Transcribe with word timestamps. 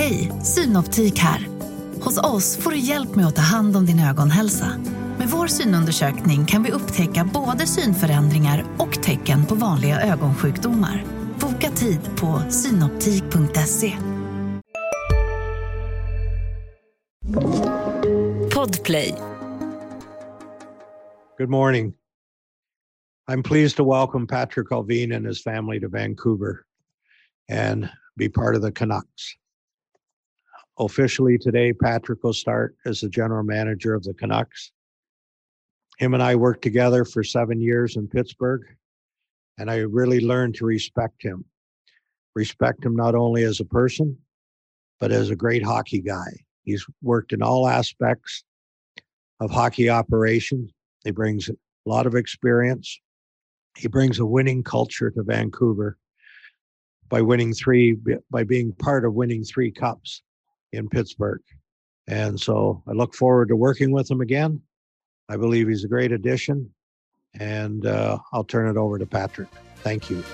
Hej, 0.00 0.32
Synoptik 0.42 1.18
här. 1.18 1.46
Hos 2.00 2.18
oss 2.18 2.56
får 2.56 2.70
du 2.70 2.78
hjälp 2.78 3.16
med 3.16 3.26
att 3.26 3.36
ta 3.36 3.42
hand 3.42 3.76
om 3.76 3.86
din 3.86 4.00
ögonhälsa. 4.00 4.66
Med 5.18 5.28
vår 5.28 5.46
synundersökning 5.46 6.46
kan 6.46 6.62
vi 6.62 6.70
upptäcka 6.70 7.30
både 7.34 7.66
synförändringar 7.66 8.64
och 8.78 9.02
tecken 9.02 9.46
på 9.46 9.54
vanliga 9.54 10.00
ögonsjukdomar. 10.00 11.04
Boka 11.40 11.70
tid 11.70 12.00
på 12.20 12.50
synoptik.se. 12.50 13.96
Podplay. 18.54 19.14
Good 21.38 21.50
morning. 21.50 21.94
I'm 23.30 23.42
pleased 23.42 23.76
to 23.76 23.84
welcome 23.84 24.26
Patrick 24.26 24.72
Alvin 24.72 25.12
and 25.12 25.26
his 25.26 25.42
family 25.42 25.80
to 25.80 25.88
Vancouver 25.88 26.54
and 27.52 27.88
be 28.16 28.28
part 28.28 28.56
of 28.56 28.62
the 28.62 28.72
Canucks. 28.72 29.40
Officially 30.80 31.36
today, 31.36 31.74
Patrick 31.74 32.24
will 32.24 32.32
start 32.32 32.74
as 32.86 33.02
the 33.02 33.10
general 33.10 33.44
manager 33.44 33.92
of 33.92 34.02
the 34.02 34.14
Canucks. 34.14 34.72
Him 35.98 36.14
and 36.14 36.22
I 36.22 36.34
worked 36.36 36.62
together 36.62 37.04
for 37.04 37.22
seven 37.22 37.60
years 37.60 37.96
in 37.96 38.08
Pittsburgh, 38.08 38.62
and 39.58 39.70
I 39.70 39.80
really 39.80 40.20
learned 40.20 40.54
to 40.54 40.64
respect 40.64 41.22
him. 41.22 41.44
Respect 42.34 42.82
him 42.82 42.96
not 42.96 43.14
only 43.14 43.42
as 43.42 43.60
a 43.60 43.66
person, 43.66 44.16
but 44.98 45.12
as 45.12 45.28
a 45.28 45.36
great 45.36 45.62
hockey 45.62 46.00
guy. 46.00 46.32
He's 46.62 46.86
worked 47.02 47.34
in 47.34 47.42
all 47.42 47.68
aspects 47.68 48.42
of 49.38 49.50
hockey 49.50 49.90
operations. 49.90 50.70
He 51.04 51.10
brings 51.10 51.50
a 51.50 51.56
lot 51.84 52.06
of 52.06 52.14
experience. 52.14 52.98
He 53.76 53.86
brings 53.86 54.18
a 54.18 54.24
winning 54.24 54.62
culture 54.62 55.10
to 55.10 55.22
Vancouver 55.24 55.98
by 57.10 57.20
winning 57.20 57.52
three, 57.52 57.98
by 58.30 58.44
being 58.44 58.72
part 58.72 59.04
of 59.04 59.12
winning 59.12 59.44
three 59.44 59.70
cups 59.70 60.22
in 60.72 60.88
Pittsburgh. 60.88 61.42
And 62.06 62.38
so 62.40 62.82
I 62.88 62.92
look 62.92 63.14
forward 63.14 63.48
to 63.48 63.56
working 63.56 63.92
with 63.92 64.10
him 64.10 64.20
again. 64.20 64.60
I 65.28 65.36
believe 65.36 65.68
he's 65.68 65.84
a 65.84 65.88
great 65.88 66.12
addition. 66.12 66.72
And 67.38 67.86
uh, 67.86 68.18
I'll 68.32 68.44
turn 68.44 68.68
it 68.68 68.76
over 68.76 68.98
to 68.98 69.06
Patrick. 69.06 69.48
Thank 69.82 70.10
you. 70.10 70.24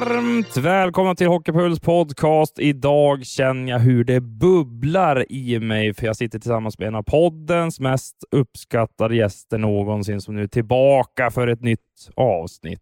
Varmt 0.00 0.56
välkomna 0.56 1.14
till 1.14 1.26
Hockeypuls 1.26 1.80
podcast. 1.80 2.58
Idag 2.58 3.26
känner 3.26 3.72
jag 3.72 3.78
hur 3.78 4.04
det 4.04 4.20
bubblar 4.20 5.32
i 5.32 5.60
mig, 5.60 5.94
för 5.94 6.06
jag 6.06 6.16
sitter 6.16 6.38
tillsammans 6.38 6.78
med 6.78 6.88
en 6.88 6.94
av 6.94 7.02
poddens 7.02 7.80
mest 7.80 8.16
uppskattade 8.30 9.16
gäster 9.16 9.58
någonsin, 9.58 10.20
som 10.20 10.34
nu 10.34 10.42
är 10.42 10.46
tillbaka 10.46 11.30
för 11.30 11.48
ett 11.48 11.62
nytt 11.62 12.10
avsnitt. 12.14 12.80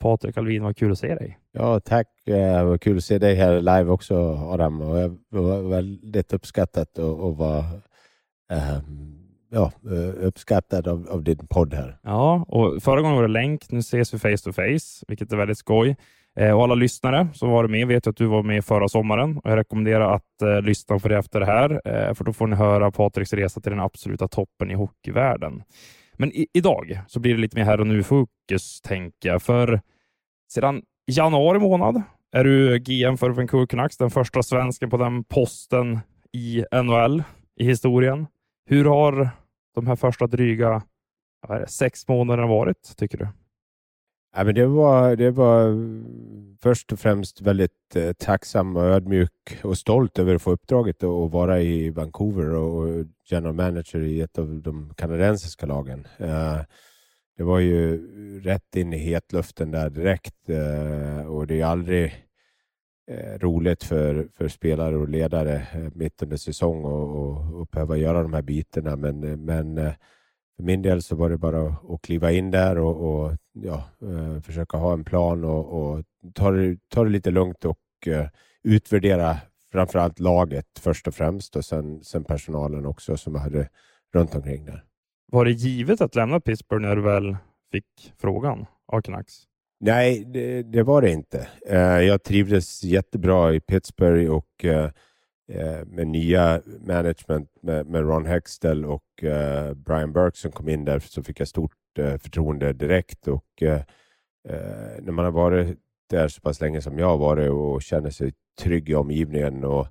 Patrik 0.00 0.38
Alvin, 0.38 0.62
vad 0.62 0.76
kul 0.76 0.92
att 0.92 0.98
se 0.98 1.14
dig. 1.14 1.38
Ja, 1.52 1.80
tack. 1.80 2.06
Det 2.24 2.64
var 2.64 2.78
kul 2.78 2.96
att 2.96 3.04
se 3.04 3.18
dig 3.18 3.34
här 3.34 3.60
live 3.60 3.90
också, 3.90 4.16
Adam. 4.34 4.80
Och 4.80 4.96
det 5.30 5.40
var 5.40 5.62
väldigt 5.62 6.32
uppskattat 6.32 6.98
att 6.98 7.36
vara 7.36 7.64
um, 8.52 9.18
ja, 9.50 9.72
uppskattad 10.20 10.88
av, 10.88 11.08
av 11.10 11.22
din 11.22 11.46
podd 11.50 11.74
här. 11.74 11.98
Ja, 12.02 12.44
och 12.48 12.82
förra 12.82 13.00
gången 13.00 13.16
var 13.16 13.22
det 13.22 13.32
länk. 13.32 13.70
Nu 13.70 13.78
ses 13.78 14.14
vi 14.14 14.18
face 14.18 14.44
to 14.44 14.52
face, 14.52 15.04
vilket 15.08 15.32
är 15.32 15.36
väldigt 15.36 15.58
skoj. 15.58 15.96
Eh, 16.38 16.52
och 16.52 16.62
alla 16.62 16.74
lyssnare 16.74 17.28
som 17.34 17.50
varit 17.50 17.70
med 17.70 17.86
vet 17.86 18.06
att 18.06 18.16
du 18.16 18.26
var 18.26 18.42
med 18.42 18.64
förra 18.64 18.88
sommaren 18.88 19.38
och 19.38 19.50
jag 19.50 19.56
rekommenderar 19.56 20.14
att 20.14 20.42
eh, 20.42 20.62
lyssna 20.62 20.98
på 20.98 21.08
det 21.08 21.16
efter 21.16 21.40
det 21.40 21.46
här, 21.46 21.70
eh, 21.84 22.14
för 22.14 22.24
då 22.24 22.32
får 22.32 22.46
ni 22.46 22.56
höra 22.56 22.90
Patriks 22.90 23.32
resa 23.32 23.60
till 23.60 23.70
den 23.70 23.80
absoluta 23.80 24.28
toppen 24.28 24.70
i 24.70 24.74
hockeyvärlden. 24.74 25.62
Men 26.16 26.32
i, 26.32 26.46
idag 26.52 27.00
så 27.06 27.20
blir 27.20 27.34
det 27.34 27.40
lite 27.40 27.56
mer 27.56 27.64
här 27.64 27.80
och 27.80 27.86
nu-fokus, 27.86 28.80
tänker 28.82 29.28
jag. 29.28 29.42
För 29.42 29.80
sedan 30.52 30.82
januari 31.06 31.58
månad 31.58 32.02
är 32.32 32.44
du 32.44 32.78
GM 32.78 33.16
för 33.16 33.30
Vancouver 33.30 33.66
Canucks, 33.66 33.96
den 33.96 34.10
första 34.10 34.42
svensken 34.42 34.90
på 34.90 34.96
den 34.96 35.24
posten 35.24 36.00
i 36.32 36.64
NHL 36.82 37.22
i 37.60 37.64
historien. 37.64 38.26
Hur 38.66 38.84
har 38.84 39.30
de 39.74 39.86
här 39.86 39.96
första 39.96 40.26
dryga 40.26 40.82
det, 41.48 41.68
sex 41.68 42.08
månaderna 42.08 42.48
varit, 42.48 42.94
tycker 42.96 43.18
du? 43.18 43.28
Ja, 44.38 44.44
men 44.44 44.54
det, 44.54 44.66
var, 44.66 45.16
det 45.16 45.30
var 45.30 45.76
först 46.62 46.92
och 46.92 47.00
främst 47.00 47.40
väldigt 47.40 47.96
eh, 47.96 48.12
tacksam 48.12 48.76
och 48.76 48.82
ödmjuk 48.82 49.58
och 49.62 49.78
stolt 49.78 50.18
över 50.18 50.34
att 50.34 50.42
få 50.42 50.50
uppdraget 50.50 51.02
att 51.02 51.32
vara 51.32 51.60
i 51.60 51.90
Vancouver 51.90 52.54
och 52.54 53.06
general 53.30 53.54
manager 53.54 54.00
i 54.00 54.20
ett 54.20 54.38
av 54.38 54.62
de 54.62 54.94
kanadensiska 54.96 55.66
lagen. 55.66 56.06
Eh, 56.18 56.58
det 57.36 57.42
var 57.42 57.58
ju 57.58 58.00
rätt 58.40 58.76
in 58.76 58.92
i 58.92 58.98
hetluften 58.98 59.70
där 59.70 59.90
direkt 59.90 60.48
eh, 60.48 61.26
och 61.26 61.46
det 61.46 61.60
är 61.60 61.64
aldrig 61.66 62.26
eh, 63.10 63.38
roligt 63.38 63.84
för, 63.84 64.28
för 64.36 64.48
spelare 64.48 64.96
och 64.96 65.08
ledare 65.08 65.66
eh, 65.72 65.88
mitt 65.94 66.22
under 66.22 66.36
säsong 66.36 66.84
och, 66.84 67.16
och, 67.16 67.60
och 67.60 67.66
behöva 67.66 67.96
göra 67.96 68.22
de 68.22 68.32
här 68.32 68.42
bitarna. 68.42 68.96
Men, 68.96 69.24
eh, 69.24 69.36
men 69.36 69.92
för 70.58 70.64
min 70.64 70.82
del 70.82 71.02
så 71.02 71.16
var 71.16 71.30
det 71.30 71.38
bara 71.38 71.66
att, 71.66 72.02
kliva 72.02 72.32
in 72.32 72.50
där 72.50 72.78
och, 72.78 73.24
och 73.24 73.36
ja, 73.52 73.84
eh, 74.02 74.40
försöka 74.40 74.76
ha 74.76 74.92
en 74.92 75.04
plan 75.04 75.44
och, 75.44 75.72
och 75.72 76.04
ta, 76.34 76.50
det, 76.50 76.78
ta 76.88 77.04
det 77.04 77.10
lite 77.10 77.30
lugnt 77.30 77.64
och 77.64 77.78
uh, 78.06 78.26
utvärdera 78.62 79.36
framförallt 79.72 80.18
laget 80.18 80.66
först 80.80 81.08
och 81.08 81.14
främst 81.14 81.56
och 81.56 81.64
sen, 81.64 82.04
sen 82.04 82.24
personalen 82.24 82.86
också 82.86 83.16
som 83.16 83.34
jag 83.34 83.42
hade 83.42 83.68
runt 84.14 84.34
omkring 84.34 84.64
där. 84.64 84.84
Var 85.32 85.44
det 85.44 85.50
givet 85.50 86.00
att 86.00 86.14
lämna 86.14 86.40
Pittsburgh 86.40 86.82
när 86.82 86.96
du 86.96 87.02
väl 87.02 87.36
fick 87.72 88.12
frågan 88.20 88.66
av 88.92 89.00
Canucks? 89.00 89.34
Nej, 89.80 90.24
det, 90.24 90.62
det, 90.62 90.82
var 90.82 91.02
det 91.02 91.10
inte. 91.10 91.48
Uh, 91.70 91.78
jag 91.78 92.22
trivdes 92.22 92.84
jättebra 92.84 93.54
i 93.54 93.60
Pittsburgh 93.60 94.30
och 94.30 94.64
Eh, 95.52 95.84
med 95.86 96.06
nya 96.06 96.62
management 96.80 97.48
med, 97.62 97.86
med 97.86 98.02
Ron 98.02 98.26
Hextell 98.26 98.84
och 98.84 99.24
eh, 99.24 99.74
Brian 99.74 100.12
Burke 100.12 100.36
som 100.38 100.52
kom 100.52 100.68
in 100.68 100.84
där 100.84 100.98
så 100.98 101.22
fick 101.22 101.40
jag 101.40 101.48
stort 101.48 101.98
eh, 101.98 102.16
förtroende 102.16 102.72
direkt. 102.72 103.28
Och 103.28 103.62
när 105.00 105.10
man 105.10 105.24
har 105.24 105.32
varit 105.32 105.78
där 106.10 106.28
så 106.28 106.40
pass 106.40 106.60
länge 106.60 106.82
som 106.82 106.98
jag 106.98 107.06
har 107.06 107.16
varit 107.16 107.50
och 107.50 107.82
känner 107.82 108.10
sig 108.10 108.32
trygg 108.60 108.90
i 108.90 108.94
omgivningen 108.94 109.64
och 109.64 109.86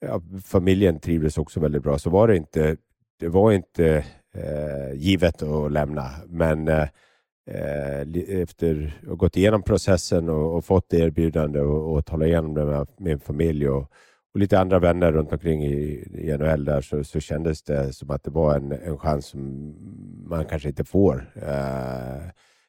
ja, 0.00 0.22
familjen 0.44 1.00
trivdes 1.00 1.38
också 1.38 1.60
väldigt 1.60 1.82
bra 1.82 1.98
så 1.98 2.10
var 2.10 2.28
det 2.28 2.36
inte, 2.36 2.76
det 3.20 3.28
var 3.28 3.52
inte 3.52 4.04
givet 4.94 5.42
att 5.42 5.72
lämna. 5.72 6.10
Men 6.26 6.68
Eh, 7.46 8.00
efter 8.40 8.98
att 9.02 9.08
ha 9.08 9.14
gått 9.14 9.36
igenom 9.36 9.62
processen 9.62 10.28
och, 10.28 10.56
och 10.56 10.64
fått 10.64 10.94
erbjudande 10.94 11.60
och, 11.60 11.94
och 11.94 12.06
tala 12.06 12.26
igenom 12.26 12.54
det 12.54 12.64
med 12.64 12.86
min 12.98 13.20
familj 13.20 13.68
och, 13.68 13.92
och 14.34 14.40
lite 14.40 14.60
andra 14.60 14.78
vänner 14.78 15.12
runt 15.12 15.32
omkring 15.32 15.64
i, 15.64 16.08
i 16.14 16.36
NHL 16.38 16.64
där 16.64 16.80
så, 16.80 17.04
så 17.04 17.20
kändes 17.20 17.62
det 17.62 17.92
som 17.92 18.10
att 18.10 18.24
det 18.24 18.30
var 18.30 18.56
en, 18.56 18.72
en 18.72 18.98
chans 18.98 19.26
som 19.26 19.74
man 20.28 20.44
kanske 20.44 20.68
inte 20.68 20.84
får 20.84 21.32
eh, 21.34 22.22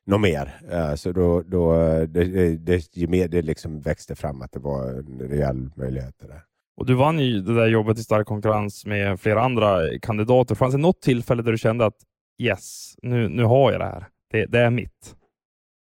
något 0.06 0.22
mer. 0.22 0.60
Eh, 0.72 0.96
så 0.96 1.12
då, 1.12 1.42
då 1.42 1.76
det, 2.06 2.56
det, 2.58 2.96
det, 2.96 3.28
det 3.28 3.42
liksom 3.42 3.82
växte 3.82 4.16
fram 4.16 4.42
att 4.42 4.52
det 4.52 4.60
var 4.60 4.90
en 4.90 5.20
rejäl 5.20 5.70
möjlighet. 5.76 6.20
Där. 6.20 6.42
Och 6.78 6.86
du 6.86 6.94
vann 6.94 7.20
ju 7.20 7.42
det 7.42 7.56
där 7.56 7.68
jobbet 7.68 8.00
i 8.00 8.04
stark 8.04 8.28
konkurrens 8.28 8.86
med 8.86 9.20
flera 9.20 9.42
andra 9.42 10.00
kandidater. 10.02 10.56
Fanns 10.56 10.74
det 10.74 10.82
något 10.82 11.02
tillfälle 11.02 11.44
där 11.44 11.52
du 11.52 11.58
kände 11.58 11.86
att 11.86 11.98
yes, 12.42 12.96
nu, 13.02 13.30
nu 13.30 13.44
har 13.44 13.72
jag 13.72 13.82
det 13.82 13.86
här? 13.86 14.08
Det, 14.32 14.46
det 14.46 14.60
är 14.60 14.70
mitt. 14.70 15.16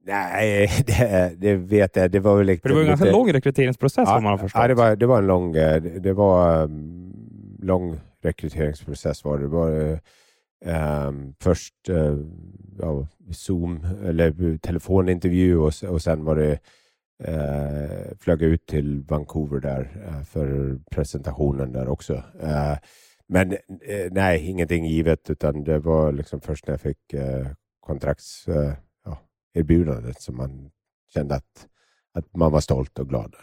Nej, 0.05 0.69
det, 0.87 1.33
det, 1.37 1.55
vet 1.55 1.95
jag. 1.95 2.11
Det 2.11 2.19
var 2.19 2.37
väl 2.37 2.45
lite, 2.45 2.61
För 2.61 2.69
det 2.69 2.75
var 2.75 2.81
en 2.81 2.87
ganska 2.87 3.05
lite... 3.05 3.17
lång 3.17 3.33
rekryteringsprocess 3.33 4.09
ja, 4.09 4.19
man 4.19 4.31
har 4.31 4.37
förstått. 4.37 4.61
Ja, 4.61 4.67
det 4.67 4.73
var, 4.73 4.95
det 4.95 5.05
var 5.05 5.17
en 5.17 5.27
lång, 5.27 5.55
eh, 5.55 5.81
det 5.81 6.13
var 6.13 6.63
um, 6.63 7.13
lång 7.61 7.99
rekryteringsprocess. 8.23 9.23
Var 9.23 9.37
det. 9.37 9.43
det 9.43 9.47
var 9.47 9.99
um, 11.07 11.33
först 11.39 11.89
uh, 11.89 12.17
ja, 12.79 13.07
Zoom 13.31 13.85
eller 14.05 14.57
telefonintervju 14.57 15.57
och, 15.57 15.73
och 15.89 16.01
sen 16.01 16.25
var 16.25 16.35
det 16.35 16.59
uh, 17.27 18.17
flög 18.19 18.41
ut 18.41 18.65
till 18.65 19.03
Vancouver 19.03 19.59
där 19.59 20.03
uh, 20.07 20.23
för 20.23 20.79
presentationen 20.91 21.71
där 21.71 21.87
också. 21.87 22.13
Uh, 22.13 22.77
men 23.27 23.57
nej, 24.11 24.49
ingenting 24.49 24.85
givet 24.85 25.29
utan 25.29 25.63
det 25.63 25.79
var 25.79 26.11
liksom 26.11 26.41
först 26.41 26.67
när 26.67 26.73
jag 26.73 26.81
fick 26.81 27.15
kontraktserbjudandet 27.79 28.88
ja, 29.59 30.13
som 30.13 30.37
man 30.37 30.71
kände 31.13 31.35
att, 31.35 31.67
att 32.13 32.35
man 32.35 32.51
var 32.51 32.59
stolt 32.59 32.99
och 32.99 33.09
glad. 33.09 33.35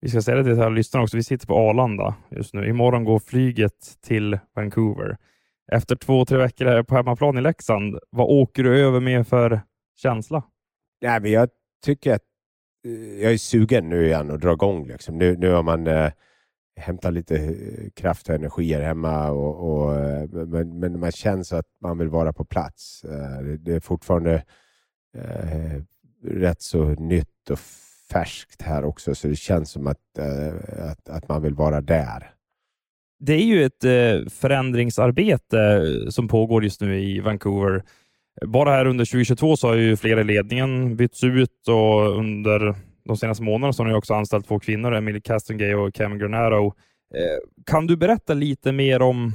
Vi 0.00 0.08
ska 0.08 0.22
säga 0.22 0.36
det 0.36 0.44
till 0.44 0.52
alla 0.52 0.68
lyssnare 0.68 1.02
också. 1.02 1.16
Vi 1.16 1.22
sitter 1.22 1.46
på 1.46 1.54
Arlanda 1.54 2.14
just 2.30 2.54
nu. 2.54 2.68
Imorgon 2.68 3.04
går 3.04 3.18
flyget 3.18 4.00
till 4.00 4.38
Vancouver. 4.54 5.16
Efter 5.72 5.96
två, 5.96 6.24
tre 6.24 6.38
veckor 6.38 6.82
på 6.82 6.94
hemmaplan 6.94 7.38
i 7.38 7.40
Leksand, 7.40 7.98
vad 8.10 8.26
åker 8.28 8.62
du 8.62 8.80
över 8.80 9.00
med 9.00 9.28
för 9.28 9.60
känsla? 9.96 10.42
Nej, 11.02 11.20
men 11.20 11.30
jag 11.30 11.48
tycker 11.84 12.14
att 12.14 12.22
jag 13.20 13.32
är 13.32 13.36
sugen 13.36 13.88
nu 13.88 14.06
igen 14.06 14.30
att 14.30 14.40
dra 14.40 14.52
igång. 14.52 14.86
Liksom. 14.86 15.18
Nu, 15.18 15.36
nu 15.36 15.50
har 15.50 15.62
man 15.62 15.86
eh, 15.86 16.12
hämtat 16.76 17.12
lite 17.12 17.36
eh, 17.36 17.90
kraft 17.96 18.28
och 18.28 18.34
energier 18.34 18.80
hemma, 18.80 19.30
och, 19.30 19.70
och 19.70 19.94
eh, 19.94 20.28
men, 20.30 20.78
men, 20.78 21.00
man 21.00 21.12
känner 21.12 21.54
att 21.54 21.66
man 21.80 21.98
vill 21.98 22.08
vara 22.08 22.32
på 22.32 22.44
plats. 22.44 23.04
Eh, 23.04 23.44
det, 23.58 23.74
är 23.74 23.80
fortfarande 23.80 24.44
eh, 25.16 25.82
rätt 26.24 26.62
så 26.62 26.84
nytt 26.84 27.50
och 27.50 27.58
färskt 28.10 28.62
här 28.62 28.84
också, 28.84 29.14
så 29.14 29.28
det 29.28 29.36
känns 29.36 29.70
som 29.70 29.86
att, 29.86 30.18
eh, 30.18 30.90
att, 30.90 31.08
att 31.08 31.28
man 31.28 31.42
vill 31.42 31.54
vara 31.54 31.80
där. 31.80 32.30
Det 33.20 33.32
är 33.32 33.44
ju 33.44 33.64
ett 33.64 33.84
eh, 33.84 34.30
förändringsarbete 34.30 35.60
eh, 35.60 36.08
som 36.08 36.28
pågår 36.28 36.64
just 36.64 36.80
nu 36.80 37.00
i 37.00 37.20
Vancouver. 37.20 37.82
Bara 38.46 38.70
här 38.70 38.86
under 38.86 39.04
2022 39.04 39.56
så 39.56 39.68
har 39.68 39.74
ju 39.74 39.96
flera 39.96 40.20
i 40.20 40.24
ledningen 40.24 40.96
bytts 40.96 41.24
ut 41.24 41.68
och 41.68 42.18
under 42.18 42.74
de 43.04 43.16
senaste 43.16 43.42
månaderna 43.42 43.72
så 43.72 43.82
har 43.82 43.88
ni 43.88 43.94
också 43.94 44.14
anställt 44.14 44.48
två 44.48 44.58
kvinnor, 44.58 44.94
Emily 44.94 45.20
Castengay 45.20 45.74
och 45.74 45.94
Cam 45.94 46.18
Granaro. 46.18 46.66
Eh, 47.14 47.64
kan 47.66 47.86
du 47.86 47.96
berätta 47.96 48.34
lite 48.34 48.72
mer 48.72 49.02
om 49.02 49.32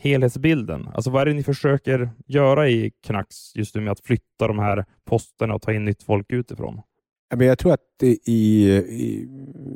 helhetsbilden? 0.00 0.88
Alltså 0.94 1.10
vad 1.10 1.22
är 1.22 1.26
det 1.26 1.32
ni 1.32 1.42
försöker 1.42 2.10
göra 2.26 2.68
i 2.68 2.92
Knacks 3.06 3.56
just 3.56 3.74
nu 3.74 3.80
med 3.80 3.92
att 3.92 4.00
flytta 4.00 4.46
de 4.46 4.58
här 4.58 4.84
posterna 5.04 5.54
och 5.54 5.62
ta 5.62 5.72
in 5.72 5.84
nytt 5.84 6.02
folk 6.02 6.32
utifrån? 6.32 6.80
jag 7.38 7.58
tror 7.58 7.72
att 7.72 8.02
i, 8.02 8.20
i, 8.24 9.26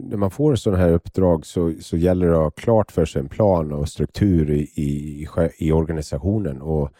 när 0.03 0.17
man 0.17 0.31
får 0.31 0.55
sådana 0.55 0.82
här 0.82 0.93
uppdrag 0.93 1.47
så, 1.47 1.73
så 1.81 1.97
gäller 1.97 2.26
det 2.26 2.37
att 2.37 2.43
ha 2.43 2.50
klart 2.50 2.93
för 2.93 3.05
sig 3.05 3.21
en 3.21 3.29
plan 3.29 3.73
och 3.73 3.88
struktur 3.88 4.50
i, 4.50 4.61
i, 4.61 5.26
i 5.59 5.73
organisationen. 5.73 6.62
Och, 6.62 6.91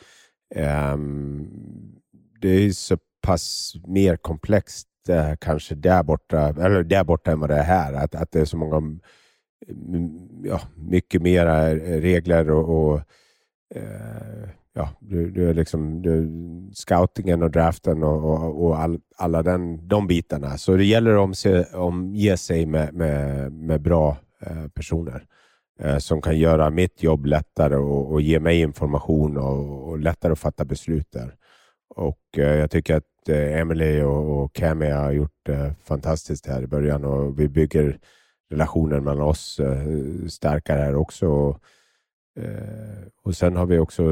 um, 0.93 1.49
det 2.41 2.49
är 2.49 2.71
så 2.71 2.99
pass 3.23 3.75
mer 3.87 4.17
komplext 4.17 4.89
uh, 5.09 5.35
kanske 5.41 5.75
där 5.75 6.03
borta, 6.03 6.49
eller 6.49 6.83
där 6.83 7.05
borta 7.05 7.33
än 7.33 7.41
vad 7.41 7.51
det 7.51 7.57
är 7.57 7.65
här. 7.65 7.93
Att, 7.93 8.15
att 8.15 8.33
det 8.33 8.41
är 8.41 8.45
så 8.45 8.57
många, 8.57 8.99
ja, 10.43 10.61
mycket 10.75 11.23
mera 11.23 11.75
regler 11.75 12.51
och, 12.51 12.93
och 12.93 13.01
eh, 13.75 14.49
ja, 14.75 14.89
du, 15.01 15.31
du 15.31 15.49
är 15.49 15.55
liksom 15.55 16.03
du, 16.03 16.31
scoutingen 16.73 17.43
och 17.43 17.51
draften 17.51 18.03
och, 18.03 18.25
och, 18.25 18.65
och 18.65 18.79
all, 18.79 19.01
alla 19.17 19.43
den, 19.43 19.89
de 19.89 20.07
bitarna. 20.07 20.59
Så 20.59 20.77
det 20.77 20.85
gäller 20.85 21.15
att 21.15 21.21
omse, 21.21 21.65
omge 21.75 22.37
sig 22.37 22.67
med, 22.67 22.95
med, 22.95 23.53
med 23.53 23.81
bra 23.81 24.17
eh, 24.41 24.69
personer 24.69 25.25
eh, 25.81 25.99
som 25.99 26.23
kan 26.23 26.39
göra 26.39 26.71
mitt 26.71 27.03
jobb 27.03 27.27
lättare 27.27 27.77
och, 27.77 28.13
och 28.13 28.21
ge 28.21 28.41
mig 28.41 28.61
information 28.61 29.37
och, 29.37 29.89
och, 29.89 29.99
lättare 29.99 30.33
att 30.33 30.39
fatta 30.39 30.65
beslut 30.65 31.13
där. 31.13 31.35
Och 31.95 32.39
eh, 32.39 32.55
jag 32.55 32.71
tycker 32.71 32.97
att 32.97 33.29
eh, 33.29 33.61
Emily 33.61 34.03
och, 34.03 34.43
och 34.43 34.53
Cami 34.53 34.91
har 34.91 35.13
gjort 35.13 35.49
eh, 35.49 35.73
fantastiskt 35.85 36.47
här 36.47 36.63
i 36.63 36.67
början 36.67 37.05
och 37.05 37.41
vi 37.41 37.49
bygger 37.49 37.99
relationen 38.51 39.05
mellan 39.05 39.23
oss 39.23 39.61
eh, 39.61 40.27
starkare 40.29 40.81
här 40.81 40.95
också. 40.95 41.59
Eh, 42.41 43.07
och, 43.23 43.37
Sen 43.37 43.57
har 43.57 43.67
vi 43.67 43.79
också 43.79 44.03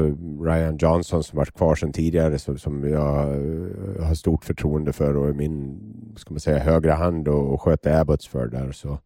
Ryan 0.41 0.77
Johnson 0.77 1.23
som 1.23 1.37
varit 1.37 1.53
kvar 1.53 1.75
sedan 1.75 1.93
tidigare 1.93 2.39
som, 2.39 2.57
som 2.57 2.89
jag 2.89 3.19
eh, 3.19 4.05
har 4.05 4.15
stort 4.15 4.45
förtroende 4.45 4.93
för 4.93 5.17
och 5.17 5.29
är 5.29 5.33
min 5.33 5.79
ska 6.17 6.33
man 6.33 6.39
säga, 6.39 6.59
högra 6.59 6.93
hand 6.93 7.27
och, 7.27 7.53
och 7.53 7.61
sköter 7.61 7.99
Abbots 8.01 8.27
för 8.27 8.47
där. 8.47 8.71
Så, 8.71 8.99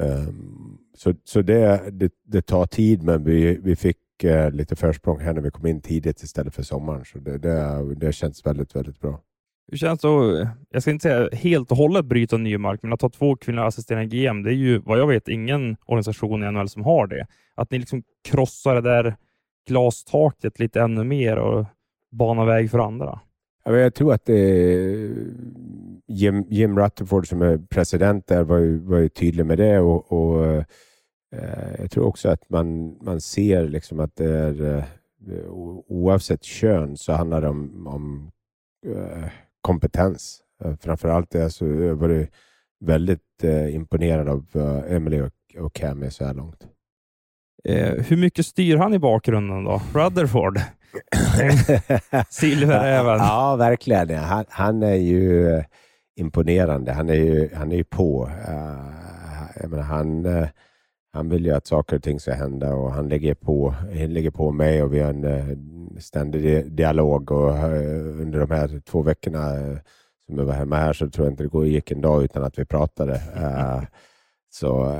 um, 0.00 0.78
så, 0.96 1.14
så 1.24 1.42
det, 1.42 1.90
det, 1.92 2.12
det, 2.24 2.42
tar 2.42 2.66
tid, 2.66 3.02
men 3.02 3.24
vi, 3.24 3.58
vi 3.62 3.76
fick 3.76 3.96
lite 4.52 4.76
försprång 4.76 5.20
här 5.20 5.32
när 5.32 5.40
vi 5.40 5.50
kom 5.50 5.66
in 5.66 5.80
tidigt 5.80 6.22
istället 6.22 6.54
för 6.54 6.62
sommaren. 6.62 7.04
Så 7.04 7.18
det, 7.18 7.38
det, 7.38 7.94
det 7.94 8.12
känns 8.12 8.46
väldigt, 8.46 8.76
väldigt 8.76 9.00
bra. 9.00 9.20
Hur 9.70 9.78
känns 9.78 10.00
det 10.00 10.08
jag 10.70 10.82
ska 10.82 10.90
inte 10.90 11.02
säga 11.02 11.28
helt 11.32 11.70
och 11.70 11.76
hållet 11.76 12.04
bryta 12.04 12.36
ny 12.36 12.58
mark, 12.58 12.80
men 12.82 12.92
att 12.92 13.02
ha 13.02 13.08
två 13.08 13.36
kvinnliga 13.36 13.66
assisterande 13.66 14.16
GM, 14.16 14.42
det 14.42 14.50
är 14.50 14.54
ju 14.54 14.78
vad 14.78 14.98
jag 14.98 15.06
vet 15.06 15.28
ingen 15.28 15.76
organisation 15.86 16.44
i 16.44 16.50
NHL 16.50 16.68
som 16.68 16.84
har 16.84 17.06
det. 17.06 17.26
Att 17.54 17.70
ni 17.70 17.78
liksom 17.78 18.02
krossar 18.28 18.74
det 18.74 18.80
där 18.80 19.16
glastaket 19.68 20.58
lite 20.58 20.80
ännu 20.80 21.04
mer 21.04 21.36
och 21.36 21.66
banar 22.10 22.46
väg 22.46 22.70
för 22.70 22.78
andra. 22.78 23.20
Jag 23.64 23.94
tror 23.94 24.12
att 24.12 24.24
det 24.24 24.34
Jim, 26.06 26.44
Jim 26.48 26.78
Rutherford 26.78 27.28
som 27.28 27.42
är 27.42 27.58
president 27.58 28.26
där 28.26 28.42
var 28.42 28.58
ju, 28.58 28.78
var 28.78 28.98
ju 28.98 29.08
tydlig 29.08 29.46
med 29.46 29.58
det 29.58 29.78
och, 29.78 30.12
och 30.12 30.46
eh, 30.54 30.64
jag 31.78 31.90
tror 31.90 32.06
också 32.06 32.28
att 32.28 32.50
man, 32.50 32.98
man 33.04 33.20
ser 33.20 33.68
liksom 33.68 34.00
att 34.00 34.16
det 34.16 34.30
är 34.30 34.76
eh, 34.76 34.84
oavsett 35.88 36.44
kön 36.44 36.96
så 36.96 37.12
handlar 37.12 37.40
det 37.40 37.48
om, 37.48 37.86
om 37.86 38.30
kompetens. 39.60 40.40
Eh, 40.64 40.76
framförallt 40.76 41.34
är 41.34 41.48
så 41.48 41.66
jag 41.66 41.94
varit 41.94 42.30
väldigt 42.84 43.44
eh, 43.44 43.74
imponerad 43.74 44.28
av 44.28 44.46
uh, 44.56 44.94
Emily 44.94 45.20
och, 45.20 45.32
och 45.58 45.74
Cammy 45.74 46.10
så 46.10 46.24
här 46.24 46.34
långt. 46.34 46.66
Eh, 47.64 47.92
hur 47.92 48.16
mycket 48.16 48.46
styr 48.46 48.76
han 48.76 48.94
i 48.94 48.98
bakgrunden 48.98 49.64
då? 49.64 49.82
Rutherford? 49.94 50.60
Silveräven. 52.28 53.18
Ja, 53.18 53.56
verkligen. 53.56 54.18
Han, 54.18 54.44
han, 54.48 54.82
är 54.82 54.94
ju 54.94 55.50
eh, 55.54 55.64
imponerande. 56.16 56.92
Han 56.92 57.08
är 57.08 57.14
ju, 57.14 57.50
han 57.54 57.72
är 57.72 57.76
ju 57.76 57.84
på. 57.84 58.26
Uh, 58.26 59.68
menar, 59.68 59.82
han, 59.82 60.26
uh, 60.26 60.46
han 61.12 61.28
vill 61.28 61.44
ju 61.46 61.52
att 61.52 61.66
saker 61.66 61.96
och 61.96 62.02
ting 62.02 62.20
ska 62.20 62.32
hända 62.32 62.74
och 62.74 62.92
han 62.92 63.08
lägger 63.08 63.34
på, 63.34 63.70
han 63.70 64.12
lägger 64.12 64.30
på 64.30 64.52
mig 64.52 64.82
och 64.82 64.94
vi 64.94 65.00
har 65.00 65.10
en 65.10 65.24
eh, 65.24 65.58
ständig 65.98 66.72
dialog 66.72 67.32
och 67.32 67.56
eh, 67.56 68.20
under 68.20 68.38
de 68.38 68.50
här 68.50 68.80
två 68.80 69.02
veckorna 69.02 69.56
eh, 69.56 69.78
som 70.26 70.38
jag 70.38 70.44
var 70.44 70.54
hemma 70.54 70.76
här 70.76 70.92
så 70.92 71.10
tror 71.10 71.26
jag 71.26 71.32
inte 71.32 71.58
det 71.58 71.68
gick 71.68 71.90
en 71.90 72.00
dag 72.00 72.24
utan 72.24 72.44
att 72.44 72.58
vi 72.58 72.64
pratade. 72.64 73.20
Så 74.50 74.98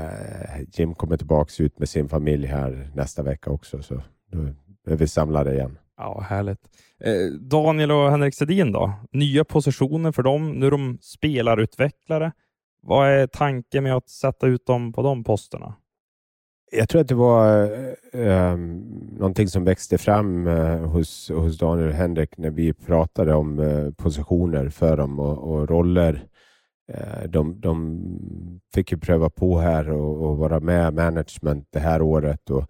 Jim 0.73 0.95
kommer 0.95 1.17
tillbaka 1.17 1.63
ut 1.63 1.79
med 1.79 1.89
sin 1.89 2.09
familj 2.09 2.47
här 2.47 2.91
nästa 2.95 3.23
vecka 3.23 3.51
också, 3.51 3.81
så 3.81 4.01
då 4.85 4.91
är 4.91 4.95
vi 4.95 5.07
samlade 5.07 5.53
igen. 5.53 5.77
Ja, 5.97 6.21
härligt. 6.29 6.59
Daniel 7.39 7.91
och 7.91 8.11
Henrik 8.11 8.35
Sedin 8.35 8.71
då? 8.71 8.93
Nya 9.11 9.45
positioner 9.45 10.11
för 10.11 10.23
dem. 10.23 10.51
Nu 10.51 10.67
är 10.67 10.71
de 10.71 10.97
spelarutvecklare. 11.01 12.31
Vad 12.81 13.09
är 13.09 13.27
tanken 13.27 13.83
med 13.83 13.95
att 13.95 14.09
sätta 14.09 14.47
ut 14.47 14.65
dem 14.65 14.93
på 14.93 15.01
de 15.01 15.23
posterna? 15.23 15.75
Jag 16.71 16.89
tror 16.89 17.01
att 17.01 17.07
det 17.07 17.15
var 17.15 17.63
eh, 18.13 18.57
någonting 19.17 19.47
som 19.47 19.63
växte 19.63 19.97
fram 19.97 20.47
eh, 20.47 20.79
hos, 20.79 21.29
hos 21.29 21.57
Daniel 21.57 21.87
och 21.87 21.93
Henrik 21.93 22.37
när 22.37 22.49
vi 22.49 22.73
pratade 22.73 23.33
om 23.33 23.59
eh, 23.59 23.91
positioner 23.91 24.69
för 24.69 24.97
dem 24.97 25.19
och, 25.19 25.37
och 25.37 25.69
roller 25.69 26.29
Eh, 26.93 27.23
de, 27.29 27.59
de 27.61 27.99
fick 28.73 28.91
ju 28.91 28.97
pröva 28.97 29.29
på 29.29 29.59
här 29.59 29.89
och, 29.89 30.29
och 30.29 30.37
vara 30.37 30.59
med 30.59 30.93
management 30.93 31.67
det 31.69 31.79
här 31.79 32.01
året. 32.01 32.49
Och, 32.49 32.65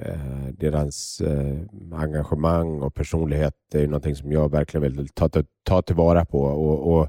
eh, 0.00 0.48
deras 0.52 1.20
eh, 1.20 1.58
engagemang 1.92 2.82
och 2.82 2.94
personlighet 2.94 3.54
är 3.74 3.80
ju 3.80 3.86
någonting 3.86 4.16
som 4.16 4.32
jag 4.32 4.50
verkligen 4.50 4.82
vill 4.82 5.08
ta, 5.08 5.28
ta, 5.28 5.42
ta 5.62 5.82
tillvara 5.82 6.24
på. 6.24 6.40
Och, 6.40 6.92
och, 6.92 7.08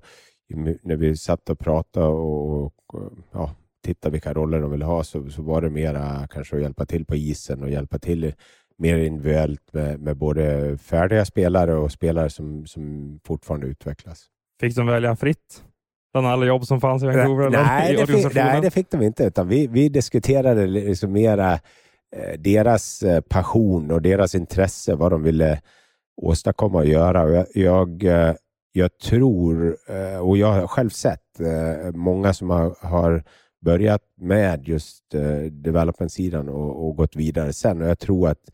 när 0.84 0.96
vi 0.96 1.18
satt 1.18 1.50
och 1.50 1.60
pratade 1.60 2.06
och, 2.06 2.66
och 2.66 2.74
ja, 3.32 3.52
tittade 3.86 4.12
vilka 4.12 4.34
roller 4.34 4.62
de 4.62 4.72
ville 4.72 4.86
ha 4.86 5.04
så, 5.04 5.30
så 5.30 5.42
var 5.42 5.62
det 5.62 5.70
mera 5.70 6.28
kanske 6.28 6.56
att 6.56 6.62
hjälpa 6.62 6.86
till 6.86 7.06
på 7.06 7.16
isen 7.16 7.64
och 7.64 7.70
hjälpa 7.70 8.00
till 8.00 8.34
mer 8.78 8.98
individuellt 8.98 9.74
med, 9.74 10.00
med 10.00 10.18
både 10.18 10.78
färdiga 10.78 11.26
spelare 11.26 11.76
och 11.76 11.92
spelare 11.92 12.30
som, 12.30 12.66
som 12.66 13.20
fortfarande 13.24 13.68
utvecklas. 13.68 14.26
Fick 14.62 14.76
de 14.76 14.88
välja 14.88 15.16
fritt? 15.16 15.64
bland 16.12 16.28
alla 16.28 16.46
jobb 16.46 16.66
som 16.66 16.82
fanns 16.82 17.04
i 17.04 17.06
Vancouver? 17.06 17.50
Nej, 17.50 17.96
det 17.96 18.08
fick, 18.08 18.34
nej 18.34 18.62
det 18.62 18.72
fick 18.72 18.92
de 18.92 19.02
inte. 19.02 19.24
Utan 19.24 19.48
vi, 19.48 19.68
vi 19.68 19.90
diskuterade 19.90 20.68
liksom 20.68 21.12
mera 21.12 21.54
eh, 22.16 22.40
deras 22.40 23.04
eh, 23.04 23.22
passion 23.22 23.92
och 23.92 24.02
deras 24.02 24.36
intresse, 24.36 24.96
vad 24.96 25.12
de 25.12 25.24
ville 25.24 25.62
åstadkomma 26.22 26.78
och 26.78 26.86
göra. 26.86 27.46
Jag, 27.54 28.04
jag, 28.04 28.04
eh, 28.04 28.88
tror, 29.04 29.78
och 30.22 30.38
jag 30.38 30.48
har 30.48 30.68
själv 30.68 30.90
sett 30.90 31.20
många 31.94 32.34
som 32.34 32.50
har, 32.50 32.76
har 32.82 33.24
börjat 33.62 34.02
med 34.16 34.68
just 34.68 35.16
eh, 35.16 35.52
development-sidan 35.52 36.50
och, 36.50 36.88
och, 36.88 36.96
gått 36.96 37.16
vidare 37.16 37.54
sen. 37.54 37.82
Och 37.82 37.88
Jag 37.88 38.00
tror 38.00 38.30
att 38.30 38.50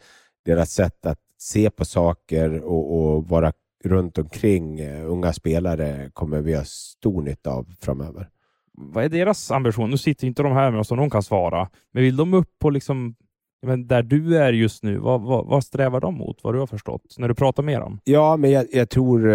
deras 0.46 0.72
sätt 0.72 1.06
att 1.06 1.20
se 1.38 1.70
på 1.70 1.86
saker 1.86 2.64
och, 2.64 3.16
och 3.16 3.28
vara 3.28 3.54
runt 3.84 4.18
omkring 4.18 4.80
eh, 4.80 5.12
unga 5.12 5.34
spelare 5.34 6.10
kommer 6.14 6.42
vi 6.42 6.56
ha 6.56 6.64
stor 6.66 7.22
nytta 7.22 7.50
av 7.52 7.74
framöver. 7.82 8.30
Vad 8.78 9.04
är 9.04 9.10
deras 9.10 9.52
ambition? 9.52 9.90
Nu 9.90 9.98
sitter 9.98 10.28
inte 10.28 10.44
de 10.44 10.52
här 10.52 10.72
med 10.72 10.80
oss 10.80 10.92
och 10.92 10.98
de 10.98 11.10
kan 11.10 11.24
svara, 11.24 11.70
men 11.92 12.04
vill 12.04 12.16
de 12.16 12.34
upp 12.34 12.60
på 12.60 12.70
liksom 12.70 13.16
men 13.66 13.88
där 13.88 14.04
du 14.04 14.38
är 14.38 14.54
just 14.54 14.84
nu, 14.84 14.98
vad, 14.98 15.22
vad, 15.22 15.46
vad, 15.46 15.64
strävar 15.64 16.02
de 16.02 16.16
mot? 16.16 16.44
Vad 16.44 16.54
du 16.54 16.60
har 16.60 16.68
förstått 16.68 17.16
när 17.18 17.28
du 17.28 17.36
pratar 17.36 17.64
med 17.64 17.80
dem? 17.80 18.00
Ja, 18.04 18.38
men 18.38 18.52
jag, 18.52 18.66
jag 18.72 18.90
tror, 18.90 19.30
eh, 19.30 19.34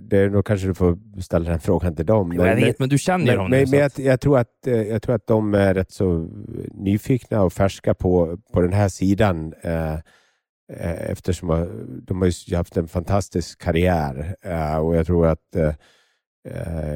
det 0.00 0.18
är 0.18 0.30
nog 0.30 0.44
kanske 0.44 0.66
du 0.66 0.74
får 0.74 1.20
ställa 1.20 1.50
den 1.50 1.60
frågan 1.60 1.96
till 1.96 2.06
dem. 2.06 2.28
Men, 2.28 2.46
jag 2.46 2.56
vet, 2.56 2.78
men 2.78 2.88
du 2.88 2.98
känner 2.98 3.26
men, 3.26 3.36
dem 3.36 3.50
men, 3.50 3.60
nu. 3.60 3.70
Men 3.70 3.80
jag, 3.80 3.92
jag, 3.96 4.20
tror 4.20 4.38
att, 4.38 4.66
eh, 4.66 4.82
jag 4.82 5.02
tror 5.02 5.14
att 5.14 5.26
de 5.26 5.54
är 5.54 5.74
rätt 5.74 5.90
så 5.90 6.28
nyfikna 6.74 7.42
och 7.42 7.52
färska 7.52 7.94
på, 7.94 8.38
på 8.52 8.60
den 8.60 8.72
här 8.72 8.88
sidan. 8.88 9.54
Eh, 9.62 9.96
Eh, 10.72 11.10
eftersom 11.10 11.48
de 12.06 12.22
har 12.22 12.56
haft 12.56 12.76
en 12.76 12.88
fantastisk 12.88 13.60
karriär 13.62 14.36
eh, 14.42 14.76
och 14.76 14.96
jag 14.96 15.06
tror 15.06 15.26
att 15.26 15.56
eh, 15.56 15.72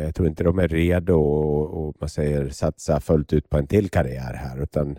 jag 0.05 0.15
tror 0.15 0.29
inte 0.29 0.45
de 0.45 0.59
är 0.59 0.69
redo 0.69 1.15
och, 1.15 1.89
och 1.89 1.97
man 2.01 2.09
säger 2.09 2.49
satsa 2.49 3.01
fullt 3.01 3.33
ut 3.33 3.51
på 3.51 3.59
en 3.59 3.67
till 3.67 3.91
karriär 3.91 4.35
här, 4.35 4.63
utan 4.63 4.99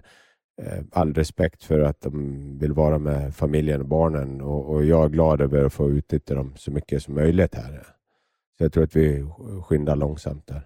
all 0.92 1.14
respekt 1.14 1.64
för 1.64 1.80
att 1.80 2.02
de 2.02 2.58
vill 2.60 2.74
vara 2.74 2.98
med 3.00 3.36
familjen 3.36 3.82
och 3.82 3.88
barnen 3.88 4.42
och, 4.42 4.70
och 4.70 4.86
jag 4.86 5.06
är 5.06 5.10
glad 5.10 5.42
över 5.42 5.66
att 5.66 5.74
få 5.74 5.90
utnyttja 5.92 6.36
dem 6.36 6.54
så 6.56 6.72
mycket 6.72 7.04
som 7.04 7.16
möjligt 7.16 7.56
här. 7.56 7.84
Så 8.58 8.64
jag 8.64 8.74
tror 8.74 8.84
att 8.84 8.96
vi 8.96 9.26
skyndar 9.64 9.96
långsamt 9.96 10.48
där. 10.48 10.62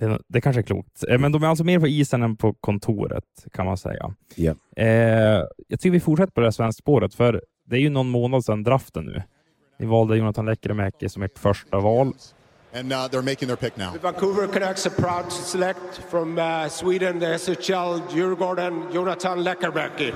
Det, 0.00 0.18
det 0.28 0.40
kanske 0.40 0.60
är 0.60 0.62
klokt. 0.62 1.04
Eh, 1.08 1.18
Men 1.18 1.32
de 1.32 1.42
är 1.42 1.46
alltså 1.46 1.64
mer 1.64 1.80
på 1.80 1.88
isen 1.88 2.22
än 2.22 2.36
på 2.36 2.54
kontoret, 2.54 3.24
kan 3.52 3.66
man 3.66 3.76
säga. 3.76 4.14
Ja. 4.34 4.54
Eh, 4.76 5.44
jag 5.68 5.80
tycker 5.80 5.90
vi 5.90 6.00
fortsätter 6.00 6.32
på 6.32 6.40
det 6.40 6.46
här 6.46 6.50
svenska 6.50 6.80
spåret, 6.82 7.14
för 7.14 7.42
det 7.66 7.76
är 7.76 7.80
ju 7.80 7.90
någon 7.90 8.08
månad 8.08 8.44
sedan 8.44 8.62
draften 8.62 9.04
nu. 9.04 9.22
Ni 9.78 9.86
valde 9.86 10.16
Jonathan 10.16 10.46
Lekkerimäki 10.46 11.08
som 11.08 11.22
ert 11.22 11.38
första 11.38 11.80
val. 11.80 12.12
And 12.76 12.92
uh, 12.92 13.08
they're 13.08 13.22
making 13.22 13.48
their 13.48 13.56
pick 13.56 13.78
now. 13.78 13.92
The 13.92 13.98
Vancouver 14.00 14.46
Canucks 14.46 14.84
are 14.84 14.90
proud 14.90 15.30
to 15.30 15.36
select 15.36 15.96
from 16.10 16.38
uh, 16.38 16.68
Sweden, 16.68 17.18
the 17.18 17.24
SHL, 17.24 18.06
Djurgården, 18.10 18.92
Jonathan 18.92 19.38
Lekkerimäki. 19.38 20.14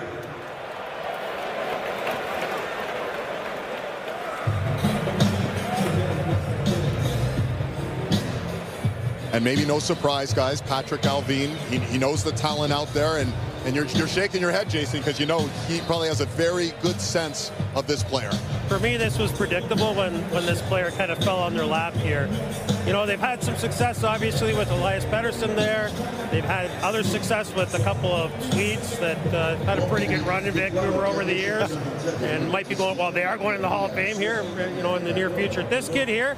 And 9.33 9.43
maybe 9.43 9.65
no 9.65 9.79
surprise, 9.79 10.35
guys, 10.35 10.61
Patrick 10.61 11.07
Alvin, 11.07 11.57
he, 11.71 11.79
he 11.79 11.97
knows 11.97 12.23
the 12.23 12.33
talent 12.33 12.75
out 12.75 12.93
there. 12.93 13.17
And, 13.21 13.33
and 13.65 13.75
you're, 13.75 13.87
you're 13.87 14.09
shaking 14.09 14.41
your 14.41 14.51
head, 14.51 14.71
Jason, 14.71 15.01
because 15.01 15.21
you 15.21 15.27
know 15.27 15.47
he 15.69 15.81
probably 15.83 16.09
has 16.09 16.21
a 16.21 16.27
very 16.27 16.73
good 16.83 17.01
sense 17.01 17.53
of 17.75 17.87
this 17.87 18.03
player. 18.03 18.31
For 18.69 18.79
me, 18.79 18.97
this 18.97 19.19
was 19.19 19.33
predictable 19.33 19.95
when, 19.95 20.15
when 20.31 20.47
this 20.47 20.63
player 20.63 20.91
kind 20.93 21.11
of 21.11 21.19
fell 21.19 21.39
on 21.39 21.55
their 21.55 21.67
lap 21.67 21.95
here. 21.95 22.29
You 22.87 22.93
know, 22.93 23.05
they've 23.05 23.21
had 23.21 23.43
some 23.43 23.57
success, 23.57 24.05
obviously, 24.05 24.55
with 24.55 24.71
Elias 24.71 25.05
Pettersson 25.05 25.55
there. 25.55 25.91
They've 26.31 26.45
had 26.45 26.71
other 26.83 27.03
success 27.03 27.55
with 27.55 27.75
a 27.75 27.83
couple 27.85 28.11
of 28.11 28.33
Swedes 28.53 28.99
that 28.99 29.19
uh, 29.35 29.57
had 29.59 29.79
a 29.79 29.89
pretty 29.89 30.07
good 30.07 30.27
run 30.27 30.45
in 30.45 30.55
Vancouver 30.55 31.07
over 31.07 31.25
the 31.25 31.35
years 31.35 31.71
and 32.23 32.51
might 32.51 32.69
be 32.69 32.75
going, 32.75 32.97
well, 32.97 33.13
they 33.13 33.25
are 33.25 33.37
going 33.37 33.57
in 33.57 33.63
the 33.63 33.69
Hall 33.69 33.87
of 33.87 33.93
Fame 33.93 34.17
here, 34.17 34.43
you 34.75 34.83
know, 34.83 34.97
in 34.97 35.05
the 35.05 35.13
near 35.13 35.31
future. 35.31 35.63
This 35.65 35.89
kid 35.89 36.09
here, 36.09 36.37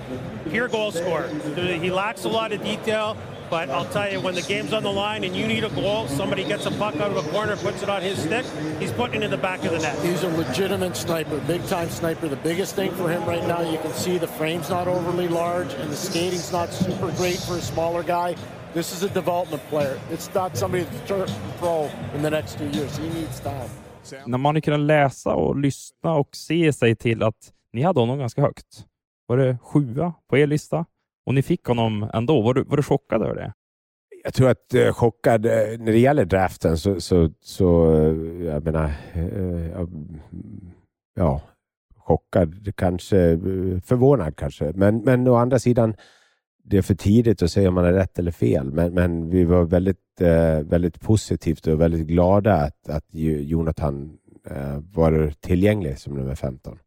pure 0.50 0.68
goal 0.68 0.90
scorer. 0.90 1.28
He 1.54 1.90
lacks 1.90 2.24
a 2.24 2.28
lot 2.28 2.52
of 2.52 2.62
detail, 2.62 3.16
but 3.52 3.68
I'll 3.68 3.84
tell 3.84 4.10
you, 4.10 4.18
when 4.18 4.34
the 4.34 4.40
game's 4.40 4.72
on 4.72 4.82
the 4.82 4.90
line 4.90 5.24
and 5.24 5.36
you 5.36 5.46
need 5.46 5.62
a 5.62 5.68
goal, 5.68 6.08
somebody 6.08 6.42
gets 6.42 6.64
a 6.64 6.70
puck 6.70 6.96
out 6.96 7.10
of 7.10 7.18
a 7.18 7.30
corner, 7.30 7.54
puts 7.56 7.82
it 7.82 7.90
on 7.90 8.00
his 8.00 8.16
stick, 8.18 8.46
he's 8.80 8.92
putting 8.92 9.20
it 9.20 9.24
in 9.26 9.30
the 9.30 9.36
back 9.36 9.62
of 9.66 9.72
the 9.72 9.78
net. 9.78 9.98
He's 10.02 10.22
a 10.22 10.28
legitimate 10.28 10.96
sniper, 10.96 11.38
big 11.46 11.62
time 11.66 11.90
sniper. 11.90 12.28
The 12.28 12.42
biggest 12.50 12.74
thing 12.74 12.92
for 12.92 13.10
him 13.10 13.22
right 13.26 13.46
now, 13.46 13.60
you 13.60 13.76
can 13.76 13.92
see 13.92 14.16
the 14.16 14.26
frame's 14.26 14.70
not 14.70 14.88
overly 14.88 15.28
large 15.28 15.74
and 15.74 15.90
the 15.92 15.96
skating's 15.96 16.50
not 16.50 16.72
super 16.72 17.12
great 17.18 17.36
for 17.46 17.58
a 17.58 17.60
smaller 17.60 18.02
guy. 18.02 18.36
This 18.72 18.90
is 18.90 19.02
a 19.02 19.10
development 19.10 19.62
player. 19.68 20.00
It's 20.10 20.34
not 20.34 20.56
somebody 20.56 20.84
that's 20.84 21.06
turn 21.06 21.28
pro 21.58 21.90
in 22.14 22.22
the 22.22 22.30
next 22.30 22.58
two 22.58 22.70
years. 22.78 22.96
He 22.96 23.08
needs 23.10 23.40
time. 23.40 23.70
När 24.26 24.38
man 24.38 24.62
kunnat 24.62 24.80
läsa 24.80 25.34
och 25.34 25.56
lyssna 25.56 26.12
och 26.12 26.36
se 26.36 26.72
sig 26.72 26.96
till 26.96 27.22
att 27.22 27.52
ni 27.72 27.82
hade 27.82 28.00
honom 28.00 28.18
ganska 28.18 28.42
högt. 28.42 28.86
Var 29.26 29.36
det 29.36 29.58
sjua 29.62 30.14
på 30.28 30.38
er 30.38 30.46
lista? 30.46 30.86
Och 31.26 31.34
ni 31.34 31.42
fick 31.42 31.64
honom 31.64 32.10
ändå. 32.14 32.40
Var 32.40 32.54
du, 32.54 32.62
var 32.62 32.76
du 32.76 32.82
chockad 32.82 33.22
över 33.22 33.34
det? 33.34 33.52
Jag 34.24 34.34
tror 34.34 34.50
att 34.50 34.74
eh, 34.74 34.92
chockad, 34.92 35.46
eh, 35.46 35.52
när 35.78 35.92
det 35.92 35.98
gäller 35.98 36.24
draften 36.24 36.78
så, 36.78 37.00
så, 37.00 37.30
så 37.40 37.94
eh, 37.94 38.46
jag 38.46 38.64
menar, 38.64 38.92
eh, 39.12 39.86
ja, 41.14 41.40
chockad 41.96 42.76
kanske, 42.76 43.18
eh, 43.18 43.38
förvånad 43.84 44.36
kanske. 44.36 44.72
Men, 44.74 44.98
men 44.98 45.28
å 45.28 45.34
andra 45.34 45.58
sidan, 45.58 45.94
det 46.64 46.78
är 46.78 46.82
för 46.82 46.94
tidigt 46.94 47.42
att 47.42 47.50
säga 47.50 47.68
om 47.68 47.74
man 47.74 47.84
är 47.84 47.92
rätt 47.92 48.18
eller 48.18 48.30
fel. 48.30 48.72
Men, 48.72 48.94
men 48.94 49.30
vi 49.30 49.44
var 49.44 49.64
väldigt, 49.64 50.20
eh, 50.20 50.60
väldigt 50.60 51.00
positivt 51.00 51.66
och 51.66 51.80
väldigt 51.80 52.06
glada 52.06 52.54
att, 52.54 52.88
att 52.88 53.06
Jonathan 53.10 54.18
eh, 54.50 54.78
var 54.92 55.32
tillgänglig 55.40 55.98
som 55.98 56.14
nummer 56.14 56.34
15. 56.34 56.78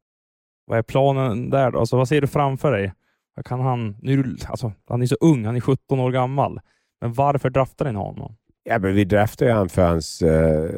Vad 0.65 0.77
är 0.77 0.84
planen 0.84 1.50
där 1.50 1.72
då? 1.72 1.80
Alltså, 1.80 1.98
vad 1.98 2.08
ser 2.08 2.22
du 2.22 2.27
framför 2.27 2.72
dig? 2.72 2.94
Vad 3.36 3.46
kan 3.46 3.60
han, 3.60 3.96
nu, 4.01 4.20
är 4.20 4.50
alltså, 4.50 4.72
han 4.88 5.01
är 5.01 5.06
så 5.06 5.15
ung, 5.20 5.46
han 5.46 5.56
är 5.56 5.60
17 5.60 6.00
år 6.00 6.12
gammal. 6.12 6.60
Men 7.01 7.13
varför 7.13 7.50
draftar 7.50 7.86
ni 7.86 7.98
honom? 7.98 8.36
Ja, 8.63 8.80
men 8.80 8.96
vi 8.96 9.06
draftade 9.06 9.62
ju 9.62 9.68
för 9.68 9.88
hans 9.88 10.22
eh, 10.22 10.70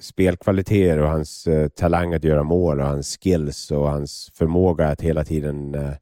spelkvaliteter 0.00 0.98
och 0.98 1.08
hans 1.08 1.46
eh, 1.46 1.68
talang 1.68 2.14
att 2.14 2.24
göra 2.24 2.42
mål 2.42 2.80
och 2.80 2.86
hans 2.86 3.18
skills 3.18 3.70
och 3.70 3.90
hans 3.90 4.30
förmåga 4.34 4.88
att 4.88 5.00
hela 5.00 5.24
tiden 5.24 5.74
eh, 5.74 5.92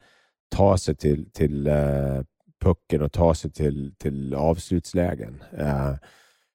ta 0.48 0.78
sig 0.78 0.96
till, 0.96 1.30
till 1.32 1.66
eh, 1.66 2.22
pucken 2.60 3.02
och 3.02 3.12
ta 3.12 3.34
sig 3.34 3.52
till, 3.52 3.94
till 3.98 4.34
avslutslägen. 4.34 5.42
Eh, 5.58 5.94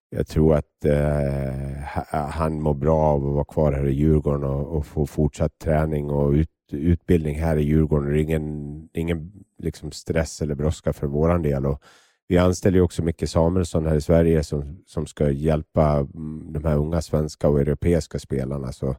jag 0.10 0.27
tror 0.27 0.55
att 0.55 0.86
eh, 0.86 2.27
han 2.29 2.62
mår 2.62 2.74
bra 2.74 3.00
av 3.00 3.27
att 3.27 3.34
vara 3.34 3.46
kvar 3.46 3.72
här 3.72 3.88
i 3.88 3.93
Djurgården 3.93 4.43
och, 4.43 4.77
och 4.77 4.86
få 4.86 5.05
fortsatt 5.05 5.60
träning 5.60 6.10
och 6.10 6.31
ut, 6.31 6.50
utbildning 6.74 7.40
här 7.40 7.58
i 7.58 7.63
Djurgården. 7.63 8.12
Det 8.12 8.20
är 8.20 8.24
ingen, 8.24 8.90
ingen 8.94 9.32
liksom 9.58 9.92
stress 9.92 10.42
eller 10.42 10.56
brådska 10.56 10.94
för 10.94 11.08
våran 11.08 11.42
del. 11.42 11.66
Och, 11.66 11.84
vi 12.32 12.38
anställer 12.38 12.78
ju 12.78 12.84
också 12.84 13.04
Micke 13.04 13.30
Samuelsson 13.30 13.86
här 13.86 13.96
i 13.96 14.01
Sverige 14.01 14.44
som, 14.44 14.84
som 14.86 15.06
ska 15.06 15.30
hjälpa 15.30 15.92
mm, 15.98 16.54
de 16.54 16.66
här 16.66 16.78
unga 16.78 17.01
svenska 17.01 17.50
och 17.50 17.62
europeiska 17.62 18.20
spelarna. 18.20 18.72
Så 18.72 18.96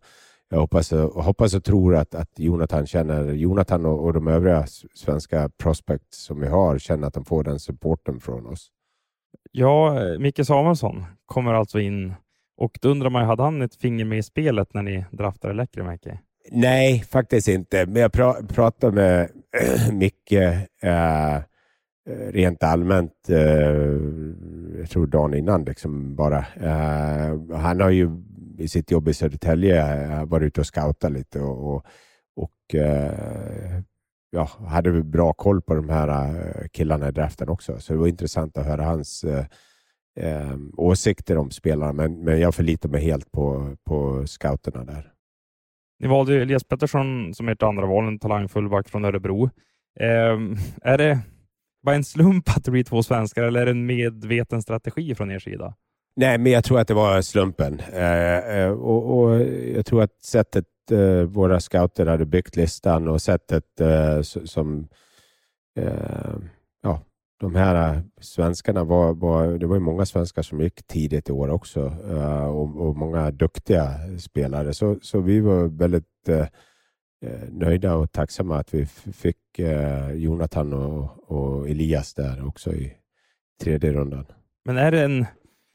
jag 0.48 0.58
hoppas, 0.58 0.92
och 0.92 1.24
hoppas 1.24 1.54
och 1.54 1.64
tror 1.64 1.96
att, 1.96 2.14
att 2.14 2.38
Jonathan 2.38 2.86
känner, 2.86 3.32
Jonathan 3.32 3.86
och, 3.86 4.04
och 4.04 4.12
de 4.12 4.28
övriga 4.28 4.66
svenska 4.94 5.48
prospects 5.48 6.24
som 6.24 6.40
vi 6.40 6.48
har 6.48 6.78
känner 6.78 7.06
att 7.06 7.14
de 7.14 7.24
får 7.24 7.44
den 7.44 7.60
supporten 7.60 8.20
från 8.20 8.46
oss. 8.46 8.70
Ja, 9.52 9.98
Micke 10.18 10.46
Samuelsson 10.46 11.04
kommer 11.26 11.54
alltså 11.54 11.80
in 11.80 12.14
och 12.56 12.78
då 12.82 12.88
undrar 12.88 13.10
man, 13.10 13.22
ju, 13.22 13.26
hade 13.26 13.42
han 13.42 13.62
ett 13.62 13.74
finger 13.74 14.04
med 14.04 14.18
i 14.18 14.22
spelet 14.22 14.74
när 14.74 14.82
ni 14.82 15.04
draftade 15.10 15.54
Lekkerimäki? 15.54 16.18
Nej, 16.50 17.04
faktiskt 17.10 17.48
inte. 17.48 17.86
Men 17.86 18.02
jag 18.02 18.12
pra, 18.12 18.34
pratade 18.48 18.92
med 18.92 19.28
Micke 19.92 20.32
äh, 20.82 21.38
rent 22.30 22.62
allmänt, 22.62 23.28
äh, 23.28 23.36
jag 24.78 24.90
tror 24.90 25.06
dagen 25.06 25.34
innan 25.34 25.64
liksom 25.64 26.16
bara. 26.16 26.38
Äh, 26.60 27.56
han 27.56 27.80
har 27.80 27.90
ju 27.90 28.10
i 28.58 28.68
sitt 28.68 28.90
jobb 28.90 29.08
i 29.08 29.14
Södertälje 29.14 30.24
varit 30.24 30.46
ute 30.46 30.60
och 30.60 30.66
scoutat 30.66 31.12
lite 31.12 31.40
och, 31.40 31.74
och, 31.74 31.86
och 32.36 32.74
ja, 34.30 34.48
hade 34.66 34.90
väl 34.90 35.04
bra 35.04 35.32
koll 35.32 35.62
på 35.62 35.74
de 35.74 35.88
här 35.88 36.68
killarna 36.72 37.08
i 37.08 37.12
draften 37.12 37.48
också. 37.48 37.78
Så 37.78 37.92
det 37.92 37.98
var 37.98 38.06
intressant 38.06 38.56
att 38.56 38.66
höra 38.66 38.84
hans 38.84 39.24
åsikter 40.76 41.38
om 41.38 41.50
spelarna. 41.50 41.92
Men, 41.92 42.24
men 42.24 42.40
jag 42.40 42.54
förlitar 42.54 42.88
mig 42.88 43.02
helt 43.02 43.32
på, 43.32 43.76
på 43.84 44.26
scouterna 44.26 44.84
där. 44.84 45.11
Ni 46.02 46.08
valde 46.08 46.42
Elias 46.42 46.64
Pettersson 46.64 47.34
som 47.34 47.48
ert 47.48 47.62
andra 47.62 47.86
val, 47.86 48.08
en 48.08 48.18
talangfull 48.18 48.68
back 48.68 48.88
från 48.88 49.04
Örebro. 49.04 49.44
Eh, 50.00 50.38
är 50.82 50.98
det 50.98 51.18
bara 51.82 51.96
en 51.96 52.04
slump 52.04 52.48
att 52.48 52.64
det 52.64 52.70
blir 52.70 52.84
två 52.84 53.02
svenskar 53.02 53.42
eller 53.42 53.60
är 53.60 53.64
det 53.64 53.70
en 53.70 53.86
medveten 53.86 54.62
strategi 54.62 55.14
från 55.14 55.30
er 55.30 55.38
sida? 55.38 55.74
Nej, 56.16 56.38
men 56.38 56.52
jag 56.52 56.64
tror 56.64 56.80
att 56.80 56.88
det 56.88 56.94
var 56.94 57.22
slumpen. 57.22 57.80
Eh, 57.92 58.36
eh 58.36 58.70
och, 58.70 59.18
och 59.18 59.40
Jag 59.74 59.86
tror 59.86 60.02
att 60.02 60.22
sättet 60.24 60.66
eh, 60.90 61.22
våra 61.22 61.60
scouter 61.60 62.06
hade 62.06 62.26
byggt 62.26 62.56
listan 62.56 63.08
och 63.08 63.22
sättet 63.22 63.80
eh, 63.80 64.20
som 64.22 64.88
eh, 65.78 66.34
de 67.42 67.54
här 67.54 67.94
eh, 67.94 68.00
svenskarna 68.20 68.84
var, 68.84 69.14
var, 69.14 69.58
det 69.58 69.66
var 69.66 69.76
ju 69.76 69.80
många 69.80 70.06
svenskar 70.06 70.42
som 70.42 70.60
gick 70.60 70.86
tidigt 70.86 71.28
i 71.28 71.32
år 71.32 71.48
också 71.50 71.80
eh, 72.10 72.44
och, 72.44 72.88
och 72.88 72.96
många 72.96 73.30
duktiga 73.30 73.90
spelare. 74.18 74.74
Så, 74.74 74.98
så 75.02 75.20
vi 75.20 75.40
var 75.40 75.64
väldigt 75.64 76.28
eh, 76.28 76.46
nöjda 77.50 77.94
och 77.94 78.12
tacksamma 78.12 78.58
att 78.58 78.74
vi 78.74 78.86
fick 79.12 79.58
eh, 79.58 80.12
Jonathan 80.12 80.72
och, 80.72 81.30
och 81.30 81.68
Elias 81.68 82.14
där 82.14 82.46
också 82.46 82.72
i 82.72 82.92
tredje 83.62 83.92
rundan. 83.92 84.26
Men 84.64 84.76
är 84.76 84.90
det 84.90 85.04
en 85.04 85.26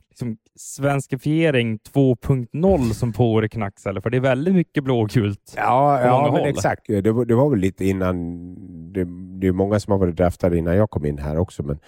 liksom, 0.09 0.38
svenskifiering 0.55 1.77
2.0 1.93 2.77
som 2.93 3.13
pågår 3.13 3.45
i 3.45 3.50
Knacks? 3.50 3.86
Eller? 3.86 4.01
För 4.01 4.09
det 4.09 4.17
är 4.17 4.21
väldigt 4.21 4.53
mycket 4.53 4.83
blågult. 4.83 5.53
Ja, 5.55 6.01
ja 6.01 6.31
men 6.31 6.45
exakt. 6.45 6.88
Det 6.88 7.12
var, 7.12 7.25
det 7.25 7.36
var 7.36 7.50
väl 7.50 7.59
lite 7.59 7.86
innan. 7.86 8.93
Det, 8.93 9.05
det 9.39 9.48
är 9.48 9.51
många 9.51 9.79
som 9.79 9.91
har 9.91 10.00
varit 10.00 10.15
draftade 10.15 10.58
innan 10.58 10.75
jag 10.75 10.89
kom 10.89 11.06
in 11.06 11.17
här 11.17 11.38
också, 11.38 11.63
men, 11.63 11.79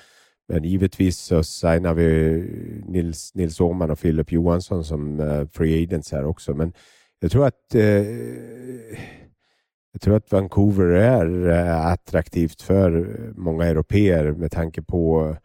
men 0.48 0.64
givetvis 0.64 1.18
så 1.18 1.44
signar 1.44 1.94
vi 1.94 2.84
Nils, 2.86 3.36
Nils 3.36 3.62
Åhman 3.62 3.92
och 3.92 4.00
Filip 4.00 4.32
Johansson 4.32 4.84
som 4.84 5.20
uh, 5.20 5.48
free 5.48 5.84
agents 5.84 6.12
här 6.12 6.26
också. 6.26 6.54
Men 6.54 6.74
jag 7.20 7.32
tror 7.32 7.46
att 7.46 7.76
uh, 7.76 7.82
jag 9.92 10.02
tror 10.02 10.16
att 10.16 10.32
Vancouver 10.32 10.86
är 10.86 11.48
uh, 11.48 11.86
attraktivt 11.86 12.62
för 12.62 13.18
många 13.36 13.66
europeer 13.66 14.32
med 14.32 14.52
tanke 14.52 14.82
på 14.82 15.36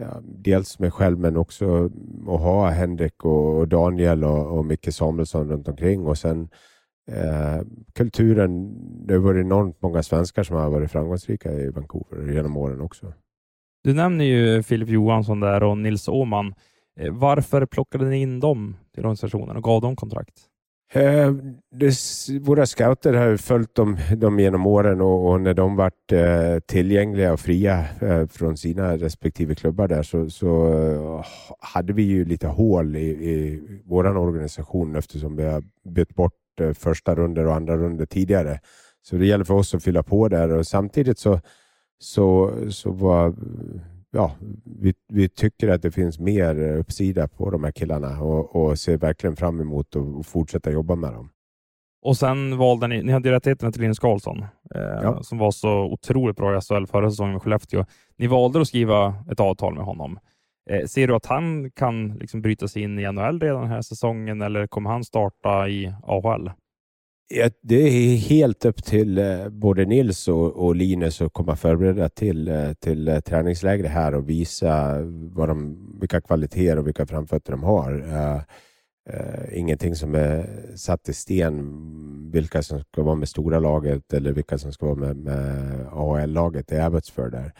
ja, 0.00 0.20
dels 0.22 0.78
mig 0.78 0.90
själv 0.90 1.18
men 1.18 1.36
också 1.36 1.90
att 2.28 2.40
ha 2.40 2.70
Henrik 2.70 3.24
och 3.24 3.58
och 3.58 3.68
Daniel 3.68 4.24
och, 4.24 4.58
och 4.58 4.66
Micke 4.66 4.94
Samuelsson 4.94 5.48
runt 5.50 5.68
omkring 5.68 6.06
och 6.06 6.18
sen 6.18 6.48
eh, 7.12 7.60
kulturen, 7.92 8.74
det 9.06 9.14
har 9.14 9.20
varit 9.20 9.44
enormt 9.44 9.82
många 9.82 10.02
svenskar 10.02 10.42
som 10.42 10.56
har 10.56 10.70
varit 10.70 10.90
framgångsrika 10.90 11.52
i 11.52 11.70
Vancouver 11.70 12.32
genom 12.32 12.56
åren 12.56 12.80
också. 12.80 13.12
Du 13.84 13.94
nämner 13.94 14.24
ju 14.24 14.62
Filip 14.62 14.88
Johansson 14.88 15.40
där 15.40 15.62
och 15.62 15.78
Nils 15.78 16.08
Åman. 16.08 16.54
Eh, 17.00 17.12
varför 17.12 17.66
plockade 17.66 18.04
ni 18.04 18.16
in 18.22 18.40
dem 18.40 18.76
till 18.94 19.04
organisationen 19.04 19.56
och 19.56 19.62
gav 19.62 19.80
dem 19.80 19.96
kontrakt? 19.96 20.34
Eh, 20.92 21.32
det, 21.70 21.94
våra 22.40 22.66
scouter 22.66 23.12
har 23.12 23.36
följt 23.36 23.74
dem, 23.74 23.96
dem 24.16 24.38
genom 24.38 24.66
åren 24.66 25.00
och, 25.00 25.30
och 25.30 25.40
när 25.40 25.54
de 25.54 25.76
varit 25.76 26.12
eh, 26.12 26.58
tillgängliga 26.66 27.32
och 27.32 27.40
fria 27.40 27.84
eh, 28.00 28.26
från 28.26 28.56
sina 28.56 28.96
respektive 28.96 29.54
klubbar 29.54 29.88
där 29.88 30.02
så, 30.02 30.30
så 30.30 30.72
eh, 30.72 31.26
hade 31.58 31.92
vi 31.92 32.02
ju 32.02 32.24
lite 32.24 32.46
hål 32.46 32.96
i, 32.96 33.08
i 33.08 33.62
vår 33.84 34.16
organisation 34.16 34.96
eftersom 34.96 35.36
vi 35.36 35.44
har 35.44 35.62
bytt 35.84 36.14
bort 36.14 36.32
första 36.74 37.14
runder 37.14 37.46
och 37.46 37.54
andra 37.54 37.76
runder 37.76 38.06
tidigare. 38.06 38.60
Så 39.02 39.16
det 39.16 39.26
gäller 39.26 39.44
för 39.44 39.54
oss 39.54 39.74
att 39.74 39.82
fylla 39.82 40.02
på 40.02 40.28
där 40.28 40.48
och 40.48 40.66
samtidigt 40.66 41.18
så, 41.18 41.40
så, 41.98 42.54
så 42.70 42.90
var 42.90 43.34
ja, 44.10 44.32
vi, 44.64 44.94
vi, 45.08 45.28
tycker 45.28 45.68
att 45.68 45.82
det 45.82 45.90
finns 45.90 46.18
mer 46.18 46.76
uppsida 46.78 47.28
på 47.28 47.50
de 47.50 47.64
här 47.64 47.72
killarna 47.72 48.20
och, 48.22 48.56
och 48.56 48.78
ser 48.78 48.96
verkligen 48.96 49.36
fram 49.36 49.60
emot 49.60 49.96
att 49.96 50.26
fortsätta 50.26 50.70
jobba 50.70 50.94
med 50.94 51.12
dem. 51.12 51.30
Och 52.02 52.16
sen 52.16 52.58
valde 52.58 52.86
ni, 52.86 53.02
ni 53.02 53.12
hade 53.12 53.32
rättigheterna 53.32 53.72
till 53.72 53.82
Linus 53.82 53.98
Karlsson, 53.98 54.42
eh, 54.74 54.80
ja. 55.02 55.22
som 55.22 55.38
var 55.38 55.50
så 55.50 55.84
otroligt 55.84 56.36
bra 56.36 56.56
i 56.56 56.60
SHL 56.60 56.86
förra 56.86 57.10
säsongen 57.10 57.32
med 57.32 57.42
Skellefteå. 57.42 57.84
Ni 58.16 58.26
valde 58.26 58.60
att 58.60 58.68
skriva 58.68 59.14
ett 59.30 59.40
avtal 59.40 59.74
med 59.74 59.84
honom. 59.84 60.18
Eh, 60.70 60.86
ser 60.86 61.08
du 61.08 61.14
att 61.14 61.26
han 61.26 61.70
kan 61.70 62.08
liksom 62.08 62.42
bryta 62.42 62.68
sig 62.68 62.82
in 62.82 62.98
i 62.98 63.12
NHL 63.12 63.40
redan 63.40 63.60
den 63.60 63.70
här 63.70 63.82
säsongen 63.82 64.42
eller 64.42 64.66
kommer 64.66 64.90
han 64.90 65.04
starta 65.04 65.68
i 65.68 65.94
AHL? 66.02 66.50
det 67.62 67.76
är 67.76 68.16
helt 68.16 68.64
upp 68.64 68.84
till 68.84 69.18
eh, 69.18 69.48
både 69.48 69.84
Nils 69.84 70.28
och, 70.28 70.74
Linus 70.74 71.20
att 71.20 71.32
komma 71.32 71.56
förberedda 71.56 72.08
till, 72.08 72.48
eh, 72.48 72.72
till 72.72 73.08
eh, 73.08 73.20
träningsläger 73.20 73.88
här 73.88 74.14
och 74.14 74.28
visa 74.28 75.00
vad 75.32 75.48
de, 75.48 75.78
vilka 76.00 76.20
kvaliteter 76.20 76.78
och 76.78 76.86
vilka 76.86 77.06
framfötter 77.06 77.52
de 77.52 77.62
har. 77.62 77.92
Uh, 77.92 78.40
uh, 79.14 79.58
ingenting 79.58 79.94
som 79.94 80.14
är 80.14 80.46
satt 80.76 81.08
i 81.08 81.12
sten, 81.12 82.30
vilka 82.30 82.62
som 82.62 82.80
ska 82.80 83.02
vara 83.02 83.14
med 83.14 83.28
stora 83.28 83.58
laget 83.58 84.12
eller 84.12 84.32
vilka 84.32 84.58
som 84.58 84.72
ska 84.72 84.86
vara 84.86 84.96
med, 84.96 85.16
med 85.16 85.86
AHL-laget 85.92 86.72
i 86.72 86.78
Abbotsford. 86.78 87.32
Där. 87.32 87.52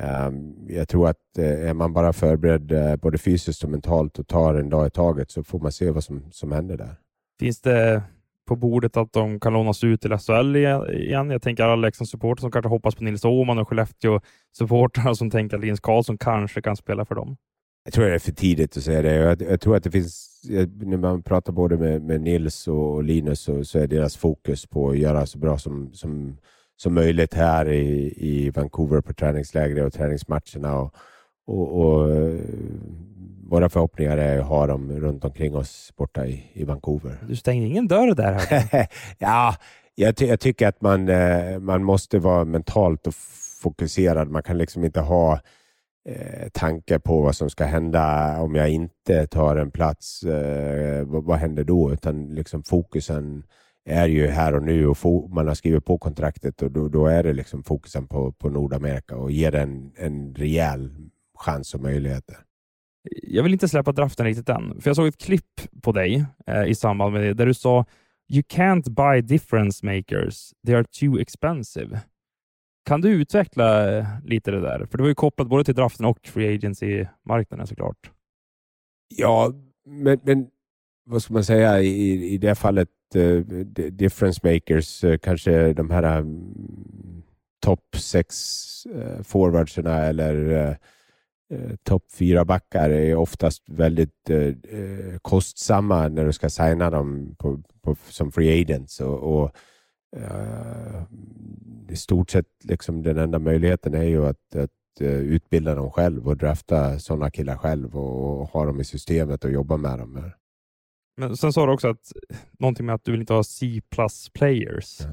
Uh, 0.00 0.30
jag 0.68 0.88
tror 0.88 1.08
att 1.08 1.38
är 1.38 1.74
man 1.74 1.92
bara 1.92 2.12
förberedd 2.12 3.00
både 3.00 3.18
fysiskt 3.18 3.64
och 3.64 3.70
mentalt 3.70 4.18
och 4.18 4.26
tar 4.26 4.54
en 4.54 4.70
dag 4.70 4.86
i 4.86 4.90
taget 4.90 5.30
så 5.30 5.42
får 5.42 5.58
man 5.58 5.72
se 5.72 5.90
vad 5.90 6.04
som, 6.04 6.22
som 6.32 6.52
händer 6.52 6.76
där. 6.76 6.96
Finns 7.40 7.60
det 7.60 8.02
på 8.46 8.56
bordet 8.56 8.96
att 8.96 9.12
de 9.12 9.40
kan 9.40 9.52
lånas 9.52 9.84
ut 9.84 10.00
till 10.00 10.18
SHL 10.18 10.56
igen. 10.56 11.30
Jag 11.30 11.42
tänker 11.42 11.64
alla 11.64 11.76
Leksandssupportrar 11.76 12.40
som 12.40 12.50
kanske 12.50 12.68
hoppas 12.68 12.94
på 12.94 13.04
Nils 13.04 13.24
Åhman 13.24 13.58
och 13.58 13.68
Skellefteå-supportrar 13.68 15.14
som 15.14 15.30
tänker 15.30 15.56
att 15.56 15.62
Linus 15.62 15.80
Karlsson 15.80 16.18
kanske 16.18 16.62
kan 16.62 16.76
spela 16.76 17.04
för 17.04 17.14
dem. 17.14 17.36
Jag 17.84 17.92
tror 17.92 18.04
det 18.04 18.14
är 18.14 18.18
för 18.18 18.32
tidigt 18.32 18.76
att 18.76 18.82
säga 18.82 19.02
det. 19.02 19.14
Jag, 19.14 19.42
jag 19.42 19.60
tror 19.60 19.76
att 19.76 19.84
det 19.84 19.90
finns, 19.90 20.42
när 20.82 20.96
man 20.96 21.22
pratar 21.22 21.52
både 21.52 21.76
med, 21.76 22.02
med 22.02 22.20
Nils 22.20 22.68
och 22.68 23.04
Linus 23.04 23.40
så, 23.40 23.64
så, 23.64 23.78
är 23.78 23.86
deras 23.86 24.16
fokus 24.16 24.66
på 24.66 24.90
att 24.90 24.98
göra 24.98 25.26
så 25.26 25.38
bra 25.38 25.58
som, 25.58 25.92
som, 25.92 26.36
som 26.76 26.94
möjligt 26.94 27.34
här 27.34 27.68
i, 27.68 28.14
i 28.16 28.50
Vancouver 28.50 29.00
på 29.00 29.12
träningsläger 29.12 29.84
och 29.84 29.92
träningsmatcherna. 29.92 30.78
Och, 30.78 30.94
och, 31.46 31.82
och 31.82 32.10
våra 33.48 33.68
förhoppningar 33.68 34.16
är 34.16 34.38
att 34.38 34.46
ha 34.46 34.66
dem 34.66 34.92
runt 34.92 35.24
omkring 35.24 35.56
oss 35.56 35.92
borta 35.96 36.26
i, 36.26 36.44
i 36.52 36.64
Vancouver. 36.64 37.18
Du 37.28 37.36
stängde 37.36 37.66
ingen 37.66 37.88
dörr 37.88 38.14
där? 38.14 38.40
ja, 39.18 39.54
jag, 39.94 40.16
ty 40.16 40.26
jag, 40.26 40.40
tycker 40.40 40.68
att 40.68 40.80
man, 40.80 41.08
eh, 41.08 41.58
man 41.58 41.84
måste 41.84 42.18
vara 42.18 42.44
mentalt 42.44 43.06
och 43.06 43.14
fokuserad. 43.62 44.28
Man 44.28 44.42
kan 44.42 44.58
liksom 44.58 44.84
inte 44.84 45.00
ha 45.00 45.40
eh, 46.08 46.48
tankar 46.52 46.98
på 46.98 47.20
vad 47.20 47.36
som 47.36 47.50
ska 47.50 47.64
hända 47.64 48.36
om 48.40 48.54
jag 48.54 48.70
inte 48.70 49.26
tar 49.26 49.56
en 49.56 49.70
plats. 49.70 50.22
Eh, 50.22 51.04
vad, 51.04 51.24
vad, 51.24 51.38
händer 51.38 51.64
då? 51.64 51.92
Utan 51.92 52.34
liksom 52.34 52.62
fokusen 52.62 53.42
är 53.86 54.08
ju 54.08 54.26
här 54.26 54.54
och 54.54 54.62
nu 54.62 54.86
och 54.86 55.30
man 55.30 55.48
har 55.48 55.54
skrivit 55.54 55.84
på 55.84 55.98
kontraktet 55.98 56.62
och 56.62 56.70
då, 56.70 56.88
då 56.88 57.06
är 57.06 57.22
det 57.22 57.32
liksom 57.32 57.62
fokusen 57.62 58.06
på, 58.06 58.32
på 58.32 58.48
Nordamerika 58.48 59.16
och 59.16 59.30
ger 59.30 59.54
en, 59.54 59.92
en 59.96 60.34
rejäl 60.34 60.90
chans 61.38 61.74
och 61.74 61.80
möjligheter 61.80 62.36
jag 63.22 63.42
vill 63.42 63.52
inte 63.52 63.68
släppa 63.68 63.92
draften 63.92 64.26
riktigt 64.26 64.48
än, 64.48 64.80
för 64.80 64.90
jag 64.90 64.96
såg 64.96 65.06
ett 65.06 65.18
klipp 65.18 65.82
på 65.82 65.92
dig 65.92 66.24
eh, 66.46 66.64
i 66.64 66.74
samband 66.74 67.12
med 67.12 67.22
det 67.22 67.34
där 67.34 67.46
du 67.46 67.54
sa 67.54 67.84
You 68.28 68.42
can't 68.42 68.90
buy 68.90 69.20
difference 69.22 69.86
makers. 69.86 70.52
They 70.66 70.74
are 70.74 70.84
too 70.84 71.20
expensive. 71.20 72.00
Kan 72.84 73.00
du 73.00 73.08
utveckla 73.08 73.98
eh, 73.98 74.06
lite 74.24 74.50
det 74.50 74.60
där? 74.60 74.86
För 74.90 74.98
det 74.98 75.02
var 75.02 75.08
ju 75.08 75.14
kopplat 75.14 75.48
både 75.48 75.64
till 75.64 75.74
draften 75.74 76.06
och 76.06 76.26
free 76.26 76.54
agency-marknaden 76.54 77.66
såklart. 77.66 78.10
Ja, 79.08 79.52
men, 79.86 80.20
men 80.24 80.46
vad 81.06 81.22
ska 81.22 81.34
man 81.34 81.44
säga 81.44 81.80
i, 81.82 82.34
i 82.34 82.38
det 82.38 82.54
fallet, 82.54 82.88
uh, 83.16 83.40
difference 83.90 84.40
makers, 84.42 85.04
uh, 85.04 85.18
kanske 85.18 85.72
de 85.72 85.90
här 85.90 86.18
um, 86.18 87.22
topp 87.60 87.96
sex 87.96 88.36
uh, 88.94 89.22
forwardserna 89.22 89.96
eller 89.96 90.34
uh, 90.34 91.76
topp 91.82 92.04
fyra 92.12 92.44
backar 92.44 92.90
är 92.90 93.16
oftast 93.16 93.62
väldigt 93.68 94.30
uh, 94.30 94.54
kostsamma 95.22 96.08
när 96.08 96.24
du 96.24 96.32
ska 96.32 96.50
signa 96.50 96.90
dem 96.90 97.36
på, 97.38 97.62
på, 97.82 97.96
som 98.08 98.32
free 98.32 98.60
agents. 98.60 99.00
Och, 99.00 99.42
och 99.42 99.52
I 101.88 101.96
stort 101.96 102.30
sett 102.30 102.46
liksom 102.64 103.02
den 103.02 103.18
enda 103.18 103.38
möjligheten 103.38 103.94
är 103.94 104.02
ju 104.02 104.26
att, 104.26 104.56
att 104.56 105.00
uh, 105.00 105.08
utbilda 105.08 105.74
dem 105.74 105.90
själv 105.90 106.28
och 106.28 106.36
drafta 106.36 106.98
sådana 106.98 107.30
killar 107.30 107.56
själv 107.56 107.96
och, 107.96 108.40
och, 108.40 108.48
ha 108.48 108.64
dem 108.64 108.80
i 108.80 108.84
systemet 108.84 109.44
och 109.44 109.50
jobba 109.50 109.76
med 109.76 109.98
dem. 109.98 110.30
Men 111.16 111.36
sen 111.36 111.52
sa 111.52 111.66
du 111.66 111.72
också 111.72 111.88
att 111.88 112.12
någonting 112.58 112.86
med 112.86 112.94
att 112.94 113.04
du 113.04 113.10
vill 113.10 113.20
inte 113.20 113.32
ha 113.32 113.44
C 113.44 113.80
plus 113.90 114.30
players. 114.34 114.98
Ja. 115.00 115.08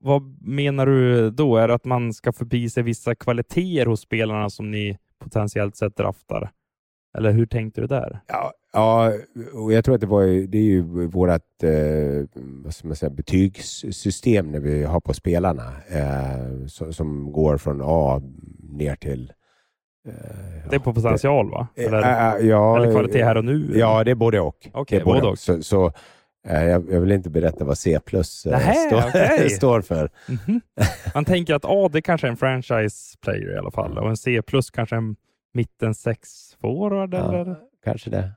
Vad 0.00 0.42
menar 0.42 0.86
du 0.86 1.30
då? 1.30 1.56
Är 1.56 1.68
det 1.68 1.74
att 1.74 1.84
man 1.84 2.12
ska 2.12 2.32
förbi 2.32 2.70
sig 2.70 2.82
vissa 2.82 3.14
kvaliteter 3.14 3.86
hos 3.86 4.00
spelarna 4.00 4.50
som 4.50 4.70
ni 4.70 4.98
potentiellt 5.18 5.76
sett 5.76 5.96
draftar? 5.96 6.50
Eller 7.18 7.32
hur 7.32 7.46
tänkte 7.46 7.80
du 7.80 7.86
där? 7.86 8.20
Ja, 8.26 8.52
ja 8.72 9.12
och 9.54 9.72
jag 9.72 9.84
tror 9.84 9.94
att 9.94 10.00
det, 10.00 10.06
var, 10.06 10.46
det 10.46 10.58
är 10.58 10.62
ju 10.62 10.82
vårt 11.06 11.62
eh, 11.62 12.42
vad 12.64 12.74
ska 12.74 12.88
man 12.88 12.96
säga, 12.96 13.10
betygssystem 13.10 14.52
när 14.52 14.60
vi 14.60 14.84
har 14.84 15.00
på 15.00 15.14
spelarna 15.14 15.72
eh, 15.88 16.66
som, 16.66 16.92
som, 16.92 17.32
går 17.32 17.56
från 17.58 17.80
A 17.84 18.22
ner 18.58 18.96
till 18.96 19.32
det 20.70 20.76
är 20.76 20.78
på 20.78 20.94
potential 20.94 21.50
va? 21.50 21.68
Eh, 21.74 21.84
eller, 21.84 22.38
äh, 22.38 22.46
ja, 22.46 22.76
eller 22.76 22.90
kvalitet 22.92 23.24
här 23.24 23.36
och 23.36 23.44
nu? 23.44 23.70
Ja, 23.74 24.04
det 24.04 24.10
är 24.10 24.14
både 24.14 24.40
och. 24.40 24.68
Okay, 24.72 25.00
både 25.04 25.22
och. 25.22 25.28
och. 25.28 25.38
Så, 25.38 25.62
så 25.62 25.92
jag, 26.42 26.92
jag, 26.92 27.00
vill 27.00 27.12
inte 27.12 27.30
berätta 27.30 27.64
vad 27.64 27.78
C 27.78 28.00
plus 28.06 28.30
står, 28.30 29.08
okay. 29.08 29.48
står 29.50 29.80
för. 29.80 30.10
Mm 30.28 30.40
-hmm. 30.46 30.60
Man 31.14 31.24
tänker 31.24 31.54
att 31.54 31.64
A 31.64 31.88
det 31.92 32.02
kanske 32.02 32.26
är 32.26 32.30
en 32.30 32.36
franchise 32.36 33.18
player 33.22 33.54
i 33.54 33.58
alla 33.58 33.70
fall 33.70 33.98
och 33.98 34.08
en 34.08 34.16
C 34.16 34.42
plus 34.42 34.70
kanske 34.70 34.96
en 34.96 35.16
mitten 35.54 35.94
sex 35.94 36.28
forward 36.60 37.14
ja, 37.14 37.28
eller? 37.28 37.56
Kanske 37.84 38.10
det. 38.10 38.32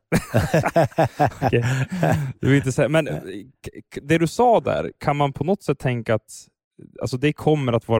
okay. 1.46 1.64
du 2.40 2.48
vill 2.48 2.56
inte 2.56 2.72
säga, 2.72 2.90
men 2.90 3.06
det 4.02 4.18
du 4.18 4.28
sa 4.28 4.60
där, 4.60 4.92
kan 4.98 5.18
man 5.18 5.34
på 5.34 5.44
något 5.44 5.64
sätt 5.64 5.80
tänka 5.80 6.16
att 6.16 6.48
alltså 7.02 7.18
det 7.18 7.34
kommer 7.34 7.74
att 7.74 7.88
vara 7.88 8.00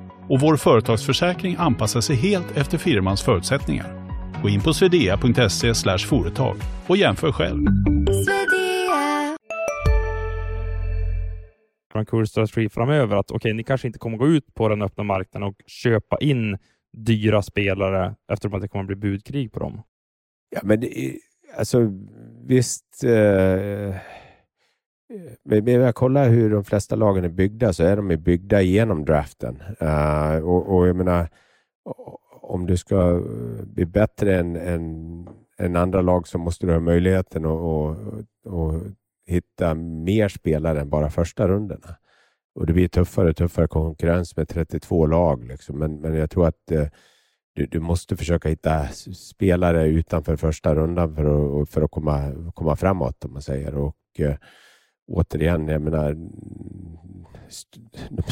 och 0.31 0.39
vår 0.39 0.57
företagsförsäkring 0.57 1.55
anpassar 1.59 2.01
sig 2.01 2.15
helt 2.15 2.57
efter 2.57 2.77
firmans 2.77 3.21
förutsättningar. 3.21 3.85
Gå 4.41 4.49
in 4.49 4.61
på 4.61 4.73
swedea.se 4.73 5.73
företag 5.97 6.55
och 6.87 6.97
jämför 6.97 7.31
själv. 7.31 7.65
Vancouver 11.93 12.25
strategi 12.25 12.69
framöver 12.69 13.15
att 13.15 13.31
okej, 13.31 13.35
okay, 13.35 13.53
ni 13.53 13.63
kanske 13.63 13.87
inte 13.87 13.99
kommer 13.99 14.17
gå 14.17 14.27
ut 14.27 14.53
på 14.53 14.69
den 14.69 14.81
öppna 14.81 15.03
marknaden 15.03 15.47
och 15.47 15.55
köpa 15.67 16.17
in 16.17 16.57
dyra 16.97 17.41
spelare 17.41 18.15
eftersom 18.31 18.53
att 18.53 18.61
det 18.61 18.67
kommer 18.67 18.83
att 18.83 18.87
bli 18.87 18.95
budkrig 18.95 19.51
på 19.51 19.59
dem? 19.59 19.81
Ja, 20.49 20.59
men 20.63 20.79
det, 20.79 21.17
alltså 21.57 21.79
visst. 22.47 23.03
Eh, 23.03 23.95
men 25.43 25.67
jag 25.67 25.95
kollar 25.95 26.29
hur 26.29 26.49
de 26.49 26.63
flesta 26.63 26.95
lagen 26.95 27.23
är 27.23 27.29
byggda 27.29 27.73
så 27.73 27.83
är 27.83 27.95
de 27.95 28.17
byggda 28.17 28.61
genom 28.61 29.05
draften. 29.05 29.63
Uh, 29.81 30.35
och, 30.43 30.75
och, 30.75 30.87
jag 30.87 30.95
menar, 30.95 31.29
om 32.41 32.65
du 32.65 32.77
ska 32.77 32.95
eh, 32.95 33.65
bli 33.65 33.85
bättre 33.85 34.39
än, 34.39 34.55
än, 34.55 35.27
än 35.57 35.75
andra 35.75 36.01
lag 36.01 36.27
så 36.27 36.37
måste 36.37 36.65
du 36.65 36.73
ha 36.73 36.79
möjligheten 36.79 37.45
att 37.45 37.51
och, 37.51 37.95
och 38.45 38.81
hitta 39.27 39.73
mer 39.75 40.29
spelare 40.29 40.81
än 40.81 40.89
bara 40.89 41.09
första 41.09 41.47
rundorna. 41.47 41.95
Och 42.55 42.65
det 42.65 42.73
blir 42.73 42.87
tuffare 42.87 43.29
och 43.29 43.35
tuffare 43.35 43.67
konkurrens 43.67 44.37
med 44.37 44.49
32 44.49 45.05
lag. 45.05 45.43
Liksom. 45.43 45.79
Men, 45.79 46.01
men 46.01 46.15
jag 46.15 46.29
tror 46.29 46.47
att 46.47 46.71
uh, 46.71 46.85
du, 47.53 47.65
du, 47.65 47.79
måste 47.79 48.17
försöka 48.17 48.49
hitta 48.49 48.87
spelare 49.15 49.87
utanför 49.87 50.35
första 50.35 50.75
rundan 50.75 51.15
för 51.15 51.61
att, 51.61 51.69
för 51.69 51.81
att 51.81 51.91
komma, 51.91 52.31
komma 52.53 52.75
framåt, 52.75 53.25
om 53.25 53.33
man 53.33 53.41
säger. 53.41 53.75
Och 53.75 53.95
uh, 54.19 54.35
återigen, 55.11 55.67
jag 55.67 55.81
menar, 55.81 56.17
st 57.47 57.79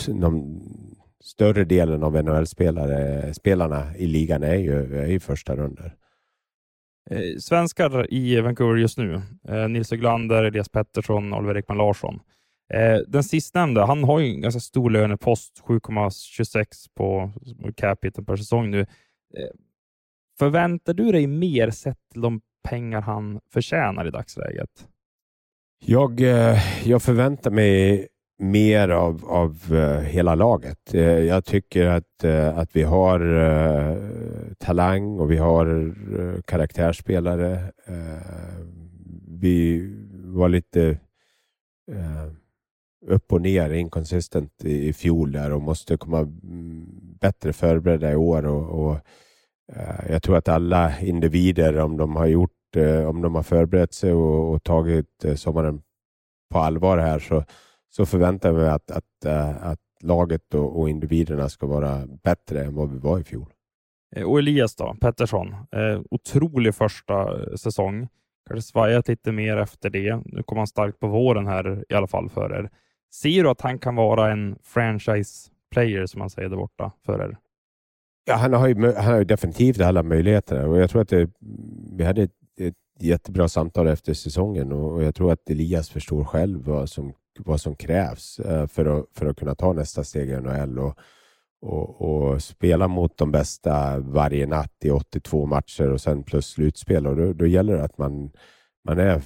de 0.08 0.62
större 1.24 1.64
delen 1.64 2.04
av 2.04 2.24
NHL-spelarna 2.24 3.98
i 3.98 4.08
ligan 4.08 4.44
är 4.44 4.56
ju, 4.56 5.00
är 5.00 5.08
ju 5.08 5.20
första 5.20 5.56
runder. 5.56 5.96
Eh, 7.10 7.38
svenskar 7.40 8.14
i 8.14 8.42
Vancouver 8.42 8.76
just 8.76 8.98
nu. 8.98 9.22
Eh, 9.48 9.70
Nils 9.70 9.92
Höglander, 9.92 10.44
Elias 10.44 10.70
Pettersson, 10.70 11.34
Oliver 11.34 11.58
Ekman 11.58 11.78
Larsson. 11.78 12.20
Eh, 12.74 12.98
den 13.08 13.24
sistnämnda, 13.24 13.86
han 13.86 14.04
har 14.04 14.20
ju 14.20 14.30
en 14.30 14.42
ganska 14.42 14.60
stor 14.60 14.90
lönepost, 14.90 15.62
7,26 15.68 16.66
på 16.96 17.32
capita 17.78 18.24
per 18.24 18.36
säsong 18.36 18.72
nu. 18.72 18.80
Eh, 18.80 19.50
förväntar 20.40 20.94
du 20.94 21.12
dig 21.12 21.28
mer 21.28 21.70
sett 21.70 22.10
till 22.12 22.22
de 22.22 22.42
pengar 22.70 23.02
han 23.02 23.40
förtjänar 23.54 24.08
i 24.08 24.12
dagsläget? 24.12 24.88
Jag, 25.86 26.22
eh, 26.22 26.88
jag 26.88 27.02
förväntar 27.02 27.52
mig 27.52 28.08
mer 28.40 28.90
av, 28.90 29.26
av 29.26 29.58
eh, 29.72 30.00
hela 30.00 30.36
laget. 30.36 30.94
Eh, 30.94 31.02
jag 31.02 31.46
tycker 31.46 31.86
att, 31.86 32.24
att 32.56 32.76
vi 32.76 32.84
har 32.84 33.20
talang 34.58 35.20
och 35.20 35.32
vi 35.32 35.38
har 35.38 35.96
karaktärsspelare. 36.46 37.72
vi 39.28 39.90
var 40.12 40.50
lite 40.50 41.00
upp 43.08 43.34
och 43.34 43.42
ner, 43.42 43.70
inconsistent 43.70 44.66
i, 44.66 44.94
fjol 44.94 45.32
där 45.32 45.54
och 45.54 45.62
måste 45.62 45.98
komma 45.98 46.20
mm, 46.20 46.88
bättre 47.20 47.54
förberedda 47.54 48.12
i 48.12 48.16
år. 48.16 48.46
Och, 48.46 48.86
och 48.86 48.98
jag 50.10 50.24
tror 50.24 50.38
att 50.38 50.48
alla 50.48 51.00
individer, 51.00 51.78
om 51.78 51.98
de 51.98 52.16
har 52.16 52.26
gjort 52.26 52.59
om 53.08 53.22
de 53.22 53.36
har 53.36 53.44
förberett 53.44 53.94
sig 53.94 54.14
och, 54.14 54.54
och 54.54 54.64
tagit 54.64 55.26
sommaren 55.36 55.82
på 56.54 56.60
allvar 56.60 56.98
här 56.98 57.20
så 57.20 57.44
så 57.90 58.06
förväntar 58.06 58.50
jag 58.50 58.58
mig 58.58 58.70
att, 58.70 58.92
att, 58.92 59.26
eh, 59.26 59.68
att 59.68 59.80
laget 60.02 60.54
och, 60.54 60.80
och, 60.80 60.90
individerna 60.90 61.50
ska 61.50 61.68
vara 61.68 62.08
bättre 62.24 62.64
än 62.64 62.76
vad 62.76 62.92
vi 62.92 62.98
var 62.98 63.20
i 63.20 63.24
fjol. 63.24 63.54
Eh, 64.16 64.24
och 64.24 64.40
Elias 64.40 64.76
då, 64.76 64.96
Pettersson, 65.02 65.54
eh, 65.54 66.02
otrolig 66.12 66.76
första 66.76 67.42
eh, 67.42 67.56
säsong. 67.56 68.08
Kanske 68.48 68.72
svajat 68.72 69.08
lite 69.08 69.32
mer 69.32 69.58
efter 69.58 69.90
det. 69.90 70.22
Nu 70.26 70.44
kom 70.44 70.58
han 70.58 70.68
starkt 70.68 71.00
på 71.00 71.08
våren 71.08 71.48
här 71.48 71.86
i 71.90 71.94
alla 71.94 72.08
fall 72.08 72.30
för 72.30 72.54
er. 72.54 72.70
Ser 73.14 73.44
du 73.44 73.50
att 73.50 73.62
han 73.62 73.80
kan 73.80 73.96
vara 73.96 74.32
en 74.32 74.56
franchise 74.64 75.52
player 75.72 76.06
som 76.06 76.20
man 76.20 76.30
säger 76.30 76.50
där 76.50 76.58
borta 76.58 76.92
för 77.06 77.24
er? 77.24 77.38
Ja, 78.26 78.36
han 78.36 78.54
har 78.54 78.68
ju, 78.68 78.94
han 78.94 79.06
har 79.06 79.18
ju 79.18 79.24
definitivt 79.24 79.82
alla 79.82 80.04
möjligheter 80.04 80.68
och 80.68 80.78
jag 80.78 80.90
tror 80.90 81.02
att 81.02 81.10
det, 81.10 81.30
vi 81.98 82.04
hade 82.04 82.24
ett, 82.24 82.34
ett 82.60 82.76
jättebra 83.00 83.48
samtal 83.48 83.88
efter 83.88 84.14
säsongen 84.14 84.72
och 84.72 85.04
jag 85.04 85.16
tror 85.16 85.32
att 85.32 85.50
Elias 85.50 85.90
förstår 85.90 86.24
själv 86.24 86.64
vad 86.64 86.90
som 86.90 87.14
vad 87.40 87.62
som 87.62 87.76
krävs 87.76 88.40
eh, 88.40 88.68
för 88.68 88.86
att, 88.86 89.06
för 89.14 89.26
att 89.26 89.38
kunna 89.38 89.56
ta 89.56 89.74
nästa 89.74 90.04
steg 90.04 90.30
i 90.30 90.36
NHL 90.36 90.80
och, 90.80 90.98
och, 91.62 92.02
och, 92.02 92.44
spela 92.44 92.88
mot 92.88 93.18
de 93.18 93.32
bästa 93.32 94.00
varje 94.00 94.48
natt 94.48 94.74
i 94.84 94.90
82 94.90 95.46
matcher 95.46 95.92
och 95.92 96.02
sen 96.02 96.24
plus 96.24 96.48
slutspel. 96.48 97.08
Och 97.08 97.16
då, 97.16 97.34
då 97.34 97.48
gäller 97.48 97.78
det 97.78 97.84
att 97.84 97.98
man, 97.98 98.32
man 98.88 99.00
är 99.00 99.22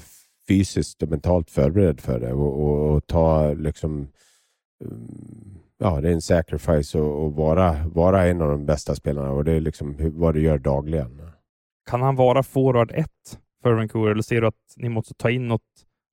fysiskt 0.48 1.04
och 1.04 1.10
mentalt 1.10 1.50
förberedd 1.50 2.02
för 2.02 2.20
det 2.20 2.34
och, 2.34 2.64
och, 2.64 2.96
och 2.96 3.08
ta 3.08 3.54
liksom 3.54 4.08
mm, 4.84 5.60
Ja, 5.78 6.02
det 6.02 6.10
är 6.10 6.14
en 6.14 6.22
sacrifice 6.22 7.00
att 7.00 7.34
vara, 7.34 7.88
vara 7.88 8.28
en 8.28 8.42
av 8.42 8.50
de 8.50 8.66
bästa 8.66 8.96
spelarna 8.96 9.32
och 9.32 9.44
det 9.44 9.52
är 9.52 9.60
liksom 9.60 9.96
vad 10.00 10.34
du 10.34 10.42
gör 10.42 10.58
dagligen. 10.58 11.22
Kan 11.90 12.02
han 12.02 12.16
vara 12.16 12.44
forward 12.44 12.92
1 12.92 13.08
för 13.64 13.74
Vancouver 13.74 14.12
eller 14.12 14.22
ser 14.22 14.42
du 14.42 14.48
att 14.48 14.74
ni 14.78 14.90
måste 14.90 15.14
ta 15.14 15.30
in 15.30 15.48
något 15.48 15.62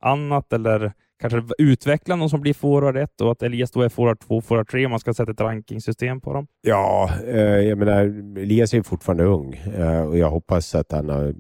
annat 0.02 0.52
eller 0.52 0.92
kanske 1.20 1.42
utveckla 1.58 2.16
någon 2.16 2.30
som 2.30 2.40
blir 2.40 2.54
forward 2.54 2.96
1 2.96 3.20
och 3.20 3.32
att 3.32 3.42
Elias 3.42 3.70
då 3.70 3.82
är 3.82 3.88
forward 3.88 4.20
2, 4.20 4.40
forward 4.40 4.68
3 4.68 4.84
om 4.84 4.90
man 4.90 5.00
ska 5.00 5.14
sätta 5.14 5.30
ett 5.30 5.40
rankingsystem 5.40 6.20
på 6.20 6.32
dem? 6.32 6.46
Ja, 6.60 7.10
eh, 7.26 7.40
jag 7.40 7.78
menar, 7.78 8.00
Elias 8.38 8.74
är 8.74 8.82
fortfarande 8.82 9.24
ung 9.24 9.54
eh, 9.54 10.02
och 10.02 10.18
jag 10.18 10.30
hoppas 10.30 10.74
att 10.74 10.92
han 10.92 11.08
har 11.08 11.34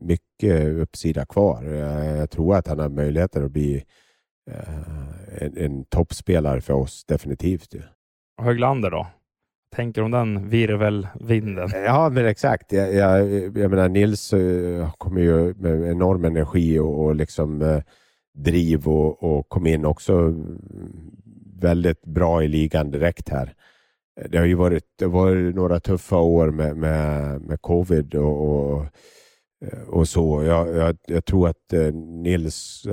mycket 0.00 0.68
uppsida 0.68 1.26
kvar. 1.26 1.64
Eh, 1.64 2.18
jag 2.18 2.30
tror 2.30 2.56
att 2.56 2.66
han 2.66 2.78
har 2.78 2.88
möjligheter 2.88 3.42
att 3.42 3.50
bli 3.50 3.84
eh, 4.50 5.42
en, 5.42 5.56
en 5.56 5.84
toppspelare 5.84 6.60
för 6.60 6.74
oss, 6.74 7.04
definitivt. 7.04 7.74
Höglander 8.42 8.90
då? 8.90 9.06
Tänker 9.76 10.02
om 10.02 10.10
den 10.10 10.48
virvelvinden? 10.48 11.70
Ja, 11.74 12.10
men 12.12 12.26
exakt. 12.26 12.72
Jag, 12.72 12.94
jag, 12.94 13.28
jag 13.58 13.70
menar, 13.70 13.88
Nils 13.88 14.32
uh, 14.32 14.92
kommer 14.98 15.20
ju 15.20 15.54
med 15.54 15.90
enorm 15.90 16.24
energi 16.24 16.78
och, 16.78 17.04
och 17.04 17.14
liksom 17.14 17.62
uh, 17.62 17.82
driv 18.34 18.88
och, 18.88 19.22
och 19.22 19.48
kom 19.48 19.66
in 19.66 19.84
också 19.84 20.12
mm, 20.12 20.58
väldigt 21.60 22.04
bra 22.04 22.44
i 22.44 22.48
ligan 22.48 22.90
direkt 22.90 23.28
här. 23.28 23.54
Det 24.28 24.38
har 24.38 24.44
ju 24.44 24.54
varit, 24.54 24.84
det 24.98 25.06
var 25.06 25.34
några 25.34 25.80
tuffa 25.80 26.16
år 26.16 26.50
med, 26.50 26.76
med, 26.76 27.40
med 27.40 27.60
covid 27.60 28.14
och, 28.14 28.48
och, 28.48 28.86
eh, 29.64 29.88
och 29.88 30.08
så. 30.08 30.44
Jag, 30.44 30.76
jag, 30.76 30.96
jag, 31.06 31.24
tror 31.24 31.48
att 31.48 31.94
Nils 31.94 32.86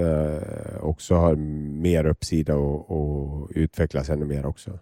också 0.80 1.16
har 1.16 1.36
mer 1.82 2.06
uppsida 2.06 2.56
och, 2.56 2.92
och 2.92 3.52
utvecklas 3.56 4.10
ännu 4.10 4.26
mer 4.26 4.46
också. 4.46 4.80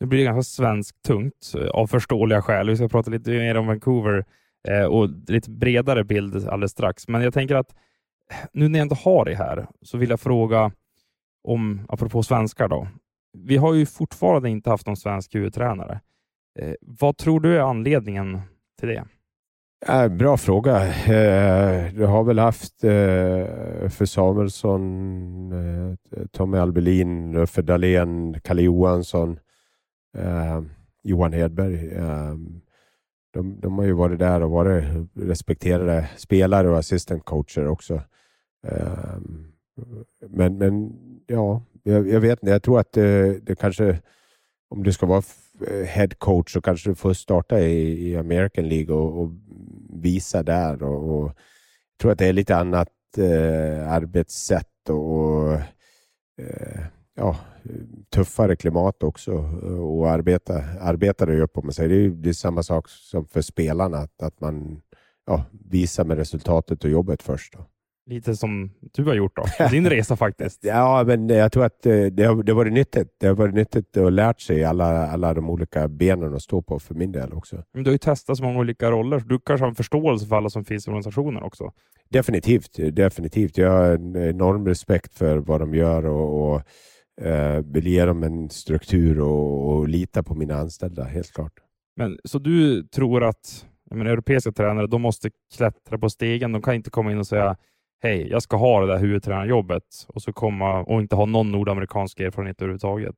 Nu 0.00 0.06
blir 0.06 0.18
det 0.18 0.24
ganska 0.24 0.42
svenskt 0.42 1.02
tungt 1.02 1.52
eh, 1.58 1.68
av 1.68 1.86
förståeliga 1.86 2.42
skäl. 2.42 2.70
Vi 2.70 2.76
ska 2.76 2.88
prata 2.88 3.10
lite 3.10 3.30
mer 3.30 3.56
om 3.56 3.66
Vancouver 3.66 4.24
eh, 4.68 4.84
och 4.84 5.08
lite 5.28 5.50
bredare 5.50 6.04
bild 6.04 6.48
alldeles 6.48 6.72
strax. 6.72 7.08
Men 7.08 7.22
jag 7.22 7.34
tänker 7.34 7.54
att 7.54 7.72
eh, 8.30 8.36
nu 8.52 8.68
när 8.68 8.78
jag 8.78 8.82
ändå 8.82 8.96
har 8.96 9.24
det 9.24 9.34
här 9.34 9.66
så 9.82 9.98
vill 9.98 10.10
jag 10.10 10.20
fråga 10.20 10.72
om, 11.44 11.86
apropå 11.88 12.22
svenskar 12.22 12.68
då. 12.68 12.88
Vi 13.38 13.56
har 13.56 13.74
ju 13.74 13.86
fortfarande 13.86 14.50
inte 14.50 14.70
haft 14.70 14.86
någon 14.86 14.96
svensk 14.96 15.34
huvudtränare. 15.34 16.00
Eh, 16.58 16.74
vad 16.80 17.16
tror 17.16 17.40
du 17.40 17.56
är 17.56 17.60
anledningen 17.60 18.40
till 18.80 18.88
det? 18.88 19.04
Äh, 19.86 20.08
bra 20.08 20.36
fråga. 20.36 20.86
Eh, 20.86 21.92
du 21.94 22.06
har 22.06 22.24
väl 22.24 22.38
haft 22.38 22.84
eh, 22.84 22.90
för 23.88 24.04
Samuelsson, 24.04 25.52
eh, 25.52 26.26
Tommy 26.32 26.58
Albelin, 26.58 27.36
Uffe 27.36 27.62
Dahlén, 27.62 28.40
Kalle 28.44 28.62
Johansson, 28.62 29.38
eh, 30.18 30.62
Johan 31.02 31.32
Hedberg. 31.32 31.92
Eh, 31.92 32.34
de, 33.30 33.60
de, 33.60 33.78
har 33.78 33.84
ju 33.84 33.92
varit 33.92 34.18
där 34.18 34.42
och 34.42 34.50
varit 34.50 34.84
respekterade 35.14 36.10
spelare 36.16 36.68
och 36.68 36.78
assistant 36.78 37.24
coacher 37.24 37.66
också. 37.66 38.02
Eh, 38.66 39.18
men, 40.28 40.58
men 40.58 40.92
ja, 41.26 41.62
jag, 41.82 42.08
jag, 42.08 42.20
vet 42.20 42.42
inte. 42.42 42.52
Jag 42.52 42.62
tror 42.62 42.80
att 42.80 42.92
det, 42.92 43.38
det 43.38 43.54
kanske, 43.54 44.00
om 44.68 44.82
du 44.82 44.92
ska 44.92 45.06
vara 45.06 45.22
eh, 45.66 45.84
head 45.86 46.08
coach 46.18 46.52
så 46.52 46.60
kanske 46.60 46.90
du 46.90 46.94
får 46.94 47.12
starta 47.12 47.60
i, 47.60 48.08
i 48.08 48.16
American 48.16 48.68
League 48.68 48.94
och, 48.94 49.22
och 49.22 49.30
visa 49.90 50.42
där. 50.42 50.82
Och, 50.82 51.18
och, 51.18 51.26
jag 51.26 52.00
tror 52.00 52.12
att 52.12 52.18
det 52.18 52.26
är 52.26 52.32
lite 52.32 52.56
annat 52.56 52.88
eh, 53.18 53.92
arbetssätt 53.92 54.88
och, 54.88 55.12
och 55.12 55.52
eh, 56.42 56.84
ja, 57.18 57.36
tuffare 58.14 58.56
klimat 58.56 59.02
också 59.02 59.32
och 59.80 60.10
arbeta, 60.10 60.64
arbeta 60.80 61.26
dig 61.26 61.40
upp. 61.40 61.58
Om 61.58 61.66
man 61.66 61.72
säger. 61.72 61.88
Det, 61.88 62.04
är, 62.04 62.08
det 62.08 62.28
är 62.28 62.32
samma 62.32 62.62
sak 62.62 62.88
som 62.88 63.26
för 63.26 63.40
spelarna, 63.40 63.98
att, 63.98 64.22
att 64.22 64.40
man 64.40 64.80
ja, 65.26 65.44
visar 65.70 66.04
med 66.04 66.16
resultatet 66.16 66.84
och 66.84 66.90
jobbet 66.90 67.22
först. 67.22 67.52
Då. 67.52 67.66
Lite 68.06 68.36
som 68.36 68.70
du 68.80 69.04
har 69.04 69.14
gjort 69.14 69.36
då, 69.36 69.68
din 69.70 69.90
resa 69.90 70.16
faktiskt. 70.16 70.64
Ja, 70.64 71.04
men 71.06 71.28
jag 71.28 71.52
tror 71.52 71.64
att 71.64 71.86
eh, 71.86 72.04
det 72.04 72.24
har, 72.24 72.42
det 72.42 72.52
har 72.52 72.56
varit 72.56 72.72
nyttigt. 72.72 73.08
Det 73.20 73.26
har 73.26 73.34
varit 73.34 73.54
nyttigt 73.54 73.96
att 73.96 74.12
lärt 74.12 74.40
sig 74.40 74.64
alla, 74.64 75.08
alla 75.08 75.34
de 75.34 75.50
olika 75.50 75.88
benen 75.88 76.34
att 76.34 76.42
stå 76.42 76.62
på 76.62 76.78
för 76.78 76.94
min 76.94 77.12
del 77.12 77.32
också. 77.32 77.62
Men 77.74 77.84
du 77.84 77.90
har 77.90 77.92
ju 77.92 77.98
testat 77.98 78.36
så 78.36 78.44
många 78.44 78.58
olika 78.58 78.90
roller, 78.90 79.20
du 79.20 79.38
kanske 79.38 79.64
har 79.64 79.68
en 79.68 79.74
förståelse 79.74 80.26
för 80.26 80.36
alla 80.36 80.50
som 80.50 80.64
finns 80.64 80.86
i 80.86 80.90
organisationen 80.90 81.42
också? 81.42 81.72
Definitivt. 82.10 82.78
definitivt. 82.92 83.58
Jag 83.58 83.70
har 83.70 83.84
en 83.84 84.16
enorm 84.16 84.66
respekt 84.66 85.14
för 85.14 85.38
vad 85.38 85.60
de 85.60 85.74
gör 85.74 86.06
och, 86.06 86.54
och 86.54 86.62
eh, 87.20 87.58
vill 87.64 87.86
ge 87.86 88.04
dem 88.04 88.22
en 88.22 88.50
struktur 88.50 89.20
och, 89.20 89.68
och 89.68 89.88
lita 89.88 90.22
på 90.22 90.34
mina 90.34 90.54
anställda, 90.54 91.04
helt 91.04 91.32
klart. 91.32 91.52
Men 91.96 92.18
Så 92.24 92.38
du 92.38 92.82
tror 92.82 93.24
att 93.24 93.66
men, 93.90 94.06
europeiska 94.06 94.52
tränare 94.52 94.86
de 94.86 95.02
måste 95.02 95.30
klättra 95.56 95.98
på 95.98 96.10
stegen? 96.10 96.52
De 96.52 96.62
kan 96.62 96.74
inte 96.74 96.90
komma 96.90 97.12
in 97.12 97.18
och 97.18 97.26
säga 97.26 97.56
hej, 98.02 98.28
jag 98.30 98.42
ska 98.42 98.56
ha 98.56 98.80
det 98.80 98.86
där 98.86 98.98
huvudtränarjobbet 98.98 99.82
och 100.06 100.22
så 100.22 100.32
komma 100.32 100.82
och 100.82 101.00
inte 101.00 101.16
ha 101.16 101.26
någon 101.26 101.52
nordamerikansk 101.52 102.20
erfarenhet 102.20 102.62
överhuvudtaget? 102.62 103.16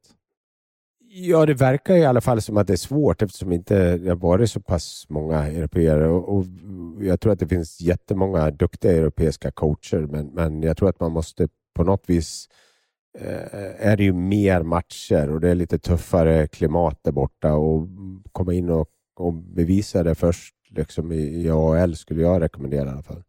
Ja, 1.12 1.46
det 1.46 1.54
verkar 1.54 1.94
i 1.94 2.04
alla 2.04 2.20
fall 2.20 2.40
som 2.42 2.56
att 2.56 2.66
det 2.66 2.72
är 2.72 2.76
svårt 2.76 3.22
eftersom 3.22 3.52
inte 3.52 3.96
det 3.96 4.08
har 4.08 4.16
varit 4.16 4.50
så 4.50 4.60
pass 4.60 5.06
många 5.08 5.46
europeer. 5.46 6.00
Och, 6.00 6.36
och 6.36 6.44
jag 7.00 7.20
tror 7.20 7.32
att 7.32 7.38
det 7.38 7.48
finns 7.48 7.80
jättemånga 7.80 8.50
duktiga 8.50 8.92
europeiska 8.92 9.50
coacher, 9.50 10.00
men, 10.00 10.26
men 10.26 10.62
jag 10.62 10.76
tror 10.76 10.88
att 10.88 11.00
man 11.00 11.12
måste 11.12 11.48
på 11.74 11.84
något 11.84 12.04
vis 12.06 12.48
Eh, 13.18 13.88
är 13.88 13.96
det 13.96 14.04
ju 14.04 14.12
mer 14.12 14.62
matcher 14.62 15.30
och 15.30 15.40
det 15.40 15.48
är 15.48 15.54
lite 15.54 15.78
tuffare 15.78 16.46
klimat 16.46 17.00
där 17.02 17.12
borta 17.12 17.54
och 17.54 17.88
komma 18.32 18.54
in 18.54 18.70
och, 18.70 18.88
och 19.16 19.34
bevisa 19.34 20.02
det 20.02 20.14
först 20.14 20.54
liksom 20.70 21.12
i, 21.12 21.44
i 21.44 21.50
AHL 21.50 21.96
skulle 21.96 22.22
jag 22.22 22.42
rekommendera 22.42 22.86
i 22.86 22.92
alla 22.92 23.02
fall. 23.02 23.22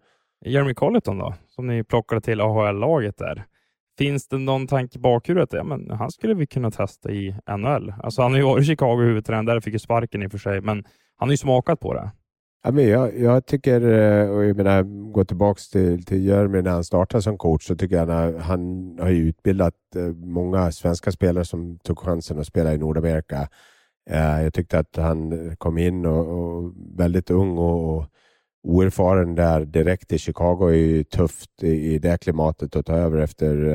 Jeremy 0.45 0.73
Colleton 0.73 1.17
då, 1.17 1.33
som 1.47 1.67
ni 1.67 1.83
plockade 1.83 2.21
till 2.21 2.41
AHL-laget 2.41 3.17
där. 3.17 3.45
Finns 3.97 4.27
det 4.27 4.37
någon 4.37 4.67
tanke 4.67 4.97
i 4.97 5.01
bakhuvudet? 5.01 5.53
Ja, 5.53 5.63
men 5.63 5.91
han 5.91 6.11
skulle 6.11 6.33
vi 6.33 6.47
kunna 6.47 6.71
testa 6.71 7.11
i 7.11 7.35
NHL. 7.57 7.93
Alltså, 8.03 8.21
han 8.21 8.31
har 8.31 8.39
ju 8.39 8.45
varit 8.45 8.65
Chicago 8.65 9.01
huvudtränare, 9.01 9.61
fick 9.61 9.73
ju 9.73 9.79
sparken 9.79 10.23
i 10.23 10.27
och 10.27 10.31
för 10.31 10.37
sig, 10.37 10.61
men 10.61 10.85
han 11.15 11.29
har 11.29 11.33
ju 11.33 11.37
smakat 11.37 11.79
på 11.79 11.93
det. 11.93 12.11
Ja, 12.63 12.71
men 12.71 12.87
jag, 12.87 13.19
jag 13.19 13.45
tycker, 13.45 13.81
eh, 13.81 14.29
och 14.29 14.45
jag 14.45 14.57
menar, 14.57 14.83
gå 15.11 15.25
tillbaka 15.25 15.59
till, 15.71 16.05
till 16.05 16.25
Jeremy 16.25 16.61
när 16.61 16.71
han 16.71 16.83
startade 16.83 17.21
som 17.21 17.37
coach, 17.37 17.67
så 17.67 17.75
tycker 17.75 17.95
jag 17.95 18.11
att 18.11 18.41
han 18.41 18.95
har 18.99 19.09
utbildat 19.09 19.75
eh, 19.95 20.07
många 20.13 20.71
svenska 20.71 21.11
spelare 21.11 21.45
som 21.45 21.79
tog 21.79 21.99
chansen 21.99 22.39
att 22.39 22.47
spela 22.47 22.73
i 22.73 22.77
Nordamerika. 22.77 23.49
Eh, 24.09 24.43
jag 24.43 24.53
tyckte 24.53 24.79
att 24.79 24.95
han 24.95 25.55
kom 25.57 25.77
in 25.77 26.05
och, 26.05 26.27
och 26.27 26.73
väldigt 26.97 27.31
ung 27.31 27.57
och, 27.57 27.97
och 27.97 28.05
oerfaren 28.63 29.35
där 29.35 29.65
direkt 29.65 30.13
i 30.13 30.17
Chicago 30.17 30.67
är 30.69 30.75
ju 30.75 31.03
tufft 31.03 31.63
i, 31.63 31.93
i 31.93 31.99
det 31.99 32.17
klimatet 32.17 32.75
att 32.75 32.85
ta 32.85 32.95
över 32.95 33.17
efter 33.17 33.73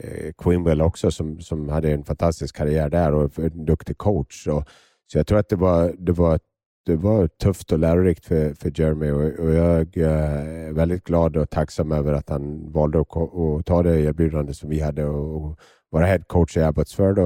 eh, 0.00 0.32
Quinwell 0.38 0.82
också 0.82 1.10
som, 1.10 1.40
som 1.40 1.68
hade 1.68 1.92
en 1.92 2.04
fantastisk 2.04 2.56
karriär 2.56 2.88
där 2.90 3.14
och 3.14 3.38
en 3.38 3.64
duktig 3.64 3.98
coach. 3.98 4.46
Och, 4.46 4.64
så 5.12 5.18
jag 5.18 5.26
tror 5.26 5.38
att 5.38 5.48
det 5.48 5.56
var, 5.56 5.94
det 5.98 6.12
var, 6.12 6.38
det 6.86 6.96
var 6.96 7.26
tufft 7.26 7.72
och 7.72 7.78
lärorikt 7.78 8.26
för, 8.26 8.54
för 8.54 8.80
Jeremy 8.80 9.10
och, 9.10 9.44
och 9.44 9.54
jag 9.54 9.96
är 9.96 10.72
väldigt 10.72 11.04
glad 11.04 11.36
och 11.36 11.50
tacksam 11.50 11.92
över 11.92 12.12
att 12.12 12.28
han 12.28 12.72
valde 12.72 13.00
att, 13.00 13.16
att 13.16 13.66
ta 13.66 13.82
det 13.82 14.00
erbjudande 14.00 14.54
som 14.54 14.70
vi 14.70 14.80
hade 14.80 15.04
och, 15.04 15.36
och 15.36 15.58
vara 15.90 16.06
head 16.06 16.22
coach 16.26 16.56
i 16.56 16.62
Abbotsford 16.62 17.18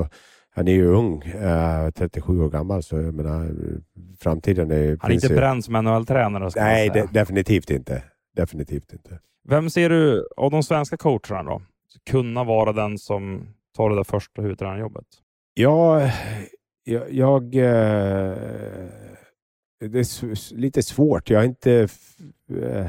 han 0.57 0.69
är 0.69 0.73
ju 0.73 0.87
ung, 0.87 1.23
äh, 1.23 1.91
37 1.91 2.41
år 2.41 2.51
gammal, 2.51 2.83
så 2.83 2.97
jag 2.97 3.15
menar, 3.15 3.51
framtiden 4.21 4.71
är... 4.71 4.97
Han 5.01 5.11
är 5.11 5.15
inte 5.15 5.29
bränd 5.29 5.65
som 5.65 5.75
NHL-tränare? 5.75 6.51
Nej, 6.57 6.91
de, 6.95 7.07
definitivt 7.13 7.71
inte. 7.71 8.03
Definitivt 8.37 8.93
inte. 8.93 9.19
Vem 9.49 9.71
ser 9.71 9.89
du 9.89 10.29
av 10.37 10.51
de 10.51 10.63
svenska 10.63 10.97
coacherna 10.97 11.43
då, 11.43 11.63
kunna 12.11 12.45
vara 12.45 12.73
den 12.73 12.99
som 12.99 13.49
tar 13.77 13.91
det 13.91 13.97
där 13.97 14.05
första 14.05 14.43
huvudtränarjobbet? 14.43 15.07
Ja, 15.55 16.11
jag... 16.85 17.13
jag 17.13 17.55
äh, 17.55 18.37
det 19.89 19.99
är 19.99 20.55
lite 20.55 20.83
svårt. 20.83 21.31
Jag 21.31 21.39
har 21.39 21.45
inte... 21.45 21.89
Äh, 22.63 22.87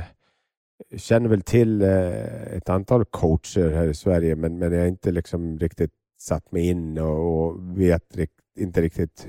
känner 0.98 1.30
väl 1.30 1.42
till 1.42 1.82
eh, 1.82 2.54
ett 2.54 2.70
antal 2.70 3.06
coacher 3.06 3.70
här 3.70 3.88
i 3.88 3.94
Sverige, 3.94 4.36
men, 4.36 4.60
men 4.60 4.72
jag 4.72 4.80
har 4.80 4.88
inte 4.88 5.12
liksom 5.12 5.60
riktigt 5.60 5.92
satt 6.20 6.52
mig 6.52 6.68
in 6.68 6.98
och, 6.98 7.46
och 7.46 7.80
vet 7.80 8.18
rikt, 8.18 8.34
inte 8.60 8.82
riktigt 8.82 9.28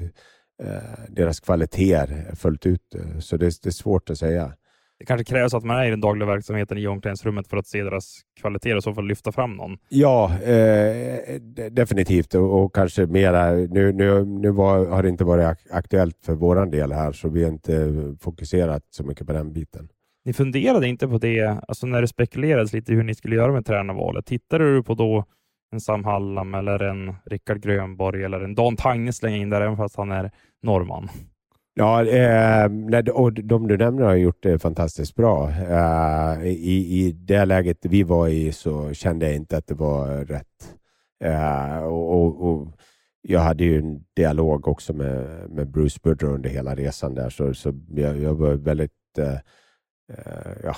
eh, 0.63 1.01
deras 1.09 1.41
kvaliteter 1.41 2.35
fullt 2.35 2.67
ut. 2.67 2.95
Så 3.21 3.37
det, 3.37 3.63
det, 3.63 3.69
är 3.69 3.71
svårt 3.71 4.11
att 4.11 4.19
säga. 4.19 4.53
Det 4.99 5.05
kanske 5.05 5.25
krävs 5.25 5.55
att 5.55 5.65
man 5.65 5.77
är 5.77 5.87
i 5.87 5.91
den 5.91 6.01
dagliga 6.01 6.27
verksamheten 6.29 6.79
i 6.79 6.87
omklädningsrummet 6.87 7.49
för 7.49 7.57
att 7.57 7.67
se 7.67 7.83
deras 7.83 8.21
kvaliteter 8.41 8.77
och 8.77 8.83
så 8.83 8.95
fall 8.95 9.07
lyfta 9.07 9.33
fram 9.33 9.57
någon. 9.57 9.79
Ja, 9.89 10.39
eh, 10.43 11.41
definitivt 11.71 12.35
och, 12.35 12.65
och, 12.65 12.75
kanske 12.75 13.07
mera. 13.07 13.51
Nu, 13.51 13.93
nu, 13.93 14.25
nu 14.25 14.51
var, 14.51 14.87
har 14.87 15.03
det 15.03 15.09
inte 15.09 15.25
varit 15.25 15.59
aktuellt 15.71 16.19
för 16.25 16.35
vår 16.35 16.67
del 16.67 16.93
här 16.93 17.13
så 17.13 17.29
vi 17.29 17.45
har 17.45 17.51
inte 17.51 17.93
fokuserat 18.21 18.83
så 18.91 19.05
mycket 19.05 19.27
på 19.27 19.33
den 19.33 19.53
biten. 19.53 19.89
Ni 20.25 20.33
funderade 20.33 20.89
inte 20.89 21.09
på 21.09 21.19
det, 21.19 21.59
alltså 21.69 21.87
när 21.87 22.01
det 22.01 22.09
spekulerades 22.09 22.73
lite 22.73 22.93
hur 22.93 23.03
ni 23.03 23.15
skulle 23.15 23.37
göra 23.37 23.53
med 23.53 23.67
tränarvalet. 23.67 24.27
Tittade 24.27 24.75
du 24.75 24.83
på 24.83 24.95
då 24.95 25.25
en 25.73 25.81
Sam 25.81 26.05
Hallam 26.05 26.55
eller 26.55 26.83
en 26.83 27.15
Rickard 27.27 27.63
Grönborg 27.63 28.25
eller 28.25 28.41
en 28.41 28.55
Dan 28.55 28.77
Tange 28.77 29.13
slänga 29.13 29.37
in 29.37 29.51
där, 29.51 29.61
även 29.61 29.77
fast 29.77 29.97
han 29.97 30.13
är 30.13 30.31
norrman. 30.63 31.09
Ja, 31.79 32.05
eh, 32.05 32.71
och 33.12 33.33
de 33.33 33.69
du 33.69 33.77
nämner 33.77 34.05
har 34.05 34.15
gjort 34.15 34.43
det 34.43 34.59
fantastiskt 34.59 35.15
bra. 35.15 35.51
Eh, 35.51 36.47
i, 36.47 37.01
I 37.01 37.12
det 37.12 37.45
läget 37.45 37.79
vi 37.83 38.03
var 38.03 38.29
i 38.29 38.53
så 38.53 38.93
kände 38.93 39.27
jag 39.27 39.37
inte 39.37 39.57
att 39.57 39.67
det 39.67 39.75
var 39.75 40.25
rätt. 40.25 40.75
Eh, 41.25 41.79
och, 41.79 42.15
och, 42.15 42.49
och, 42.49 42.69
jag 43.23 43.41
hade 43.41 43.65
ju 43.65 43.79
en 43.79 44.05
dialog 44.17 44.69
också 44.69 44.93
med, 44.93 45.51
med 45.51 45.71
Bruce 45.71 46.01
Budder 46.03 46.27
under 46.27 46.51
hela 46.51 46.75
resan 46.75 47.15
där, 47.15 47.31
så, 47.31 47.55
så 47.55 47.73
jag, 47.91 48.19
jag 48.19 48.35
var 48.35 48.55
väldigt 48.55 49.19
eh, 49.19 49.39
Uh, 50.11 50.53
ja, 50.65 50.77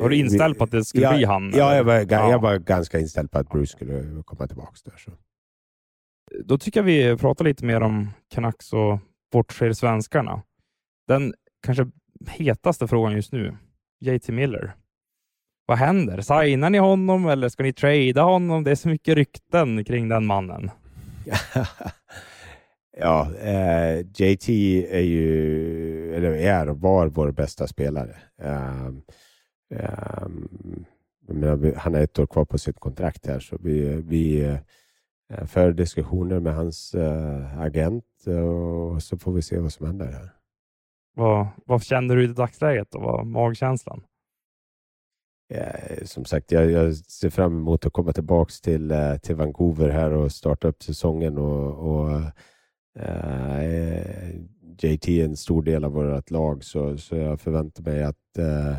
var 0.00 0.08
du 0.08 0.16
inställd 0.16 0.58
på 0.58 0.64
att 0.64 0.70
det 0.70 0.84
skulle 0.84 1.04
ja, 1.04 1.14
bli 1.16 1.24
han? 1.24 1.52
Ja, 1.54 1.76
jag 1.76 1.84
var, 1.84 1.94
ja. 1.94 2.30
jag 2.30 2.38
var 2.38 2.58
ganska 2.58 2.98
inställd 2.98 3.30
på 3.30 3.38
att 3.38 3.48
Bruce 3.48 3.72
skulle 3.72 4.22
komma 4.24 4.46
tillbaka. 4.46 4.72
Där, 4.84 4.96
så. 4.96 5.10
Då 6.44 6.58
tycker 6.58 6.80
jag 6.80 6.84
vi 6.84 7.16
pratar 7.16 7.44
lite 7.44 7.64
mer 7.64 7.80
om 7.80 8.08
Canucks 8.34 8.72
och 8.72 8.98
bortser 9.32 9.72
svenskarna. 9.72 10.42
Den 11.08 11.34
kanske 11.62 11.86
hetaste 12.28 12.88
frågan 12.88 13.12
just 13.12 13.32
nu, 13.32 13.56
JT 14.00 14.28
Miller. 14.28 14.76
Vad 15.66 15.78
händer? 15.78 16.20
Signar 16.20 16.70
ni 16.70 16.78
honom 16.78 17.26
eller 17.26 17.48
ska 17.48 17.62
ni 17.62 17.72
trada 17.72 18.22
honom? 18.22 18.64
Det 18.64 18.70
är 18.70 18.74
så 18.74 18.88
mycket 18.88 19.14
rykten 19.14 19.84
kring 19.84 20.08
den 20.08 20.26
mannen. 20.26 20.70
Ja, 22.96 23.34
eh, 23.34 23.98
JT 23.98 24.48
är 24.90 25.00
ju, 25.00 26.14
eller 26.14 26.32
är 26.32 26.68
och 26.68 26.80
var 26.80 27.06
vår 27.06 27.30
bästa 27.30 27.66
spelare. 27.66 28.16
Um, 28.42 29.02
um, 30.22 30.84
menar, 31.28 31.74
han 31.76 31.94
har 31.94 32.00
ett 32.00 32.18
år 32.18 32.26
kvar 32.26 32.44
på 32.44 32.58
sitt 32.58 32.80
kontrakt 32.80 33.26
här, 33.26 33.40
så 33.40 33.58
vi, 33.60 34.02
vi 34.06 34.58
för 35.46 35.72
diskussioner 35.72 36.40
med 36.40 36.54
hans 36.54 36.94
uh, 36.94 37.60
agent 37.60 38.04
och 38.26 39.02
så 39.02 39.18
får 39.18 39.32
vi 39.32 39.42
se 39.42 39.58
vad 39.58 39.72
som 39.72 39.86
händer 39.86 40.06
här. 40.06 40.30
Vad, 41.16 41.46
vad 41.66 41.82
känner 41.82 42.16
du 42.16 42.24
i 42.24 42.26
dagsläget? 42.26 42.88
Vad 42.90 43.02
var 43.02 43.24
magkänslan? 43.24 44.02
Eh, 45.52 46.04
som 46.04 46.24
sagt, 46.24 46.52
jag, 46.52 46.70
jag, 46.70 46.96
ser 46.96 47.30
fram 47.30 47.58
emot 47.58 47.86
att 47.86 47.92
komma 47.92 48.12
tillbaka 48.12 48.52
till, 48.62 48.90
eh, 48.90 49.16
till 49.16 49.36
Vancouver 49.36 49.88
här 49.88 50.12
och 50.12 50.32
starta 50.32 50.68
upp 50.68 50.82
säsongen 50.82 51.38
och, 51.38 51.90
och 51.90 52.20
Uh, 52.98 54.30
JT 54.78 55.08
är 55.08 55.24
en 55.24 55.36
stor 55.36 55.62
del 55.62 55.84
av 55.84 55.92
vårt 55.92 56.30
lag, 56.30 56.64
så, 56.64 56.98
så 56.98 57.16
jag 57.16 57.40
förväntar 57.40 57.82
mig 57.82 58.02
att, 58.02 58.38
uh, 58.38 58.76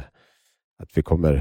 att 0.77 0.97
vi 0.97 1.03
kommer 1.03 1.33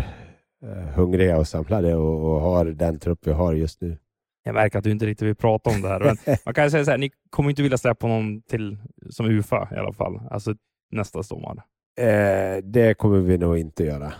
uh, 0.64 0.70
hungriga 0.72 1.38
och 1.38 1.48
samlade 1.48 1.94
och, 1.94 2.34
och 2.34 2.40
har 2.40 2.64
den 2.64 2.98
trupp 2.98 3.26
vi 3.26 3.32
har 3.32 3.54
just 3.54 3.80
nu. 3.80 3.96
Jag 4.42 4.54
märker 4.54 4.78
att 4.78 4.84
du 4.84 4.90
inte 4.90 5.06
riktigt 5.06 5.28
vill 5.28 5.34
prata 5.34 5.70
om 5.70 5.82
det 5.82 5.88
här. 5.88 6.00
Men 6.00 6.16
man 6.44 6.54
kan 6.54 6.70
säga 6.70 6.84
så 6.84 6.90
här, 6.90 6.98
ni 6.98 7.10
kommer 7.30 7.50
inte 7.50 7.62
vilja 7.62 7.78
släppa 7.78 8.06
någon 8.06 8.42
till 8.42 8.78
som 9.10 9.26
UFA 9.26 9.68
i 9.72 9.76
alla 9.76 9.92
fall, 9.92 10.20
alltså 10.30 10.54
nästa 10.90 11.22
sommar. 11.22 11.62
Eh, 12.00 12.56
det 12.62 12.98
kommer 12.98 13.18
vi 13.18 13.38
nog 13.38 13.58
inte 13.58 13.84
göra. 13.84 14.12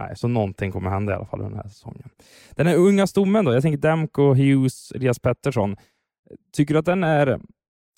Nej, 0.00 0.16
så 0.16 0.28
någonting 0.28 0.72
kommer 0.72 0.90
hända 0.90 1.12
i 1.12 1.16
alla 1.16 1.26
fall 1.26 1.42
den 1.42 1.54
här 1.54 1.68
säsongen. 1.68 2.08
Den 2.50 2.66
här 2.66 2.76
unga 2.76 3.06
stommen 3.06 3.44
då, 3.44 3.52
jag 3.52 3.62
tänker 3.62 3.78
Demko, 3.78 4.34
Hughes, 4.34 4.92
Elias 4.92 5.18
Pettersson. 5.18 5.76
Tycker 6.52 6.74
du 6.74 6.78
att 6.80 6.86
den 6.86 7.04
är 7.04 7.40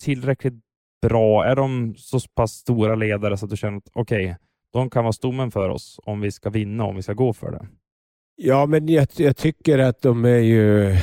tillräckligt 0.03 0.53
bra? 1.01 1.45
Är 1.45 1.55
de 1.55 1.95
så 1.97 2.19
pass 2.35 2.51
stora 2.51 2.95
ledare 2.95 3.37
så 3.37 3.45
att 3.45 3.49
du 3.49 3.57
känner 3.57 3.77
att 3.77 3.89
okej, 3.93 4.25
okay, 4.25 4.35
de 4.73 4.89
kan 4.89 5.03
vara 5.03 5.13
stommen 5.13 5.51
för 5.51 5.69
oss 5.69 5.99
om 6.03 6.21
vi 6.21 6.31
ska 6.31 6.49
vinna, 6.49 6.83
om 6.83 6.95
vi 6.95 7.01
ska 7.01 7.13
gå 7.13 7.33
för 7.33 7.51
det? 7.51 7.67
Ja, 8.35 8.65
men 8.65 8.87
jag, 8.87 9.07
jag 9.15 9.37
tycker 9.37 9.79
att 9.79 10.01
de 10.01 10.25
är 10.25 10.39
ju 10.39 10.95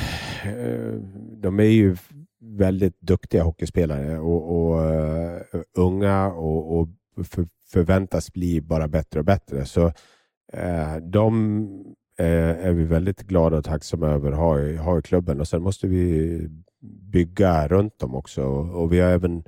Eh, 0.47 0.93
de 1.41 1.59
är 1.59 1.63
ju 1.63 1.95
väldigt 2.41 3.01
duktiga 3.01 3.43
hockeyspelare 3.43 4.19
och, 4.19 4.55
och 4.55 4.81
uh, 4.81 5.61
unga 5.77 6.27
och, 6.27 6.79
och 6.79 6.87
för, 7.25 7.47
förväntas 7.71 8.33
bli 8.33 8.61
bara 8.61 8.87
bättre 8.87 9.19
och 9.19 9.25
bättre. 9.25 9.65
Så 9.65 9.85
uh, 9.85 10.97
de 11.01 11.63
uh, 12.21 12.65
är 12.65 12.71
vi 12.71 12.83
väldigt 12.83 13.21
glada 13.21 13.57
och 13.57 13.65
tacksamma 13.65 14.07
över 14.07 14.31
att 14.31 14.37
ha 14.37 14.59
i, 14.59 14.75
ha 14.75 14.99
i 14.99 15.01
klubben 15.01 15.39
och 15.39 15.47
sen 15.47 15.61
måste 15.61 15.87
vi 15.87 16.41
bygga 17.11 17.67
runt 17.67 17.99
dem 17.99 18.15
också. 18.15 18.43
Och 18.45 18.93
vi 18.93 18.99
har 18.99 19.09
även 19.09 19.43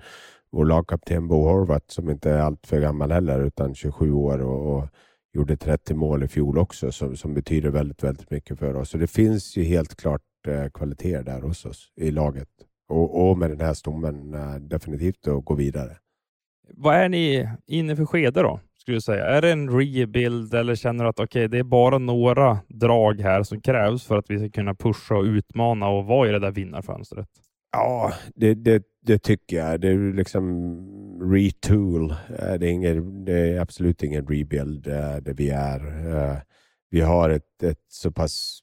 vår 0.51 0.65
lagkapten 0.65 1.27
Bo 1.27 1.43
Horvath 1.43 1.85
som 1.87 2.09
inte 2.09 2.31
är 2.31 2.39
allt 2.39 2.67
för 2.67 2.79
gammal 2.79 3.11
heller 3.11 3.39
utan 3.39 3.75
27 3.75 4.11
år 4.11 4.41
och, 4.41 4.77
och 4.77 4.87
gjorde 5.33 5.57
30 5.57 5.93
mål 5.93 6.23
i 6.23 6.27
fjol 6.27 6.57
också 6.57 6.91
som, 6.91 7.15
som 7.15 7.33
betyder 7.33 7.69
väldigt, 7.69 8.03
väldigt 8.03 8.31
mycket 8.31 8.59
för 8.59 8.75
oss. 8.75 8.89
Så 8.89 8.97
det 8.97 9.07
finns 9.07 9.57
ju 9.57 9.63
helt 9.63 9.95
klart 9.95 10.21
eh, 10.47 10.69
kvaliteter 10.69 11.23
där 11.23 11.41
hos 11.41 11.65
oss 11.65 11.91
i 11.95 12.11
laget 12.11 12.49
och, 12.89 13.29
och 13.29 13.37
med 13.37 13.49
den 13.49 13.61
här 13.61 13.73
stommen 13.73 14.33
eh, 14.33 14.55
definitivt 14.55 15.27
att 15.27 15.45
gå 15.45 15.55
vidare. 15.55 15.97
Vad 16.73 16.95
är 16.95 17.09
ni 17.09 17.49
inne 17.67 17.95
för 17.95 18.05
skede 18.05 18.41
då? 18.41 18.59
skulle 18.89 18.97
du 18.97 19.01
säga? 19.01 19.25
Är 19.25 19.41
det 19.41 19.51
en 19.51 19.69
rebuild 19.69 20.53
eller 20.53 20.75
känner 20.75 21.03
du 21.03 21.09
att 21.09 21.19
okay, 21.19 21.47
det 21.47 21.57
är 21.57 21.63
bara 21.63 21.97
några 21.97 22.59
drag 22.67 23.21
här 23.21 23.43
som 23.43 23.61
krävs 23.61 24.03
för 24.03 24.17
att 24.17 24.25
vi 24.29 24.39
ska 24.39 24.49
kunna 24.49 24.75
pusha 24.75 25.15
och 25.15 25.23
utmana 25.23 25.87
och 25.87 26.05
vara 26.05 26.29
i 26.29 26.31
det 26.31 26.39
där 26.39 26.51
vinnarfönstret? 26.51 27.27
Ja, 27.71 28.13
det, 28.35 28.53
det, 28.53 28.83
det 29.01 29.19
tycker 29.19 29.57
jag. 29.57 29.81
Det 29.81 29.87
är 29.87 30.13
liksom 30.13 31.31
retool. 31.33 32.13
Det 32.37 32.67
är, 32.67 32.71
ingen, 32.71 33.25
det 33.25 33.33
är 33.33 33.59
absolut 33.59 34.03
ingen 34.03 34.27
rebuild 34.27 34.83
det 35.21 35.33
vi 35.37 35.49
är. 35.49 35.81
Vi 36.89 37.01
har 37.01 37.29
ett, 37.29 37.63
ett 37.63 37.85
så 37.87 38.11
pass 38.11 38.59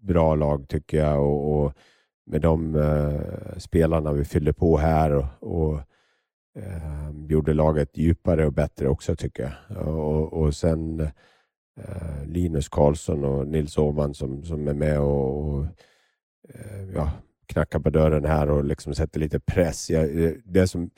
bra 0.00 0.34
lag 0.34 0.68
tycker 0.68 0.98
jag 0.98 1.22
och, 1.22 1.64
och 1.64 1.72
med 2.26 2.40
de 2.40 2.76
eh, 2.76 3.58
spelarna 3.58 4.12
vi 4.12 4.24
fyllde 4.24 4.52
på 4.52 4.76
här 4.76 5.12
och, 5.12 5.24
och 5.40 5.80
eh, 6.58 7.10
gjorde 7.28 7.54
laget 7.54 7.96
djupare 7.96 8.46
och 8.46 8.52
bättre 8.52 8.88
också 8.88 9.16
tycker 9.16 9.42
jag. 9.68 9.88
Och, 9.88 10.32
och 10.32 10.54
sen 10.54 11.00
eh, 11.80 12.24
Linus 12.26 12.68
Karlsson 12.68 13.24
och 13.24 13.46
Nils 13.46 13.78
Åhman 13.78 14.14
som, 14.14 14.44
som 14.44 14.68
är 14.68 14.74
med 14.74 15.00
och, 15.00 15.48
och 15.48 15.64
eh, 16.54 16.90
ja, 16.94 17.10
knackar 17.46 17.78
på 17.78 17.90
dörren 17.90 18.24
här 18.24 18.50
och 18.50 18.64
liksom 18.64 18.94
sätter 18.94 19.20
lite 19.20 19.40
press. 19.40 19.90
Jag, 19.90 20.22
eh, 20.24 20.32
det 20.44 20.68
som 20.68 20.90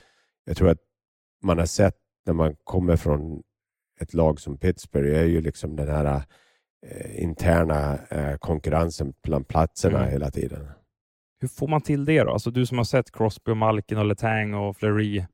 jag 0.45 0.57
tror 0.57 0.69
att 0.69 0.81
man 1.43 1.59
har 1.59 1.67
sett 1.67 1.97
när 2.27 2.35
man 2.35 2.57
kommer 2.65 2.97
från 2.97 3.43
ett 4.01 4.15
lag 4.15 4.41
som 4.41 4.59
Pittsburgh 4.59 5.19
är 5.19 5.25
ju 5.25 5.41
liksom 5.41 5.77
den 5.77 5.89
här 5.89 6.23
interna 7.17 7.99
eh, 8.11 8.37
konkurrensen 8.39 9.13
bland 9.23 9.49
platserna 9.49 9.99
mm. 9.99 10.11
hela 10.11 10.31
tiden. 10.31 10.69
Hur 11.41 11.49
får 11.49 11.69
man 11.69 11.81
till 11.81 12.05
det 12.05 12.23
då? 12.23 12.31
Alltså 12.31 12.51
du 12.51 12.67
som 12.67 12.79
har 12.79 12.85
sett 12.85 13.13
Crosby, 13.13 13.53
och 13.53 13.57
Malkin, 13.57 13.99
och 13.99 14.05
Letang 14.05 14.55
och 14.55 14.77
Fleury 14.77 15.25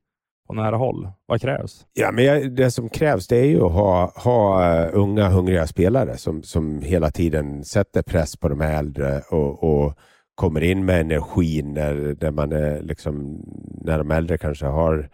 på 0.47 0.53
nära 0.53 0.75
håll. 0.75 1.09
Vad 1.25 1.41
krävs? 1.41 1.85
Ja, 1.93 2.11
men 2.11 2.55
det 2.55 2.71
som 2.71 2.89
krävs 2.89 3.27
det 3.27 3.37
är 3.37 3.45
ju 3.45 3.65
att 3.65 3.71
ha, 3.71 4.13
ha 4.15 4.69
uh, 4.85 4.89
unga 4.93 5.29
hungriga 5.29 5.67
spelare 5.67 6.17
som, 6.17 6.43
som 6.43 6.81
hela 6.81 7.11
tiden 7.11 7.63
sätter 7.63 8.01
press 8.01 8.37
på 8.37 8.49
de 8.49 8.61
äldre 8.61 9.21
och, 9.29 9.63
och 9.63 9.97
kommer 10.35 10.63
in 10.63 10.85
med 10.85 11.01
energin 11.01 11.73
när, 11.73 12.17
när, 12.21 12.31
man 12.31 12.51
är 12.51 12.81
liksom, 12.81 13.43
när 13.81 13.97
de 13.97 14.11
äldre 14.11 14.37
kanske 14.37 14.65
har 14.65 15.09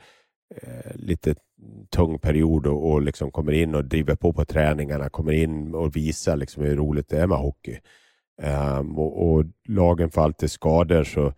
eh, 0.55 0.95
lite 0.95 1.35
tung 1.89 2.19
period 2.19 2.67
och, 2.67 2.91
och 2.91 3.01
liksom 3.01 3.31
kommer 3.31 3.51
in 3.51 3.75
och 3.75 3.85
driver 3.85 4.15
på 4.15 4.33
på 4.33 4.45
träningarna, 4.45 5.09
kommer 5.09 5.31
in 5.31 5.75
och 5.75 5.95
visar 5.95 6.35
liksom 6.35 6.63
hur 6.63 6.75
roligt 6.75 7.09
det 7.09 7.17
är 7.17 7.27
med 7.27 7.37
hockey. 7.37 7.79
Um, 8.41 8.99
och, 8.99 9.29
och, 9.29 9.45
lagen 9.67 10.09
får 10.09 10.21
alltid 10.21 10.51
skador 10.51 11.03
så 11.03 11.25
uh, 11.25 11.33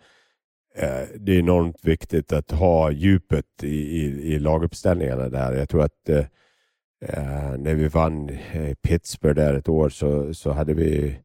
det 1.19 1.35
är 1.35 1.39
enormt 1.39 1.85
viktigt 1.85 2.33
att 2.33 2.51
ha 2.51 2.91
djupet 2.91 3.63
i, 3.63 4.01
i, 4.01 4.33
i 4.33 4.39
laguppställningarna 4.39 5.29
där. 5.29 5.53
Jag 5.53 5.69
tror 5.69 5.83
att 5.83 6.09
uh, 6.09 6.23
när 7.57 7.73
vi 7.73 7.87
vann 7.87 8.31
Pittsburgh 8.81 9.35
där 9.35 9.53
ett 9.53 9.69
år 9.69 9.89
så, 9.89 10.33
så 10.33 10.51
hade 10.51 10.73
vi 10.73 11.17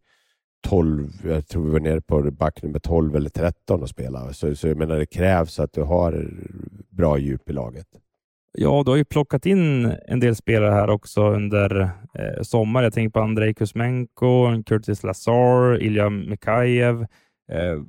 12, 0.62 1.08
jag 1.24 1.48
tror 1.48 1.64
vi 1.64 1.70
var 1.70 1.80
nere 1.80 2.00
på 2.00 2.30
back 2.30 2.62
nummer 2.62 2.78
12 2.78 3.16
eller 3.16 3.30
13 3.30 3.82
att 3.82 3.88
spela. 3.88 4.32
Så, 4.32 4.56
så 4.56 4.68
jag 4.68 4.76
menar 4.76 4.98
det 4.98 5.06
krävs 5.06 5.60
att 5.60 5.72
du 5.72 5.82
har 5.82 6.30
bra 6.90 7.18
djup 7.18 7.50
i 7.50 7.52
laget. 7.52 7.86
Ja, 8.52 8.82
du 8.84 8.90
har 8.90 8.96
ju 8.96 9.04
plockat 9.04 9.46
in 9.46 9.84
en 10.06 10.20
del 10.20 10.36
spelare 10.36 10.74
här 10.74 10.90
också 10.90 11.22
under 11.22 11.80
eh, 12.14 12.42
sommaren. 12.42 12.84
Jag 12.84 12.92
tänker 12.92 13.10
på 13.10 13.20
Andrei 13.20 13.54
Kuzmenko, 13.54 14.62
Curtis 14.66 15.02
Lazar, 15.02 15.82
Ilja 15.82 16.10
Mikhajev. 16.10 17.00
Eh, 17.52 17.82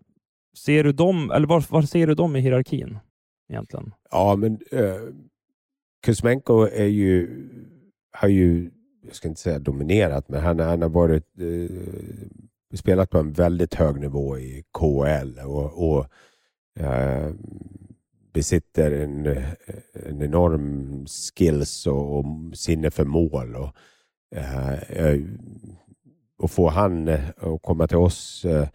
ser 0.58 0.84
du 0.84 0.91
dem, 0.91 1.32
eller 1.32 1.47
var, 1.47 1.65
var, 1.69 1.82
ser 1.82 2.08
du 2.08 2.15
dem 2.15 2.36
i 2.36 2.39
hierarkin 2.39 3.00
egentligen? 3.50 3.93
Ja, 4.12 4.36
men 4.36 4.60
eh, 4.71 5.02
Kuzmenko 6.06 6.67
är 6.67 6.86
ju, 6.86 7.30
har 8.12 8.28
ju, 8.28 8.71
jag 9.06 9.15
ska 9.15 9.28
inte 9.28 9.41
säga 9.41 9.60
dominerat, 9.60 10.30
men 10.30 10.41
han, 10.41 10.60
han 10.60 10.82
har 10.82 10.89
varit 10.89 11.39
eh, 11.39 12.78
spelat 12.78 13.10
på 13.10 13.17
en 13.17 13.32
väldigt 13.32 13.74
hög 13.74 14.00
nivå 14.00 14.38
i 14.38 14.63
KL 14.80 15.39
och, 15.45 15.91
och 15.91 16.06
eh, 16.80 17.32
besitter 18.34 18.91
en, 18.91 19.26
en 19.94 20.22
enorm 20.22 21.06
skills 21.08 21.88
och, 21.88 22.17
och 22.17 22.26
sinne 22.54 22.91
för 22.91 23.06
mål. 23.06 23.56
Och, 23.56 23.76
eh, 24.36 24.74
eh 24.74 25.20
och 26.41 26.52
få 26.52 26.70
han 26.70 27.08
eh, 27.08 27.30
att 27.38 27.62
komma 27.62 27.88
till 27.88 27.98
oss 27.98 28.46
eh, 28.46 28.67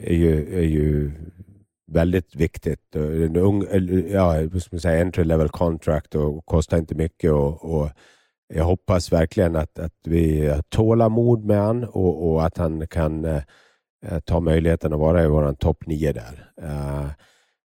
är, 0.00 0.14
ju, 0.14 0.58
är 0.58 0.64
ju 0.64 1.12
väldigt 1.92 2.36
viktigt. 2.36 2.96
En 2.96 3.36
ung, 3.36 3.64
eh, 3.70 4.12
ja, 4.12 4.34
ska 4.60 4.68
man 4.70 4.80
säga, 4.80 5.00
entry 5.00 5.24
level 5.24 5.48
contract 5.48 6.14
och 6.14 6.46
kostar 6.46 6.78
inte 6.78 6.94
mycket. 6.94 7.32
och, 7.32 7.64
och 7.64 7.90
jag 8.54 8.64
hoppas 8.64 9.12
verkligen 9.12 9.56
att, 9.56 9.78
att 9.78 9.94
vi 10.04 10.54
tålar 10.68 11.08
mod 11.08 11.44
med 11.44 11.58
han 11.58 11.84
och, 11.84 12.30
och 12.30 12.44
att 12.44 12.58
han 12.58 12.86
kan 12.86 13.24
eh, 13.24 13.42
ta 14.24 14.40
möjligheten 14.40 14.92
att 14.92 14.98
vara 14.98 15.24
i 15.24 15.26
vår 15.26 15.52
topp 15.52 15.86
nio 15.86 16.12
där. 16.12 16.52
Eh, 16.62 17.06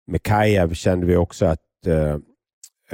med 0.08 0.24
Kajev 0.24 0.74
kände 0.74 1.06
vi 1.06 1.16
också 1.16 1.46
att 1.46 1.60
uh, 1.88 2.16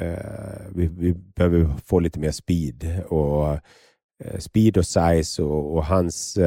uh, 0.01 0.71
vi, 0.75 0.87
vi, 0.87 1.13
behöver 1.13 1.69
få 1.85 1.99
lite 1.99 2.19
mer 2.19 2.31
speed. 2.31 3.03
Och, 3.07 3.59
speed 4.39 4.77
och 4.77 4.85
size 4.85 5.43
och, 5.43 5.75
och 5.75 5.85
hans, 5.85 6.37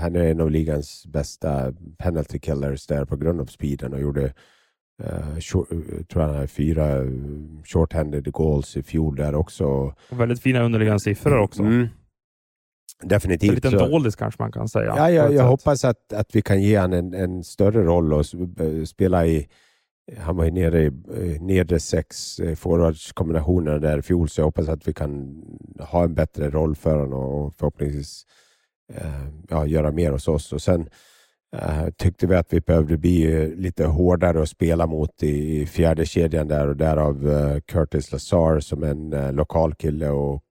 han 0.00 0.16
är 0.16 0.30
en 0.30 0.40
av 0.40 0.50
ligans 0.50 1.06
bästa 1.06 1.72
penalty 1.98 2.38
killers 2.38 2.86
där 2.86 3.04
på 3.04 3.16
grund 3.16 3.40
av 3.40 3.46
speeden 3.46 3.92
och 3.92 4.00
gjorde 4.00 4.32
Uh, 5.04 5.40
short, 5.40 5.68
tror 6.08 6.22
han 6.22 6.34
hade 6.34 6.46
fyra 6.46 7.04
short-handed 7.64 8.30
goals 8.30 8.76
i 8.76 8.82
fjol 8.82 9.16
där 9.16 9.34
också. 9.34 9.64
Och 10.10 10.20
väldigt 10.20 10.40
fina 10.40 10.62
underliggande 10.62 11.00
siffror 11.00 11.38
också. 11.38 11.62
Mm. 11.62 11.88
Definitivt. 13.02 13.48
En 13.48 13.54
liten 13.54 13.70
så. 13.70 13.86
doldis 13.88 14.16
kanske 14.16 14.42
man 14.42 14.52
kan 14.52 14.68
säga. 14.68 14.94
Ja, 14.96 15.10
jag, 15.10 15.34
jag 15.34 15.44
hoppas 15.44 15.84
att, 15.84 16.12
att 16.12 16.36
vi 16.36 16.42
kan 16.42 16.62
ge 16.62 16.78
honom 16.78 16.98
en, 16.98 17.14
en 17.14 17.44
större 17.44 17.82
roll 17.82 18.12
och 18.12 18.26
spela 18.88 19.26
i 19.26 19.48
han 20.18 20.36
var 20.36 20.44
ju 20.44 20.50
nere 20.50 20.82
i 20.82 20.86
eh, 20.86 21.42
nedre 21.42 21.80
sex 21.80 22.40
eh, 22.40 22.54
forwardskombinationer 22.54 23.78
där 23.78 23.98
i 23.98 24.02
fjol, 24.02 24.28
så 24.28 24.40
jag 24.40 24.44
hoppas 24.44 24.68
att 24.68 24.88
vi 24.88 24.92
kan 24.92 25.42
ha 25.78 26.04
en 26.04 26.14
bättre 26.14 26.50
roll 26.50 26.76
för 26.76 26.98
honom 26.98 27.24
och 27.24 27.54
förhoppningsvis 27.54 28.26
eh, 28.92 29.26
ja, 29.48 29.66
göra 29.66 29.90
mer 29.90 30.12
hos 30.12 30.28
oss. 30.28 30.52
Och 30.52 30.62
sen 30.62 30.88
eh, 31.56 31.88
tyckte 31.96 32.26
vi 32.26 32.34
att 32.34 32.52
vi 32.52 32.60
behövde 32.60 32.96
bli 32.96 33.42
eh, 33.42 33.48
lite 33.48 33.84
hårdare 33.84 34.42
att 34.42 34.48
spela 34.48 34.86
mot 34.86 35.22
i, 35.22 35.60
i 35.60 35.66
fjärde 35.66 36.06
kedjan 36.06 36.48
där 36.48 36.68
och 36.68 36.76
därav 36.76 37.30
eh, 37.30 37.60
Curtis 37.60 38.12
Lazar 38.12 38.60
som 38.60 38.82
en 38.82 39.12
eh, 39.12 39.32
lokal 39.32 39.74
kille 39.74 40.08
och 40.08 40.42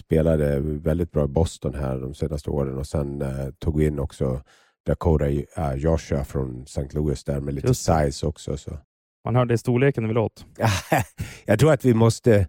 spelade 0.00 0.60
väldigt 0.60 1.12
bra 1.12 1.24
i 1.24 1.28
Boston 1.28 1.74
här 1.74 1.98
de 1.98 2.14
senaste 2.14 2.50
åren 2.50 2.78
och 2.78 2.86
sen 2.86 3.24
tog 3.58 3.78
vi 3.78 3.86
in 3.86 3.98
också 3.98 4.42
Dakota 4.86 5.26
Joshua 5.76 6.24
från 6.24 6.62
St. 6.62 6.88
Louis 6.92 7.24
där 7.24 7.40
med 7.40 7.54
lite 7.54 7.74
size 7.74 8.26
också. 8.26 8.56
Så. 8.56 8.78
Man 9.24 9.36
hörde 9.36 9.58
storleken 9.58 10.02
när 10.02 10.08
vi 10.08 10.14
låt. 10.14 10.46
Jag 11.44 11.58
tror 11.58 11.72
att 11.72 11.84
vi 11.84 11.94
måste 11.94 12.46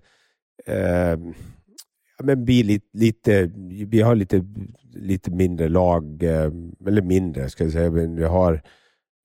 men 2.23 2.45
bli 2.45 2.63
lite, 2.63 2.87
lite, 2.93 3.51
vi 3.87 4.01
har 4.01 4.15
lite, 4.15 4.45
lite 4.93 5.31
mindre 5.31 5.69
lag, 5.69 6.23
eh, 6.23 6.51
eller 6.87 7.01
mindre 7.01 7.49
ska 7.49 7.63
jag 7.63 7.73
säga, 7.73 7.91
men 7.91 8.15
vi 8.15 8.23
har 8.23 8.61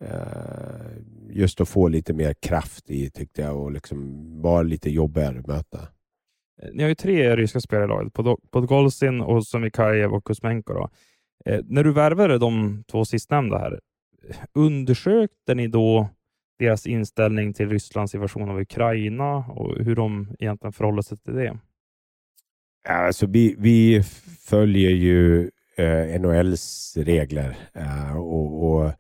eh, 0.04 0.96
just 1.30 1.60
att 1.60 1.68
få 1.68 1.88
lite 1.88 2.12
mer 2.12 2.34
kraft 2.34 2.90
i 2.90 3.10
tyckte 3.10 3.42
jag 3.42 3.56
och 3.56 3.72
liksom 3.72 4.22
vara 4.42 4.62
lite 4.62 4.90
jobbigare 4.90 5.38
att 5.38 5.46
möta. 5.46 5.78
Ni 6.72 6.82
har 6.82 6.88
ju 6.88 6.94
tre 6.94 7.36
ryska 7.36 7.60
spelare 7.60 7.84
i 7.84 7.88
laget, 7.88 8.12
Podgolzin, 8.50 9.20
och 9.20 9.46
Somikajev 9.46 10.12
och 10.12 10.24
Kuzmenko. 10.24 10.72
Då. 10.72 10.90
Eh, 11.44 11.60
när 11.64 11.84
du 11.84 11.92
värvade 11.92 12.38
de 12.38 12.84
två 12.90 13.04
sistnämnda 13.04 13.58
här, 13.58 13.80
undersökte 14.54 15.54
ni 15.54 15.68
då 15.68 16.08
deras 16.58 16.86
inställning 16.86 17.54
till 17.54 17.68
Rysslands 17.68 18.14
invasion 18.14 18.50
av 18.50 18.60
Ukraina 18.60 19.36
och 19.36 19.84
hur 19.84 19.96
de 19.96 20.36
egentligen 20.38 20.72
förhåller 20.72 21.02
sig 21.02 21.18
till 21.18 21.34
det? 21.34 21.58
Alltså, 22.88 23.26
vi, 23.26 23.54
vi 23.58 24.02
följer 24.40 24.90
ju 24.90 25.50
eh, 25.76 26.20
NHLs 26.20 26.96
regler 26.96 27.56
eh, 27.72 28.16
och, 28.16 28.72
och 28.72 28.92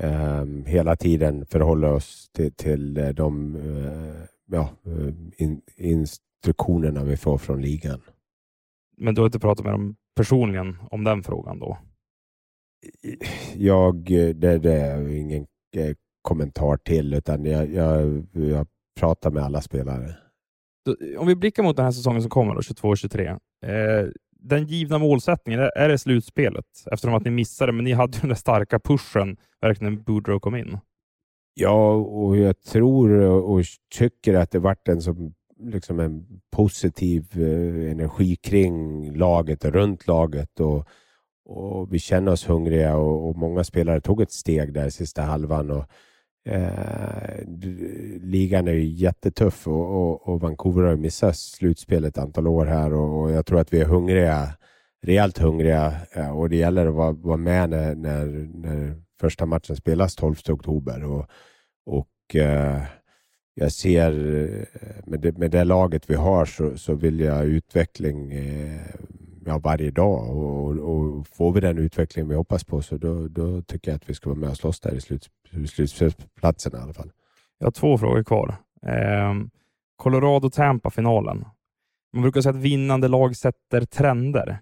eh, 0.00 0.44
hela 0.66 0.96
tiden 0.96 1.46
förhåller 1.46 1.92
oss 1.92 2.30
till, 2.32 2.52
till 2.52 3.14
de 3.14 3.56
eh, 3.56 4.26
ja, 4.46 4.68
eh, 4.86 5.14
in, 5.36 5.60
instruktionerna 5.76 7.04
vi 7.04 7.16
får 7.16 7.38
från 7.38 7.62
ligan. 7.62 8.00
Men 8.96 9.14
du 9.14 9.20
har 9.20 9.26
inte 9.26 9.38
pratat 9.38 9.64
med 9.64 9.74
dem 9.74 9.96
personligen 10.16 10.76
om 10.90 11.04
den 11.04 11.22
frågan 11.22 11.58
då? 11.58 11.78
Jag, 13.56 14.04
det, 14.34 14.58
det 14.58 14.72
är 14.72 15.08
ingen 15.08 15.46
kommentar 16.22 16.76
till, 16.76 17.14
utan 17.14 17.44
jag, 17.44 17.72
jag, 17.72 18.26
jag 18.32 18.66
pratar 19.00 19.30
med 19.30 19.42
alla 19.42 19.60
spelare 19.60 20.14
om 21.18 21.26
vi 21.26 21.36
blickar 21.36 21.62
mot 21.62 21.76
den 21.76 21.84
här 21.84 21.92
säsongen 21.92 22.22
som 22.22 22.30
kommer, 22.30 22.54
22-23. 22.54 23.28
Eh, 23.30 24.08
den 24.40 24.66
givna 24.66 24.98
målsättningen, 24.98 25.70
är 25.76 25.88
det 25.88 25.98
slutspelet? 25.98 26.64
Eftersom 26.92 27.14
att 27.14 27.24
ni 27.24 27.30
missade, 27.30 27.72
men 27.72 27.84
ni 27.84 27.92
hade 27.92 28.18
den 28.18 28.28
där 28.28 28.36
starka 28.36 28.78
pushen 28.78 29.36
verkligen 29.60 29.94
när 29.94 30.00
Boudreau 30.00 30.40
kom 30.40 30.56
in. 30.56 30.78
Ja, 31.54 31.92
och 31.94 32.36
jag 32.36 32.60
tror 32.60 33.20
och 33.20 33.64
tycker 33.94 34.34
att 34.34 34.50
det 34.50 34.58
vart 34.58 34.88
en 34.88 35.02
så 35.02 35.32
liksom 35.60 36.00
en 36.00 36.26
positiv 36.50 37.26
eh, 37.32 37.90
energi 37.90 38.36
kring 38.36 39.10
laget 39.16 39.64
och 39.64 39.72
runt 39.72 40.06
laget. 40.06 40.60
Och, 40.60 40.88
och 41.44 41.94
vi 41.94 41.98
känner 41.98 42.32
oss 42.32 42.48
hungriga 42.48 42.96
och, 42.96 43.28
och, 43.28 43.36
många 43.36 43.64
spelare 43.64 44.00
tog 44.00 44.20
ett 44.20 44.32
steg 44.32 44.72
där 44.72 44.90
sista 44.90 45.22
halvan. 45.22 45.70
Och, 45.70 45.84
eh, 46.48 47.38
ligan 48.20 48.68
är 48.68 48.72
ju 48.72 48.84
jättetuff 48.84 49.68
och, 49.68 49.90
och, 49.90 50.28
och, 50.28 50.40
Vancouver 50.40 50.82
har 50.82 50.96
missat 50.96 51.36
slutspel 51.36 52.04
ett 52.04 52.18
antal 52.18 52.46
år 52.46 52.66
här 52.66 52.92
och, 52.92 53.22
och 53.22 53.30
jag 53.30 53.46
tror 53.46 53.60
att 53.60 53.72
vi 53.72 53.80
är 53.80 53.84
hungriga, 53.84 54.48
rejält 55.02 55.38
hungriga 55.38 55.94
eh, 56.12 56.38
och 56.38 56.48
det 56.48 56.56
gäller 56.56 56.86
att 56.86 56.94
vara, 56.94 57.12
vara 57.12 57.36
med 57.36 57.70
när, 57.70 57.94
när, 57.94 58.26
när 58.54 59.02
första 59.20 59.46
matchen 59.46 59.76
spelas 59.76 60.14
12 60.14 60.34
oktober. 60.48 61.04
Och, 61.04 61.26
och 61.86 62.36
eh, 62.36 62.82
jag 63.54 63.72
ser 63.72 64.10
eh, 64.10 64.88
med 65.06 65.20
det, 65.20 65.38
med 65.38 65.50
det 65.50 65.64
laget 65.64 66.10
vi 66.10 66.14
har 66.14 66.44
så, 66.44 66.78
så 66.78 66.94
vill 66.94 67.20
jag 67.20 67.44
utveckling 67.44 68.32
eh, 68.32 68.80
ja, 69.46 69.58
varje 69.58 69.90
dag 69.90 70.36
och, 70.36 70.78
och, 70.78 71.26
får 71.28 71.52
vi 71.52 71.60
den 71.60 71.78
utveckling 71.78 72.28
vi 72.28 72.34
hoppas 72.34 72.64
på 72.64 72.82
så 72.82 72.96
då, 72.96 73.28
då 73.28 73.62
tycker 73.62 73.90
jag 73.90 73.96
att 73.96 74.10
vi 74.10 74.14
ska 74.14 74.30
vara 74.30 74.38
med 74.38 74.50
och 74.50 74.56
slåss 74.56 74.80
där 74.80 74.94
i 74.94 75.00
slut, 75.00 75.30
slutspelsplatsen 75.68 76.72
i 76.74 76.82
alla 76.82 76.92
fall. 76.92 77.10
Jag 77.58 77.66
har 77.66 77.72
två 77.72 77.98
frågor 77.98 78.22
kvar. 78.24 78.56
Eh, 78.86 79.34
Colorado-Tampa-finalen. 79.96 81.44
Man 82.12 82.22
brukar 82.22 82.40
säga 82.40 82.50
att 82.50 82.62
vinnande 82.62 83.08
lag 83.08 83.36
sätter 83.36 83.84
trender. 83.84 84.58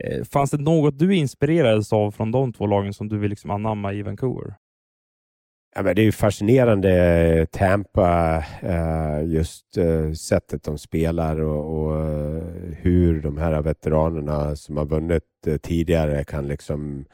Eh, 0.00 0.24
fanns 0.24 0.50
det 0.50 0.58
något 0.58 0.98
du 0.98 1.16
inspirerades 1.16 1.92
av 1.92 2.10
från 2.10 2.32
de 2.32 2.52
två 2.52 2.66
lagen 2.66 2.94
som 2.94 3.08
du 3.08 3.18
vill 3.18 3.30
liksom 3.30 3.50
anamma 3.50 3.92
i 3.92 4.02
Vancouver? 4.02 4.54
Ja, 5.76 5.82
men 5.82 5.96
det 5.96 6.02
är 6.02 6.12
Fascinerande 6.12 7.46
Tampa, 7.52 8.44
eh, 8.62 9.24
just 9.24 9.76
eh, 9.76 10.12
sättet 10.12 10.64
de 10.64 10.78
spelar 10.78 11.40
och, 11.40 11.78
och 11.78 12.00
eh, 12.00 12.42
hur 12.76 13.22
de 13.22 13.38
här 13.38 13.62
veteranerna 13.62 14.56
som 14.56 14.76
har 14.76 14.86
vunnit 14.86 15.22
tidigare 15.62 16.24
kan 16.24 16.48
liksom 16.48 17.04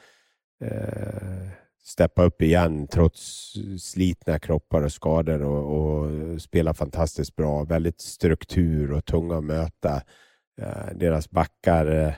steppa 1.84 2.24
upp 2.24 2.42
igen 2.42 2.86
trots 2.88 3.52
slitna 3.80 4.38
kroppar 4.38 4.82
och 4.82 4.92
skador 4.92 5.42
och, 5.42 5.78
och 5.78 6.42
spela 6.42 6.74
fantastiskt 6.74 7.36
bra. 7.36 7.64
Väldigt 7.64 8.00
struktur 8.00 8.92
och 8.92 9.04
tunga 9.04 9.38
att 9.38 9.44
möta. 9.44 10.02
Deras 10.94 11.30
backar 11.30 12.16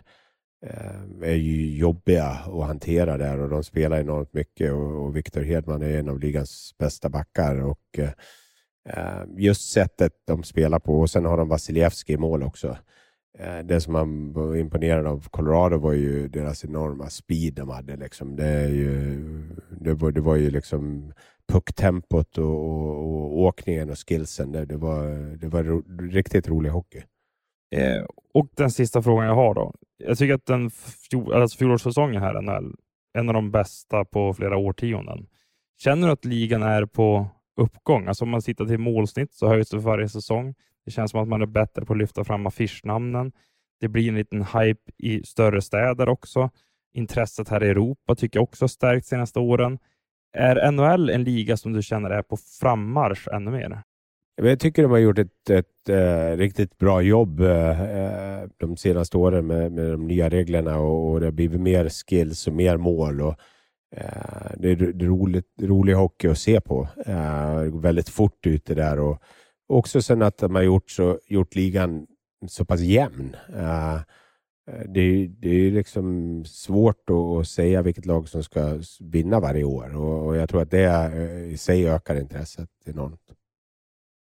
Eh, 0.66 1.28
är 1.30 1.34
ju 1.34 1.76
jobbiga 1.76 2.24
att 2.24 2.66
hantera 2.66 3.18
där 3.18 3.40
och 3.40 3.48
de 3.48 3.64
spelar 3.64 4.00
enormt 4.00 4.32
mycket 4.32 4.72
och, 4.72 5.04
och 5.04 5.16
Victor 5.16 5.42
Hedman 5.42 5.82
är 5.82 5.98
en 5.98 6.08
av 6.08 6.20
ligans 6.20 6.74
bästa 6.78 7.08
backar. 7.08 7.60
Och, 7.60 7.98
eh, 8.88 9.24
just 9.36 9.72
sättet 9.72 10.12
de 10.26 10.42
spelar 10.42 10.78
på 10.78 11.00
och 11.00 11.10
sen 11.10 11.24
har 11.24 11.36
de 11.36 11.48
Vasilevski 11.48 12.12
i 12.12 12.16
mål 12.16 12.42
också. 12.42 12.76
Eh, 13.38 13.58
det 13.58 13.80
som 13.80 13.92
man 13.92 14.32
var 14.32 14.56
imponerad 14.56 15.06
av 15.06 15.28
Colorado 15.28 15.78
var 15.78 15.92
ju 15.92 16.28
deras 16.28 16.64
enorma 16.64 17.10
speed 17.10 17.54
de 17.54 17.68
hade. 17.68 17.96
Liksom. 17.96 18.36
Det, 18.36 18.46
är 18.46 18.68
ju, 18.68 19.18
det, 19.80 19.94
var, 19.94 20.10
det 20.10 20.20
var 20.20 20.36
ju 20.36 20.50
liksom 20.50 21.12
pucktempot 21.52 22.38
och, 22.38 22.44
och, 22.44 22.98
och 22.98 23.38
åkningen 23.38 23.90
och 23.90 24.08
skillsen. 24.08 24.52
Det, 24.52 24.64
det, 24.64 24.76
var, 24.76 25.36
det 25.36 25.48
var 25.48 25.62
ro, 25.62 25.82
riktigt 26.10 26.48
rolig 26.48 26.70
hockey. 26.70 27.02
Eh, 27.74 28.04
och 28.34 28.48
den 28.56 28.70
sista 28.70 29.02
frågan 29.02 29.26
jag 29.26 29.34
har 29.34 29.54
då. 29.54 29.74
Jag 29.97 30.18
tycker 30.18 30.34
att 30.34 30.47
den 30.47 30.70
alltså 31.34 31.59
fjolårssäsongen 31.59 32.22
här 32.22 32.34
är 32.34 32.62
en 33.18 33.28
av 33.28 33.34
de 33.34 33.51
bästa 33.51 34.05
på 34.05 34.34
flera 34.34 34.57
årtionden. 34.57 35.26
Känner 35.78 36.07
du 36.07 36.12
att 36.12 36.24
ligan 36.24 36.62
är 36.62 36.86
på 36.86 37.28
uppgång? 37.57 38.07
Alltså 38.07 38.24
om 38.24 38.30
man 38.30 38.40
tittar 38.40 38.64
till 38.64 38.78
målsnitt 38.78 39.32
så 39.32 39.49
höjs 39.49 39.70
det 39.70 39.76
för 39.76 39.84
varje 39.84 40.09
säsong. 40.09 40.55
Det 40.84 40.90
känns 40.90 41.11
som 41.11 41.20
att 41.20 41.28
man 41.28 41.42
är 41.42 41.47
bättre 41.47 41.84
på 41.84 41.92
att 41.92 41.99
lyfta 41.99 42.24
fram 42.24 42.47
affischnamnen. 42.47 43.32
Det 43.80 43.88
blir 43.88 44.09
en 44.09 44.14
liten 44.14 44.42
hype 44.42 44.92
i 44.99 45.22
större 45.22 45.62
städer 45.62 46.09
också. 46.09 46.51
Intresset 46.92 47.49
här 47.49 47.64
i 47.64 47.68
Europa 47.68 48.14
tycker 48.14 48.38
jag 48.38 48.45
också 48.45 48.62
har 48.62 48.68
stärkt 48.68 49.07
senaste 49.07 49.38
åren. 49.38 49.78
Är 50.32 50.72
NHL 50.72 51.11
en 51.11 51.24
liga 51.24 51.57
som 51.57 51.72
du 51.72 51.82
känner 51.82 52.11
är 52.11 52.22
på 52.22 52.36
frammarsch 52.61 53.28
ännu 53.28 53.51
mer? 53.51 53.82
Jag 54.37 54.61
tycker 54.61 54.82
de 54.82 54.91
har 54.91 54.99
gjort 54.99 55.18
ett, 55.18 55.51
ett 55.51 55.89
äh, 55.89 56.37
riktigt 56.37 56.78
bra 56.78 57.03
jobb 57.03 57.41
äh, 57.41 58.43
de 58.57 58.76
senaste 58.76 59.16
åren 59.16 59.47
med, 59.47 59.72
med 59.72 59.91
de 59.91 60.07
nya 60.07 60.28
reglerna 60.28 60.78
och, 60.78 61.11
och, 61.11 61.20
det 61.20 61.26
har 61.26 61.32
blivit 61.32 61.61
mer 61.61 61.89
skills 61.89 62.47
och 62.47 62.53
mer 62.53 62.76
mål. 62.76 63.20
Och, 63.20 63.35
äh, 63.97 64.51
det 64.57 64.70
är, 64.70 64.76
roligt, 65.07 65.47
rolig 65.62 65.95
hockey 65.95 66.28
att 66.28 66.39
se 66.39 66.61
på. 66.61 66.89
det 66.97 67.70
går 67.70 67.80
väldigt 67.80 68.09
fort 68.09 68.47
ute 68.47 68.74
där 68.74 68.99
och 68.99 69.22
också 69.68 70.03
sen 70.03 70.22
att 70.22 70.39
de 70.39 70.55
har 70.55 70.62
gjort, 70.62 70.91
så, 70.91 71.18
gjort 71.26 71.55
ligan 71.55 72.07
så 72.49 72.64
pass 72.64 72.80
jämn. 72.80 73.37
det, 74.87 75.26
det 75.26 75.49
är 75.49 75.70
liksom 75.70 76.45
svårt 76.45 77.11
att 77.11 77.49
säga 77.49 77.82
vilket 77.82 78.07
lag 78.07 78.28
som 78.28 78.43
ska 78.43 78.78
vinna 79.01 79.41
varje 79.41 79.64
år 79.64 79.97
och, 79.97 80.26
och 80.26 80.37
jag 80.37 80.49
tror 80.49 80.62
att 80.62 80.70
det 80.70 81.12
i 81.53 81.57
sig 81.57 81.89
ökar 81.89 82.20
intresset 82.20 82.68
enormt. 82.85 83.35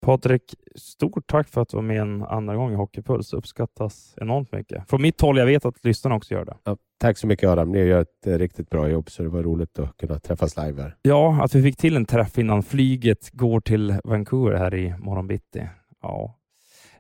Patrik, 0.05 0.55
stort 0.75 1.27
tack 1.27 1.49
för 1.49 1.61
att 1.61 1.69
du 1.69 1.77
var 1.77 1.81
med 1.81 2.01
en 2.01 2.23
andra 2.23 2.55
gång 2.55 2.71
i 2.71 2.75
Hockeypuls. 2.75 3.33
uppskattas 3.33 4.13
enormt 4.17 4.51
mycket. 4.51 4.89
Från 4.89 5.01
mitt 5.01 5.21
håll, 5.21 5.37
jag 5.37 5.45
vet 5.45 5.65
att 5.65 5.85
lyssnarna 5.85 6.15
också 6.15 6.33
gör 6.33 6.45
det. 6.45 6.57
Ja, 6.63 6.77
tack 6.99 7.17
så 7.17 7.27
mycket 7.27 7.49
Adam. 7.49 7.71
Ni 7.71 7.79
gör 7.79 8.01
ett 8.01 8.27
eh, 8.27 8.37
riktigt 8.37 8.69
bra 8.69 8.89
jobb, 8.89 9.09
så 9.09 9.23
det 9.23 9.29
var 9.29 9.43
roligt 9.43 9.79
att 9.79 9.97
kunna 9.97 10.19
träffas 10.19 10.57
live 10.57 10.81
här. 10.81 10.95
Ja, 11.01 11.43
att 11.43 11.55
vi 11.55 11.63
fick 11.63 11.77
till 11.77 11.95
en 11.95 12.05
träff 12.05 12.37
innan 12.37 12.63
flyget 12.63 13.29
går 13.31 13.59
till 13.59 13.95
Vancouver 14.03 14.57
här 14.57 14.75
i 14.75 14.95
morgon 14.97 15.27
bitti. 15.27 15.69
Ja. 16.01 16.35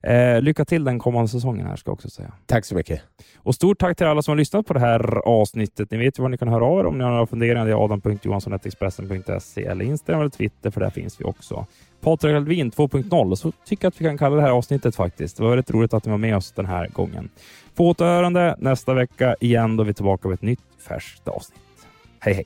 Eh, 0.05 0.41
lycka 0.41 0.65
till 0.65 0.83
den 0.83 0.99
kommande 0.99 1.27
säsongen 1.27 1.67
här 1.67 1.75
ska 1.75 1.89
jag 1.89 1.93
också 1.93 2.09
säga. 2.09 2.31
Tack 2.45 2.65
så 2.65 2.75
mycket. 2.75 3.01
Och 3.37 3.55
stort 3.55 3.79
tack 3.79 3.97
till 3.97 4.05
alla 4.05 4.21
som 4.21 4.31
har 4.31 4.37
lyssnat 4.37 4.67
på 4.67 4.73
det 4.73 4.79
här 4.79 5.27
avsnittet. 5.27 5.91
Ni 5.91 5.97
vet 5.97 6.19
ju 6.19 6.23
var 6.23 6.29
ni 6.29 6.37
kan 6.37 6.47
höra 6.47 6.65
av 6.65 6.79
er 6.79 6.85
om 6.85 6.97
ni 6.97 7.03
har 7.03 7.11
några 7.11 7.27
funderingar. 7.27 7.65
Det 7.65 7.71
är 7.71 7.85
adam.johansson.expressen.se 7.85 9.65
eller 9.65 9.85
Instagram 9.85 10.21
eller 10.21 10.29
Twitter, 10.29 10.71
för 10.71 10.81
där 10.81 10.89
finns 10.89 11.21
vi 11.21 11.25
också. 11.25 11.65
Patrik 12.01 12.35
Alvin 12.35 12.71
2.0 12.71 13.35
så 13.35 13.51
tycker 13.65 13.85
jag 13.85 13.89
att 13.89 14.01
vi 14.01 14.05
kan 14.05 14.17
kalla 14.17 14.35
det 14.35 14.41
här 14.41 14.49
avsnittet 14.49 14.95
faktiskt. 14.95 15.37
Det 15.37 15.43
var 15.43 15.49
väldigt 15.49 15.71
roligt 15.71 15.93
att 15.93 16.05
ni 16.05 16.11
var 16.11 16.17
med 16.17 16.37
oss 16.37 16.51
den 16.51 16.65
här 16.65 16.87
gången. 16.87 17.29
På 17.75 17.87
återhörande 17.87 18.55
nästa 18.59 18.93
vecka 18.93 19.35
igen 19.39 19.77
då 19.77 19.83
vi 19.83 19.89
är 19.89 19.93
tillbaka 19.93 20.27
med 20.27 20.35
ett 20.35 20.41
nytt 20.41 20.59
färskt 20.87 21.27
avsnitt. 21.27 21.59
Hej 22.19 22.33
hej! 22.33 22.45